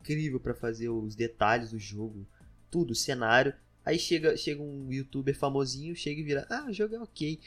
incrível 0.00 0.38
pra 0.38 0.54
fazer 0.54 0.88
os 0.88 1.14
detalhes 1.14 1.70
do 1.72 1.78
jogo, 1.78 2.26
tudo, 2.70 2.92
o 2.92 2.94
cenário. 2.94 3.52
Aí 3.84 3.98
chega, 3.98 4.36
chega 4.36 4.62
um 4.62 4.86
youtuber 4.92 5.36
famosinho, 5.36 5.96
chega 5.96 6.20
e 6.20 6.24
vira, 6.24 6.46
ah, 6.50 6.66
o 6.68 6.72
jogo 6.72 6.94
é 6.94 7.00
ok. 7.00 7.40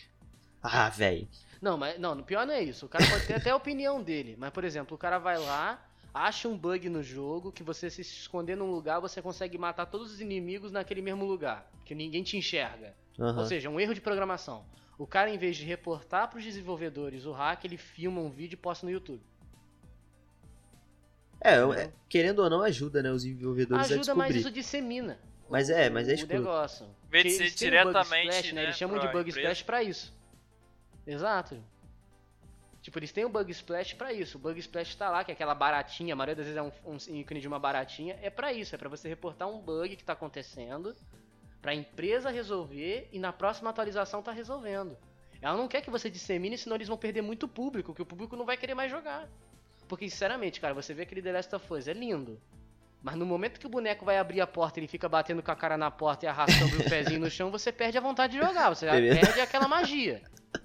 Ah, 0.61 0.89
velho. 0.89 1.27
Não, 1.61 1.77
mas 1.77 1.99
não, 1.99 2.13
o 2.19 2.23
pior 2.23 2.45
não 2.45 2.53
é 2.53 2.61
isso. 2.63 2.85
O 2.85 2.89
cara 2.89 3.07
pode 3.07 3.25
ter 3.27 3.35
até 3.35 3.51
a 3.51 3.55
opinião 3.55 4.01
dele, 4.03 4.35
mas 4.37 4.49
por 4.51 4.63
exemplo, 4.63 4.95
o 4.95 4.97
cara 4.97 5.17
vai 5.19 5.37
lá, 5.37 5.83
acha 6.13 6.47
um 6.47 6.57
bug 6.57 6.89
no 6.89 7.01
jogo 7.01 7.51
que 7.51 7.63
você 7.63 7.89
se 7.89 8.01
esconder 8.01 8.55
num 8.55 8.69
lugar, 8.71 8.99
você 8.99 9.21
consegue 9.21 9.57
matar 9.57 9.85
todos 9.85 10.11
os 10.11 10.21
inimigos 10.21 10.71
naquele 10.71 11.01
mesmo 11.01 11.25
lugar, 11.25 11.69
que 11.85 11.95
ninguém 11.95 12.23
te 12.23 12.37
enxerga. 12.37 12.95
Ou 13.17 13.45
seja, 13.45 13.69
um 13.69 13.79
erro 13.79 13.93
de 13.93 14.01
programação. 14.01 14.65
O 14.97 15.07
cara, 15.07 15.29
em 15.29 15.37
vez 15.37 15.57
de 15.57 15.65
reportar 15.65 16.29
para 16.29 16.37
os 16.39 16.43
desenvolvedores 16.43 17.25
o 17.25 17.31
hack, 17.31 17.63
ele 17.65 17.77
filma 17.77 18.21
um 18.21 18.29
vídeo 18.29 18.55
e 18.55 18.57
posta 18.57 18.85
no 18.85 18.91
YouTube. 18.91 19.21
É, 21.43 21.55
é, 21.55 21.91
querendo 22.07 22.39
ou 22.39 22.49
não, 22.49 22.61
ajuda, 22.61 23.01
né? 23.01 23.11
Os 23.11 23.23
desenvolvedores 23.23 23.81
a 23.81 23.85
Ajuda, 23.85 23.99
descobrir. 24.01 24.19
mas 24.27 24.35
isso 24.35 24.51
dissemina. 24.51 25.17
Mas 25.49 25.69
é, 25.69 25.89
mas 25.89 26.07
é 26.07 26.11
o 26.11 26.15
escroto. 26.15 26.33
negócio. 26.35 26.85
Em 26.85 27.09
vez 27.09 27.23
de 27.23 27.29
Porque 27.29 27.29
ser 27.31 27.43
eles 27.43 27.55
têm 27.55 27.67
o 27.67 27.71
bug 27.71 27.81
diretamente, 27.91 28.29
splash, 28.35 28.53
né, 28.53 28.63
Eles 28.63 28.77
chamam 28.77 28.99
de 28.99 29.07
bug 29.07 29.29
empresa. 29.29 29.39
splash 29.39 29.63
pra 29.63 29.83
isso. 29.83 30.13
Exato. 31.05 31.57
Tipo, 32.81 32.97
eles 32.97 33.11
têm 33.11 33.25
o 33.25 33.29
bug 33.29 33.51
splash 33.51 33.93
pra 33.93 34.11
isso. 34.11 34.37
O 34.37 34.41
bug 34.41 34.59
splash 34.59 34.95
tá 34.95 35.09
lá, 35.09 35.23
que 35.23 35.31
é 35.31 35.33
aquela 35.33 35.53
baratinha, 35.53 36.13
a 36.13 36.15
maioria 36.15 36.35
das 36.35 36.45
vezes 36.45 36.57
é 36.57 36.61
um, 36.63 36.71
um 36.87 37.15
ícone 37.15 37.39
de 37.39 37.47
uma 37.47 37.59
baratinha. 37.59 38.17
É 38.21 38.29
pra 38.29 38.51
isso, 38.51 38.73
é 38.73 38.77
pra 38.77 38.89
você 38.89 39.07
reportar 39.07 39.47
um 39.47 39.59
bug 39.59 39.95
que 39.95 40.03
tá 40.03 40.13
acontecendo, 40.13 40.95
pra 41.61 41.75
empresa 41.75 42.31
resolver 42.31 43.07
e 43.11 43.19
na 43.19 43.31
próxima 43.31 43.69
atualização 43.69 44.23
tá 44.23 44.31
resolvendo. 44.31 44.97
Ela 45.41 45.57
não 45.57 45.67
quer 45.67 45.81
que 45.81 45.89
você 45.89 46.09
dissemine, 46.09 46.57
senão 46.57 46.75
eles 46.75 46.87
vão 46.87 46.97
perder 46.97 47.21
muito 47.21 47.47
público, 47.47 47.93
que 47.93 48.01
o 48.01 48.05
público 48.05 48.35
não 48.35 48.45
vai 48.45 48.57
querer 48.57 48.75
mais 48.75 48.89
jogar. 48.89 49.27
Porque, 49.87 50.09
sinceramente, 50.09 50.59
cara, 50.59 50.73
você 50.73 50.93
vê 50.93 51.03
aquele 51.03 51.21
The 51.21 51.31
Last 51.31 51.55
of 51.55 51.73
Us, 51.73 51.87
é 51.87 51.93
lindo. 51.93 52.39
Mas 53.01 53.15
no 53.15 53.25
momento 53.25 53.59
que 53.59 53.65
o 53.65 53.69
boneco 53.69 54.05
vai 54.05 54.17
abrir 54.17 54.41
a 54.41 54.47
porta 54.47 54.79
e 54.79 54.81
ele 54.81 54.87
fica 54.87 55.09
batendo 55.09 55.41
com 55.41 55.51
a 55.51 55.55
cara 55.55 55.75
na 55.75 55.89
porta 55.89 56.25
e 56.25 56.29
arrastando 56.29 56.79
o 56.79 56.83
pezinho 56.83 57.19
no 57.19 57.31
chão, 57.31 57.49
você 57.49 57.71
perde 57.71 57.97
a 57.97 58.01
vontade 58.01 58.33
de 58.33 58.39
jogar, 58.39 58.69
você 58.69 58.85
perde 58.85 59.41
aquela 59.41 59.67
magia. 59.67 60.21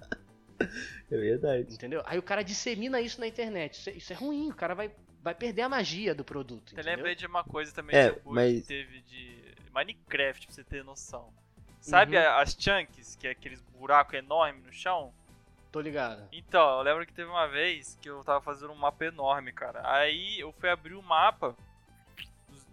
É 0.59 1.17
verdade. 1.17 1.73
Entendeu? 1.73 2.01
Aí 2.05 2.17
o 2.17 2.23
cara 2.23 2.43
dissemina 2.43 2.99
isso 3.01 3.19
na 3.19 3.27
internet. 3.27 3.73
Isso 3.79 3.89
é, 3.89 3.93
isso 3.93 4.13
é 4.13 4.15
ruim, 4.15 4.49
o 4.49 4.55
cara 4.55 4.73
vai, 4.75 4.91
vai 5.21 5.33
perder 5.35 5.61
a 5.63 5.69
magia 5.69 6.13
do 6.15 6.23
produto. 6.23 6.73
Eu 6.77 6.83
lembrei 6.83 7.15
de 7.15 7.25
uma 7.25 7.43
coisa 7.43 7.71
também 7.73 7.95
É, 7.95 8.11
um 8.11 8.15
bug 8.15 8.35
mas- 8.35 8.61
que 8.61 8.67
teve 8.67 9.01
de 9.01 9.55
Minecraft, 9.73 10.45
pra 10.47 10.55
você 10.55 10.63
ter 10.63 10.83
noção. 10.83 11.31
Sabe 11.79 12.17
Uhum. 12.17 12.23
as 12.37 12.55
chunks, 12.59 13.15
que 13.15 13.27
é 13.27 13.31
aqueles 13.31 13.61
buracos 13.61 14.13
enormes 14.15 14.63
no 14.65 14.73
chão? 14.73 15.13
Tô 15.71 15.79
ligado. 15.79 16.27
Então, 16.31 16.77
eu 16.77 16.81
lembro 16.81 17.05
que 17.05 17.13
teve 17.13 17.29
uma 17.29 17.47
vez 17.47 17.97
que 18.01 18.09
eu 18.09 18.23
tava 18.23 18.41
fazendo 18.41 18.71
um 18.73 18.75
mapa 18.75 19.05
enorme, 19.05 19.51
cara. 19.53 19.81
Aí 19.89 20.39
eu 20.39 20.51
fui 20.53 20.69
abrir 20.69 20.95
o 20.95 21.03
mapa. 21.03 21.55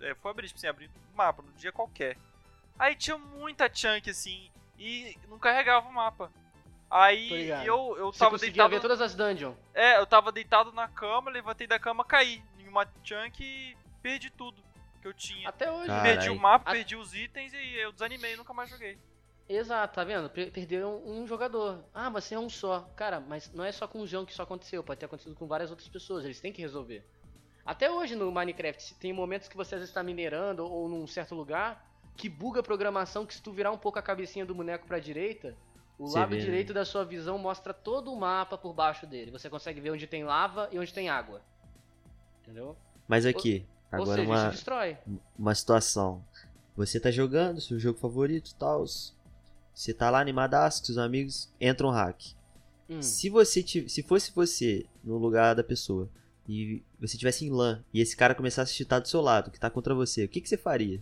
É, 0.01 0.15
foi 0.15 0.31
abrir, 0.31 0.47
tipo 0.49 0.59
assim, 0.59 0.67
abrir 0.67 0.89
um 1.13 1.17
mapa 1.17 1.43
num 1.43 1.53
dia 1.53 1.71
qualquer. 1.73 2.17
Aí 2.79 2.95
tinha 2.97 3.17
muita 3.19 3.71
chunk 3.73 4.09
assim 4.11 4.51
e 4.79 5.17
não 5.29 5.39
carregava 5.39 5.89
o 5.89 5.93
mapa. 5.93 6.31
Aí 6.91 7.49
eu, 7.67 7.97
eu 7.99 8.13
Você 8.13 8.19
tava 8.21 8.31
conseguia 8.33 8.53
deitado. 8.53 8.71
ver 8.71 8.81
todas 8.81 9.01
as 9.01 9.15
dungeons. 9.15 9.57
É, 9.75 9.99
eu 9.99 10.07
tava 10.07 10.31
deitado 10.31 10.73
na 10.73 10.87
cama, 10.89 11.31
levantei 11.31 11.67
da 11.67 11.79
cama, 11.79 12.05
caí 12.05 12.43
em 12.59 12.69
uma 12.69 12.87
chunk 13.03 13.43
e 13.43 13.77
perdi 14.03 14.31
tudo 14.31 14.63
que 15.03 15.09
eu 15.09 15.13
tinha. 15.15 15.49
Até 15.49 15.71
hoje. 15.71 15.91
Ah. 15.91 16.03
Perdi 16.03 16.31
o 16.31 16.37
Carai. 16.37 16.39
mapa, 16.43 16.71
A- 16.71 16.73
perdi 16.73 16.95
os 16.97 17.15
itens 17.15 17.53
e 17.53 17.77
eu 17.77 17.91
desanimei 17.93 18.35
e 18.35 18.37
nunca 18.37 18.53
mais 18.55 18.71
joguei. 18.71 18.97
Exato, 19.49 19.95
tá 19.97 20.05
vendo? 20.05 20.31
Per- 20.31 20.51
Perderam 20.53 21.03
um 21.05 21.27
jogador. 21.27 21.85
Ah, 21.93 22.09
mas 22.09 22.25
você 22.25 22.35
é 22.35 22.39
um 22.39 22.49
só. 22.49 22.81
Cara, 22.97 23.21
mas 23.21 23.53
não 23.53 23.65
é 23.65 23.73
só 23.73 23.87
com 23.89 24.01
o 24.01 24.07
João 24.07 24.25
que 24.25 24.33
isso 24.33 24.41
aconteceu, 24.43 24.83
pode 24.83 25.01
ter 25.01 25.07
acontecido 25.07 25.35
com 25.35 25.47
várias 25.47 25.71
outras 25.71 25.89
pessoas, 25.89 26.25
eles 26.25 26.41
têm 26.41 26.53
que 26.53 26.63
resolver. 26.63 27.05
Até 27.67 27.91
hoje 27.91 28.15
no 28.15 28.31
Minecraft, 28.31 28.83
se 28.83 28.95
tem 28.95 29.13
momentos 29.13 29.49
que 29.49 29.57
você 29.57 29.75
às 29.75 29.81
vezes 29.81 29.91
está 29.91 30.03
minerando 30.03 30.65
ou 30.65 30.89
num 30.89 31.07
certo 31.07 31.35
lugar 31.35 31.85
que 32.17 32.29
buga 32.29 32.61
a 32.61 32.63
programação, 32.63 33.27
que 33.27 33.35
se 33.35 33.43
tu 33.43 33.53
virar 33.53 33.71
um 33.73 33.79
pouco 33.79 33.99
a 33.99 34.03
cabecinha 34.03 34.47
do 34.47 34.55
boneco 34.55 34.87
pra 34.87 34.99
direita, 34.99 35.57
o 35.99 36.07
Você 36.07 36.19
lado 36.19 36.31
vê, 36.31 36.37
né? 36.37 36.45
direito 36.45 36.75
da 36.75 36.85
sua 36.85 37.05
visão 37.05 37.39
mostra 37.39 37.73
todo 37.73 38.13
o 38.13 38.19
mapa 38.19 38.59
por 38.59 38.73
baixo 38.73 39.07
dele. 39.07 39.31
Você 39.31 39.49
consegue 39.49 39.81
ver 39.81 39.91
onde 39.91 40.07
tem 40.07 40.25
lava 40.25 40.69
e 40.73 40.79
onde 40.79 40.93
tem 40.93 41.09
água. 41.09 41.41
Entendeu? 42.43 42.77
Mas 43.07 43.25
aqui, 43.25 43.67
ou 43.93 44.03
agora 44.03 44.23
seja, 44.23 44.99
uma, 45.07 45.23
uma 45.39 45.55
situação. 45.55 46.25
Você 46.77 46.99
tá 46.99 47.11
jogando, 47.11 47.61
seu 47.61 47.79
jogo 47.79 47.99
favorito 47.99 48.51
e 48.51 48.55
tal. 48.57 48.85
Você 49.73 49.95
tá 49.95 50.11
lá 50.11 50.21
animadaço 50.21 50.81
com 50.81 50.87
seus 50.87 50.99
amigos, 50.99 51.53
entra 51.61 51.87
um 51.87 51.91
hack. 51.91 52.21
Hum. 52.89 53.01
Se 53.01 53.31
você 53.31 53.63
se 53.63 54.03
fosse 54.03 54.33
você 54.33 54.87
no 55.03 55.17
lugar 55.17 55.55
da 55.55 55.65
pessoa 55.65 56.09
e 56.47 56.83
você 57.01 57.17
tivesse 57.17 57.47
em 57.47 57.51
LAN 57.51 57.83
e 57.93 58.01
esse 58.01 58.17
cara 58.17 58.35
começasse 58.35 58.73
a 58.73 58.77
chutar 58.77 58.99
do 59.01 59.09
seu 59.09 59.21
lado, 59.21 59.51
que 59.51 59.59
tá 59.59 59.71
contra 59.71 59.95
você, 59.95 60.25
o 60.25 60.29
que, 60.29 60.41
que 60.41 60.49
você 60.49 60.57
faria? 60.59 61.01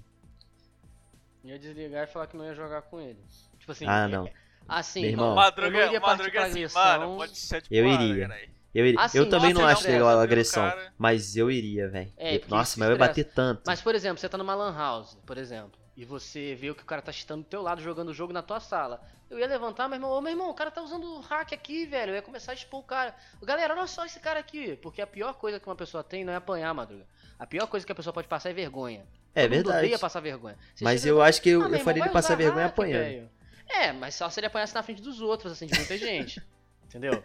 Ia 1.43 1.59
desligar 1.59 2.05
e 2.05 2.07
falar 2.07 2.29
que 2.29 2.37
não 2.37 2.45
ia 2.45 2.55
jogar 2.55 2.83
com 2.83 3.01
ele. 3.01 3.19
Tipo 3.59 3.73
assim, 3.73 3.85
ah, 3.87 4.05
é- 4.05 4.09
não. 4.09 4.29
Assim, 4.69 5.01
Meu 5.03 5.11
irmão. 5.11 5.29
eu 5.31 5.35
Madruga, 5.35 5.71
não 5.71 5.87
iria 5.87 6.01
partir 6.01 6.19
madruga 6.19 6.31
pra 6.33 6.41
assim, 6.43 6.51
agressão. 6.53 6.83
mano, 7.01 7.17
pode 7.17 7.37
ser 7.39 7.63
tipo 7.63 7.75
Eu 7.75 7.87
iria. 7.87 8.51
Eu, 8.75 8.87
iria- 8.87 9.01
Assim, 9.01 9.19
eu 9.19 9.29
também 9.29 9.53
nossa, 9.53 9.67
não 9.67 9.71
acho 9.73 9.87
é 9.87 9.91
legal 9.93 10.09
a 10.19 10.23
agressão, 10.23 10.63
cara? 10.71 10.93
mas 10.97 11.37
eu 11.37 11.51
iria, 11.51 11.89
velho. 11.91 12.11
É, 12.17 12.41
Nossa, 12.49 12.79
mas 12.81 12.89
vai 12.89 12.93
estressa. 12.93 12.99
bater 12.99 13.25
tanto. 13.25 13.63
Mas, 13.67 13.83
por 13.83 13.95
exemplo, 13.95 14.19
você 14.19 14.29
tá 14.31 14.39
numa 14.39 14.55
lan 14.55 14.75
house, 14.75 15.19
por 15.27 15.37
exemplo, 15.37 15.79
e 15.95 16.07
você 16.07 16.55
vê 16.55 16.73
que 16.73 16.83
o 16.83 16.87
cara 16.87 17.03
tá 17.03 17.13
chitando 17.13 17.43
do 17.43 17.49
teu 17.49 17.61
lado, 17.61 17.83
jogando 17.83 18.09
o 18.09 18.15
jogo 18.15 18.33
na 18.33 18.41
tua 18.41 18.61
sala. 18.61 19.03
Eu 19.29 19.39
ia 19.39 19.47
levantar, 19.47 19.89
meu 19.89 19.97
irmão, 19.97 20.11
ô 20.11 20.21
meu 20.23 20.33
irmão, 20.33 20.49
o 20.51 20.55
cara 20.55 20.71
tá 20.71 20.81
usando 20.83 21.21
hack 21.21 21.53
aqui, 21.53 21.85
velho. 21.85 22.13
Eu 22.13 22.17
ia 22.17 22.23
começar 22.23 22.53
a 22.53 22.55
expor 22.55 22.81
o 22.81 22.83
cara. 22.83 23.15
Galera, 23.43 23.75
olha 23.75 23.87
só 23.87 24.05
esse 24.07 24.21
cara 24.21 24.39
aqui. 24.41 24.77
Porque 24.83 25.01
a 25.03 25.07
pior 25.07 25.35
coisa 25.35 25.59
que 25.61 25.67
uma 25.67 25.77
pessoa 25.77 26.03
tem 26.05 26.25
não 26.25 26.33
é 26.33 26.37
apanhar, 26.37 26.73
madruga. 26.75 27.05
A 27.39 27.47
pior 27.47 27.67
coisa 27.67 27.85
que 27.85 27.93
a 27.93 27.95
pessoa 27.95 28.13
pode 28.13 28.29
passar 28.29 28.51
é 28.51 28.53
vergonha. 28.55 29.05
É 29.35 29.43
Todo 29.43 29.51
mundo 29.55 29.65
verdade. 29.65 29.79
odeia 29.87 29.99
passar 29.99 30.21
vergonha. 30.21 30.57
Você 30.75 30.85
Mas 30.85 31.05
eu 31.07 31.21
acho 31.23 31.41
que 31.43 31.49
eu, 31.51 31.63
Ah, 31.63 31.69
eu 31.69 31.81
faria 31.81 32.03
ele 32.05 32.11
passar 32.11 32.37
vergonha 32.37 32.65
hack, 32.67 32.73
apanhando. 32.75 33.03
velho. 33.03 33.31
É, 33.69 33.93
mas 33.93 34.15
só 34.15 34.29
se 34.29 34.39
ele 34.41 34.47
apanhasse 34.47 34.75
na 34.75 34.83
frente 34.83 35.01
dos 35.03 35.21
outros, 35.21 35.53
assim, 35.53 35.67
de 35.67 35.77
muita 35.77 35.97
gente. 35.97 36.43
entendeu? 36.85 37.23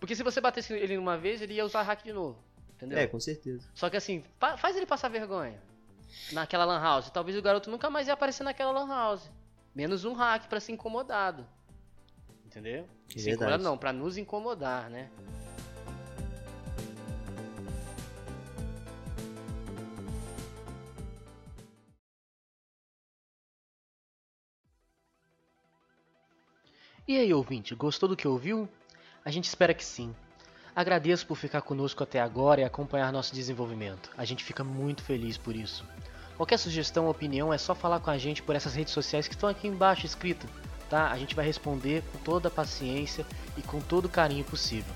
Porque 0.00 0.14
se 0.14 0.22
você 0.22 0.40
batesse 0.40 0.72
ele 0.72 0.96
uma 0.96 1.18
vez, 1.18 1.42
ele 1.42 1.54
ia 1.54 1.64
usar 1.64 1.82
hack 1.82 2.02
de 2.04 2.12
novo. 2.12 2.38
Entendeu? 2.76 2.98
É, 2.98 3.06
com 3.06 3.18
certeza. 3.18 3.68
Só 3.74 3.90
que 3.90 3.96
assim, 3.96 4.22
fa- 4.38 4.56
faz 4.56 4.76
ele 4.76 4.86
passar 4.86 5.08
vergonha. 5.08 5.60
Naquela 6.32 6.64
lan 6.64 6.80
house. 6.80 7.10
Talvez 7.10 7.36
o 7.36 7.42
garoto 7.42 7.70
nunca 7.70 7.90
mais 7.90 8.06
ia 8.06 8.14
aparecer 8.14 8.44
naquela 8.44 8.70
lan 8.70 8.86
house. 8.88 9.28
Menos 9.74 10.04
um 10.04 10.12
hack 10.12 10.46
pra 10.48 10.60
ser 10.60 10.72
incomodado. 10.72 11.46
Entendeu? 12.46 12.88
É 13.14 13.18
se 13.18 13.30
incomodar 13.30 13.58
não, 13.58 13.76
pra 13.76 13.92
nos 13.92 14.16
incomodar, 14.16 14.88
né? 14.88 15.10
E 27.08 27.16
aí, 27.16 27.32
ouvinte, 27.32 27.74
gostou 27.74 28.06
do 28.06 28.14
que 28.14 28.28
ouviu? 28.28 28.68
A 29.24 29.30
gente 29.30 29.46
espera 29.46 29.72
que 29.72 29.82
sim. 29.82 30.14
Agradeço 30.76 31.26
por 31.26 31.38
ficar 31.38 31.62
conosco 31.62 32.02
até 32.02 32.20
agora 32.20 32.60
e 32.60 32.64
acompanhar 32.64 33.10
nosso 33.10 33.34
desenvolvimento. 33.34 34.10
A 34.14 34.26
gente 34.26 34.44
fica 34.44 34.62
muito 34.62 35.02
feliz 35.02 35.38
por 35.38 35.56
isso. 35.56 35.86
Qualquer 36.36 36.58
sugestão 36.58 37.06
ou 37.06 37.10
opinião 37.10 37.50
é 37.50 37.56
só 37.56 37.74
falar 37.74 38.00
com 38.00 38.10
a 38.10 38.18
gente 38.18 38.42
por 38.42 38.54
essas 38.54 38.74
redes 38.74 38.92
sociais 38.92 39.26
que 39.26 39.32
estão 39.32 39.48
aqui 39.48 39.66
embaixo 39.66 40.04
escrito, 40.04 40.46
tá? 40.90 41.10
A 41.10 41.16
gente 41.16 41.34
vai 41.34 41.46
responder 41.46 42.02
com 42.12 42.18
toda 42.18 42.48
a 42.48 42.50
paciência 42.50 43.24
e 43.56 43.62
com 43.62 43.80
todo 43.80 44.04
o 44.04 44.10
carinho 44.10 44.44
possível. 44.44 44.92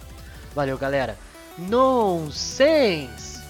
Valeu, 0.55 0.77
galera. 0.77 1.19
Nonsense! 1.57 3.42